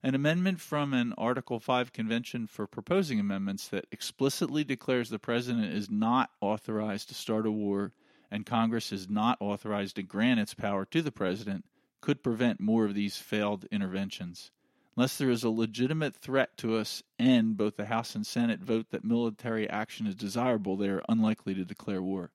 An 0.02 0.14
amendment 0.14 0.60
from 0.60 0.92
an 0.92 1.14
Article 1.16 1.58
5 1.58 1.92
convention 1.92 2.46
for 2.46 2.66
proposing 2.66 3.18
amendments 3.18 3.68
that 3.68 3.86
explicitly 3.90 4.62
declares 4.62 5.08
the 5.08 5.18
president 5.18 5.72
is 5.72 5.90
not 5.90 6.30
authorized 6.40 7.08
to 7.08 7.14
start 7.14 7.46
a 7.46 7.50
war 7.50 7.92
and 8.30 8.44
Congress 8.46 8.92
is 8.92 9.08
not 9.08 9.38
authorized 9.40 9.96
to 9.96 10.02
grant 10.02 10.40
its 10.40 10.54
power 10.54 10.84
to 10.86 11.00
the 11.02 11.12
President, 11.12 11.64
could 12.04 12.22
prevent 12.22 12.60
more 12.60 12.84
of 12.84 12.92
these 12.92 13.16
failed 13.16 13.64
interventions. 13.72 14.50
Unless 14.94 15.16
there 15.16 15.30
is 15.30 15.42
a 15.42 15.48
legitimate 15.48 16.14
threat 16.14 16.54
to 16.58 16.76
us 16.76 17.02
and 17.18 17.56
both 17.56 17.78
the 17.78 17.86
House 17.86 18.14
and 18.14 18.26
Senate 18.26 18.60
vote 18.60 18.90
that 18.90 19.06
military 19.06 19.66
action 19.70 20.06
is 20.06 20.14
desirable, 20.14 20.76
they 20.76 20.90
are 20.90 21.02
unlikely 21.08 21.54
to 21.54 21.64
declare 21.64 22.02
war. 22.02 22.30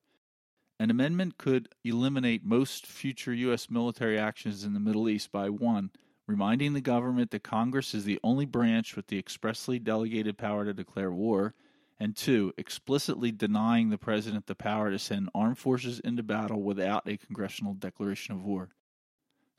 An 0.80 0.90
amendment 0.90 1.38
could 1.38 1.68
eliminate 1.84 2.44
most 2.44 2.84
future 2.84 3.32
U.S. 3.32 3.70
military 3.70 4.18
actions 4.18 4.64
in 4.64 4.72
the 4.72 4.80
Middle 4.80 5.08
East 5.08 5.30
by 5.30 5.48
1. 5.48 5.92
reminding 6.26 6.72
the 6.72 6.80
government 6.80 7.30
that 7.30 7.44
Congress 7.44 7.94
is 7.94 8.04
the 8.04 8.18
only 8.24 8.46
branch 8.46 8.96
with 8.96 9.06
the 9.06 9.20
expressly 9.20 9.78
delegated 9.78 10.36
power 10.36 10.64
to 10.64 10.74
declare 10.74 11.12
war, 11.12 11.54
and 12.00 12.16
two, 12.16 12.52
explicitly 12.58 13.30
denying 13.30 13.90
the 13.90 13.98
president 13.98 14.48
the 14.48 14.56
power 14.56 14.90
to 14.90 14.98
send 14.98 15.30
armed 15.32 15.58
forces 15.58 16.00
into 16.00 16.24
battle 16.24 16.60
without 16.60 17.06
a 17.06 17.16
congressional 17.16 17.74
declaration 17.74 18.34
of 18.34 18.42
war. 18.42 18.70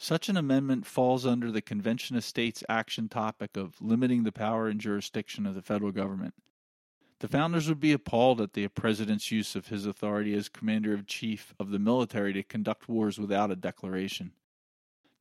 Such 0.03 0.29
an 0.29 0.35
amendment 0.35 0.87
falls 0.87 1.27
under 1.27 1.51
the 1.51 1.61
Convention 1.61 2.15
of 2.15 2.23
States 2.23 2.63
action 2.67 3.07
topic 3.07 3.55
of 3.55 3.79
limiting 3.79 4.23
the 4.23 4.31
power 4.31 4.67
and 4.67 4.81
jurisdiction 4.81 5.45
of 5.45 5.53
the 5.53 5.61
federal 5.61 5.91
government. 5.91 6.33
The 7.19 7.27
founders 7.27 7.69
would 7.69 7.79
be 7.79 7.91
appalled 7.91 8.41
at 8.41 8.53
the 8.53 8.67
president's 8.69 9.29
use 9.29 9.55
of 9.55 9.67
his 9.67 9.85
authority 9.85 10.33
as 10.33 10.49
commander 10.49 10.95
in 10.95 11.05
chief 11.05 11.53
of 11.59 11.69
the 11.69 11.77
military 11.77 12.33
to 12.33 12.41
conduct 12.41 12.89
wars 12.89 13.19
without 13.19 13.51
a 13.51 13.55
declaration. 13.55 14.31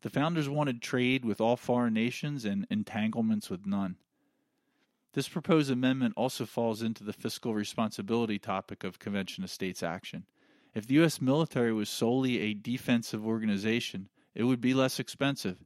The 0.01 0.09
founders 0.09 0.49
wanted 0.49 0.81
trade 0.81 1.27
with 1.27 1.43
all 1.43 1.59
foreign 1.59 1.93
nations 1.93 2.47
and 2.47 2.67
entanglements 2.71 3.51
with 3.51 3.67
none. 3.67 3.97
This 5.13 5.29
proposed 5.29 5.71
amendment 5.71 6.15
also 6.17 6.47
falls 6.47 6.81
into 6.81 7.05
the 7.05 7.13
fiscal 7.13 7.55
responsibility 7.55 8.39
topic 8.39 8.83
of 8.83 8.99
Convention 8.99 9.45
of 9.45 9.51
States 9.51 9.83
action. 9.83 10.25
If 10.75 10.87
the 10.87 10.95
U.S. 10.95 11.21
military 11.21 11.75
was 11.75 11.91
solely 11.91 12.41
a 12.41 12.55
defensive 12.55 13.27
organization, 13.27 14.09
it 14.35 14.45
would 14.45 14.61
be 14.61 14.75
less 14.75 14.99
expensive. 14.99 15.59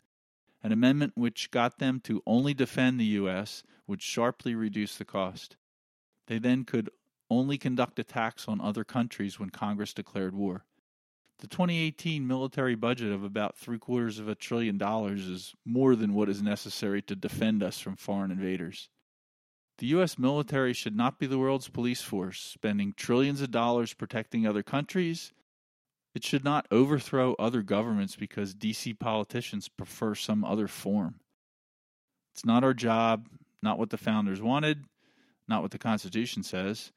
An 0.63 0.73
amendment 0.73 1.13
which 1.15 1.51
got 1.51 1.79
them 1.79 2.01
to 2.01 2.23
only 2.27 2.55
defend 2.55 2.99
the 2.99 3.05
U.S. 3.05 3.63
would 3.87 4.01
sharply 4.01 4.55
reduce 4.55 4.97
the 4.97 5.05
cost. 5.05 5.57
They 6.27 6.39
then 6.39 6.65
could 6.65 6.91
only 7.31 7.59
conduct 7.59 7.99
attacks 7.99 8.49
on 8.49 8.61
other 8.61 8.85
countries 8.85 9.39
when 9.39 9.51
Congress 9.51 9.93
declared 9.93 10.35
war. 10.35 10.65
The 11.39 11.49
2018 11.49 12.27
military 12.27 12.75
budget 12.75 13.13
of 13.13 13.25
about 13.25 13.59
three 13.59 13.79
quarters 13.79 14.19
of 14.19 14.29
a 14.29 14.35
trillion 14.35 14.79
dollars 14.79 15.27
is 15.27 15.55
more 15.65 15.97
than 15.97 16.15
what 16.15 16.29
is 16.29 16.41
necessary 16.41 17.03
to 17.03 17.17
defend 17.17 17.63
us 17.63 17.81
from 17.81 17.97
foreign 17.97 18.31
invaders. 18.31 18.89
The 19.79 19.89
U.S. 19.89 20.19
military 20.19 20.73
should 20.73 20.97
not 20.97 21.19
be 21.19 21.27
the 21.27 21.39
world's 21.39 21.69
police 21.69 22.01
force, 22.01 22.41
spending 22.41 22.95
trillions 22.97 23.41
of 23.41 23.51
dollars 23.51 23.93
protecting 23.93 24.47
other 24.47 24.63
countries. 24.63 25.33
It 26.15 26.25
should 26.25 26.45
not 26.45 26.67
overthrow 26.71 27.35
other 27.39 27.63
governments 27.63 28.15
because 28.15 28.55
DC 28.55 28.99
politicians 28.99 29.69
prefer 29.69 30.15
some 30.15 30.45
other 30.45 30.69
form. 30.69 31.17
It's 32.33 32.45
not 32.45 32.63
our 32.65 32.75
job, 32.75 33.29
not 33.63 33.79
what 33.79 33.91
the 33.91 33.97
founders 33.97 34.41
wanted, 34.41 34.85
not 35.49 35.63
what 35.63 35.73
the 35.73 35.79
Constitution 35.79 36.43
says. 36.43 36.93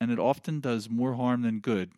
And 0.00 0.10
it 0.10 0.18
often 0.18 0.60
does 0.60 0.90
more 0.90 1.14
harm 1.14 1.42
than 1.42 1.60
good. 1.60 1.92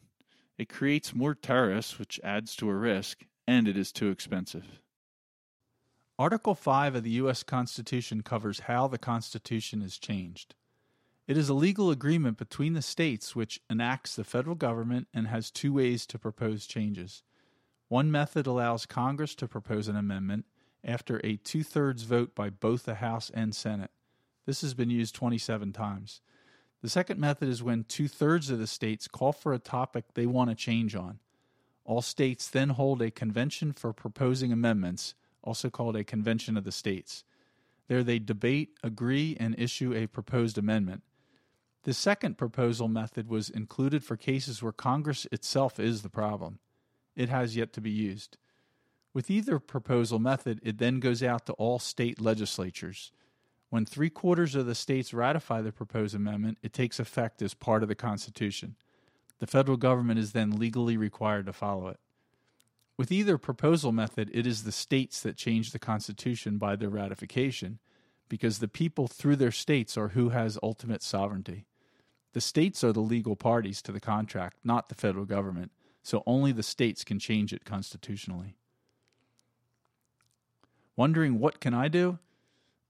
It 0.56 0.68
creates 0.68 1.14
more 1.14 1.34
terrorists, 1.34 1.98
which 1.98 2.20
adds 2.22 2.54
to 2.56 2.68
a 2.68 2.74
risk, 2.74 3.24
and 3.46 3.66
it 3.66 3.76
is 3.76 3.92
too 3.92 4.10
expensive. 4.10 4.80
Article 6.18 6.56
5 6.56 6.96
of 6.96 7.04
the 7.04 7.10
U.S. 7.10 7.42
Constitution 7.44 8.22
covers 8.22 8.60
how 8.60 8.88
the 8.88 8.98
Constitution 8.98 9.82
is 9.82 9.98
changed. 9.98 10.54
It 11.28 11.36
is 11.36 11.50
a 11.50 11.54
legal 11.54 11.90
agreement 11.90 12.38
between 12.38 12.72
the 12.72 12.80
states 12.80 13.36
which 13.36 13.60
enacts 13.68 14.16
the 14.16 14.24
federal 14.24 14.56
government 14.56 15.08
and 15.12 15.28
has 15.28 15.50
two 15.50 15.74
ways 15.74 16.06
to 16.06 16.18
propose 16.18 16.66
changes. 16.66 17.22
One 17.88 18.10
method 18.10 18.46
allows 18.46 18.86
Congress 18.86 19.34
to 19.36 19.46
propose 19.46 19.88
an 19.88 19.96
amendment 19.96 20.46
after 20.82 21.20
a 21.22 21.36
two 21.36 21.62
thirds 21.62 22.04
vote 22.04 22.34
by 22.34 22.48
both 22.48 22.84
the 22.84 22.94
House 22.94 23.30
and 23.34 23.54
Senate. 23.54 23.90
This 24.46 24.62
has 24.62 24.72
been 24.72 24.88
used 24.88 25.14
27 25.14 25.72
times. 25.74 26.22
The 26.80 26.88
second 26.88 27.20
method 27.20 27.50
is 27.50 27.62
when 27.62 27.84
two 27.84 28.08
thirds 28.08 28.48
of 28.48 28.58
the 28.58 28.66
states 28.66 29.06
call 29.06 29.32
for 29.32 29.52
a 29.52 29.58
topic 29.58 30.14
they 30.14 30.26
want 30.26 30.48
to 30.48 30.56
change 30.56 30.96
on. 30.96 31.18
All 31.84 32.00
states 32.00 32.48
then 32.48 32.70
hold 32.70 33.02
a 33.02 33.10
convention 33.10 33.72
for 33.72 33.92
proposing 33.92 34.50
amendments 34.50 35.14
also 35.42 35.68
called 35.68 35.96
a 35.96 36.04
Convention 36.04 36.56
of 36.56 36.64
the 36.64 36.72
States. 36.72 37.24
There 37.86 38.02
they 38.02 38.18
debate, 38.18 38.78
agree, 38.82 39.36
and 39.38 39.58
issue 39.58 39.94
a 39.94 40.06
proposed 40.06 40.58
amendment. 40.58 41.02
The 41.88 41.94
second 41.94 42.36
proposal 42.36 42.86
method 42.86 43.30
was 43.30 43.48
included 43.48 44.04
for 44.04 44.14
cases 44.14 44.62
where 44.62 44.72
Congress 44.72 45.26
itself 45.32 45.80
is 45.80 46.02
the 46.02 46.10
problem. 46.10 46.58
It 47.16 47.30
has 47.30 47.56
yet 47.56 47.72
to 47.72 47.80
be 47.80 47.90
used. 47.90 48.36
With 49.14 49.30
either 49.30 49.58
proposal 49.58 50.18
method, 50.18 50.60
it 50.62 50.76
then 50.76 51.00
goes 51.00 51.22
out 51.22 51.46
to 51.46 51.54
all 51.54 51.78
state 51.78 52.20
legislatures. 52.20 53.10
When 53.70 53.86
three 53.86 54.10
quarters 54.10 54.54
of 54.54 54.66
the 54.66 54.74
states 54.74 55.14
ratify 55.14 55.62
the 55.62 55.72
proposed 55.72 56.14
amendment, 56.14 56.58
it 56.60 56.74
takes 56.74 57.00
effect 57.00 57.40
as 57.40 57.54
part 57.54 57.82
of 57.82 57.88
the 57.88 57.94
Constitution. 57.94 58.76
The 59.38 59.46
federal 59.46 59.78
government 59.78 60.18
is 60.18 60.32
then 60.32 60.58
legally 60.58 60.98
required 60.98 61.46
to 61.46 61.54
follow 61.54 61.88
it. 61.88 62.00
With 62.98 63.10
either 63.10 63.38
proposal 63.38 63.92
method, 63.92 64.30
it 64.34 64.46
is 64.46 64.64
the 64.64 64.72
states 64.72 65.22
that 65.22 65.38
change 65.38 65.72
the 65.72 65.78
Constitution 65.78 66.58
by 66.58 66.76
their 66.76 66.90
ratification, 66.90 67.78
because 68.28 68.58
the 68.58 68.68
people 68.68 69.08
through 69.08 69.36
their 69.36 69.50
states 69.50 69.96
are 69.96 70.08
who 70.08 70.28
has 70.28 70.58
ultimate 70.62 71.02
sovereignty. 71.02 71.64
The 72.32 72.40
states 72.40 72.84
are 72.84 72.92
the 72.92 73.00
legal 73.00 73.36
parties 73.36 73.82
to 73.82 73.92
the 73.92 74.00
contract, 74.00 74.58
not 74.62 74.88
the 74.88 74.94
federal 74.94 75.24
government, 75.24 75.72
so 76.02 76.22
only 76.26 76.52
the 76.52 76.62
states 76.62 77.04
can 77.04 77.18
change 77.18 77.52
it 77.52 77.64
constitutionally. 77.64 78.56
Wondering 80.96 81.38
what 81.38 81.60
can 81.60 81.74
I 81.74 81.88
do? 81.88 82.18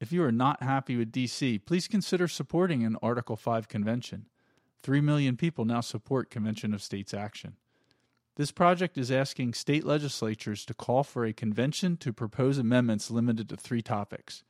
If 0.01 0.13
you 0.13 0.23
are 0.23 0.33
not 0.33 0.63
happy 0.63 0.97
with 0.97 1.13
DC, 1.13 1.65
please 1.65 1.89
consider 1.89 2.29
supporting 2.29 2.85
an 2.85 2.97
Article 3.03 3.37
5 3.37 3.69
convention. 3.69 4.27
3 4.83 5.01
million 5.01 5.37
people 5.37 5.65
now 5.65 5.81
support 5.81 6.31
Convention 6.31 6.73
of 6.73 6.83
States 6.83 7.13
action. 7.13 7.57
This 8.37 8.53
project 8.53 8.97
is 8.97 9.11
asking 9.11 9.55
state 9.55 9.85
legislatures 9.85 10.65
to 10.67 10.75
call 10.75 11.03
for 11.03 11.25
a 11.25 11.33
convention 11.33 11.97
to 11.97 12.13
propose 12.13 12.57
amendments 12.57 13.11
limited 13.11 13.49
to 13.49 13.57
three 13.57 13.83
topics 13.83 14.45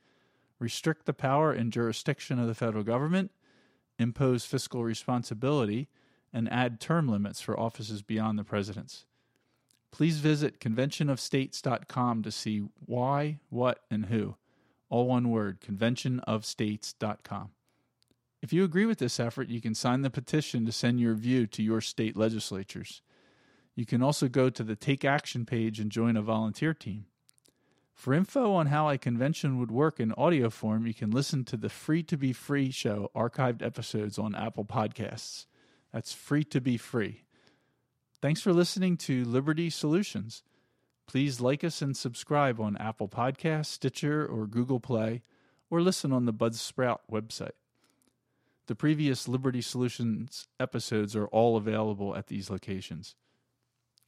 restrict 0.59 1.05
the 1.05 1.13
power 1.13 1.53
and 1.53 1.71
jurisdiction 1.71 2.37
of 2.37 2.45
the 2.45 2.53
federal 2.53 2.83
government, 2.83 3.31
impose 3.99 4.45
fiscal 4.45 4.83
responsibility, 4.83 5.87
and 6.33 6.51
add 6.51 6.79
term 6.79 7.07
limits 7.07 7.41
for 7.41 7.59
offices 7.59 8.01
beyond 8.01 8.39
the 8.39 8.43
president's. 8.43 9.05
Please 9.91 10.19
visit 10.19 10.59
conventionofstates.com 10.59 12.23
to 12.23 12.31
see 12.31 12.63
why, 12.85 13.39
what, 13.49 13.79
and 13.89 14.05
who. 14.05 14.35
All 14.89 15.07
one 15.07 15.29
word, 15.29 15.61
conventionofstates.com. 15.61 17.49
If 18.41 18.53
you 18.53 18.63
agree 18.63 18.85
with 18.85 18.99
this 18.99 19.19
effort, 19.19 19.49
you 19.49 19.59
can 19.59 19.75
sign 19.75 20.01
the 20.01 20.09
petition 20.09 20.65
to 20.65 20.71
send 20.71 20.99
your 20.99 21.13
view 21.13 21.45
to 21.47 21.61
your 21.61 21.81
state 21.81 22.15
legislatures. 22.15 23.01
You 23.75 23.85
can 23.85 24.01
also 24.01 24.27
go 24.27 24.49
to 24.49 24.63
the 24.63 24.75
Take 24.75 25.03
Action 25.03 25.45
page 25.45 25.79
and 25.79 25.91
join 25.91 26.15
a 26.15 26.21
volunteer 26.21 26.73
team. 26.73 27.05
For 27.99 28.13
info 28.13 28.53
on 28.53 28.67
how 28.67 28.87
a 28.87 28.97
convention 28.97 29.59
would 29.59 29.71
work 29.71 29.99
in 29.99 30.13
audio 30.13 30.49
form, 30.49 30.87
you 30.87 30.93
can 30.93 31.11
listen 31.11 31.43
to 31.43 31.57
the 31.57 31.67
Free 31.67 32.01
to 32.03 32.15
Be 32.15 32.31
Free 32.31 32.71
show 32.71 33.11
archived 33.13 33.61
episodes 33.61 34.17
on 34.17 34.35
Apple 34.35 34.63
Podcasts. 34.63 35.47
That's 35.91 36.13
free 36.13 36.45
to 36.45 36.61
be 36.61 36.77
free. 36.77 37.25
Thanks 38.21 38.39
for 38.39 38.53
listening 38.53 38.95
to 38.99 39.25
Liberty 39.25 39.69
Solutions. 39.69 40.43
Please 41.07 41.41
like 41.41 41.61
us 41.61 41.81
and 41.81 41.97
subscribe 41.97 42.61
on 42.61 42.77
Apple 42.77 43.09
Podcasts, 43.09 43.65
Stitcher, 43.65 44.25
or 44.25 44.47
Google 44.47 44.79
Play, 44.79 45.21
or 45.69 45.81
listen 45.81 46.13
on 46.13 46.23
the 46.23 46.31
Buzzsprout 46.31 46.99
website. 47.11 47.57
The 48.67 48.75
previous 48.75 49.27
Liberty 49.27 49.61
Solutions 49.61 50.47
episodes 50.57 51.17
are 51.17 51.27
all 51.27 51.57
available 51.57 52.15
at 52.15 52.27
these 52.27 52.49
locations. 52.49 53.15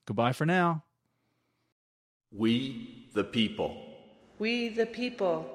Goodbye 0.06 0.32
for 0.32 0.46
now. 0.46 0.86
We 2.32 3.10
the 3.14 3.26
people. 3.26 3.76
We 4.40 4.70
the 4.70 4.86
people. 4.86 5.46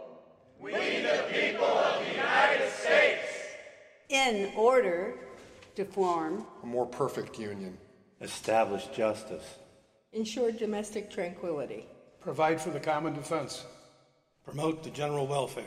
We 0.61 0.73
the 0.73 1.25
people 1.33 1.65
of 1.65 2.05
the 2.05 2.11
United 2.13 2.71
States. 2.71 3.27
In 4.11 4.53
order 4.55 5.15
to 5.77 5.85
form 5.87 6.47
a 6.63 6.67
more 6.67 6.85
perfect 6.85 7.39
union, 7.39 7.79
establish 8.21 8.87
justice, 8.89 9.45
ensure 10.13 10.53
domestic 10.53 11.11
tranquility, 11.11 11.87
provide 12.21 12.61
for 12.61 12.71
the 12.71 12.81
common 12.81 13.15
defense, 13.15 13.65
promote 14.45 14.83
the 14.83 14.91
general 14.91 15.27
welfare, 15.27 15.65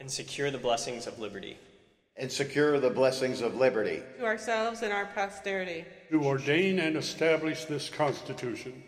and 0.00 0.10
secure 0.10 0.50
the 0.50 0.58
blessings 0.58 1.06
of 1.06 1.18
liberty 1.20 1.56
and 2.16 2.30
secure 2.30 2.78
the 2.78 2.90
blessings 2.90 3.40
of 3.40 3.56
liberty. 3.56 4.00
To 4.18 4.24
ourselves 4.24 4.82
and 4.82 4.92
our 4.92 5.06
posterity. 5.06 5.84
To 6.10 6.24
ordain 6.24 6.78
and 6.78 6.96
establish 6.96 7.64
this 7.64 7.88
Constitution. 7.88 8.84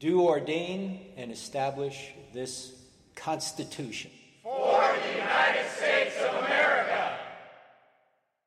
Do 0.00 0.22
ordain 0.22 1.00
and 1.16 1.32
establish 1.32 2.12
this 2.32 2.74
Constitution. 3.16 4.12
For 4.44 4.94
the 5.02 5.12
United 5.12 5.68
States 5.70 6.14
of 6.22 6.44
America. 6.44 7.18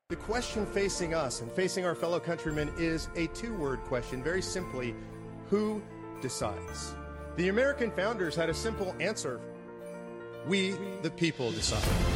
The 0.07 0.15
question 0.15 0.65
facing 0.65 1.13
us 1.13 1.41
and 1.41 1.51
facing 1.51 1.83
our 1.83 1.93
fellow 1.93 2.21
countrymen 2.21 2.71
is 2.77 3.09
a 3.17 3.27
two 3.27 3.53
word 3.55 3.81
question. 3.81 4.23
Very 4.23 4.41
simply, 4.41 4.95
who 5.49 5.81
decides? 6.21 6.93
The 7.35 7.49
American 7.49 7.91
founders 7.91 8.33
had 8.33 8.49
a 8.49 8.53
simple 8.53 8.95
answer 9.01 9.41
We, 10.47 10.75
the 11.01 11.11
people, 11.11 11.51
decide. 11.51 12.10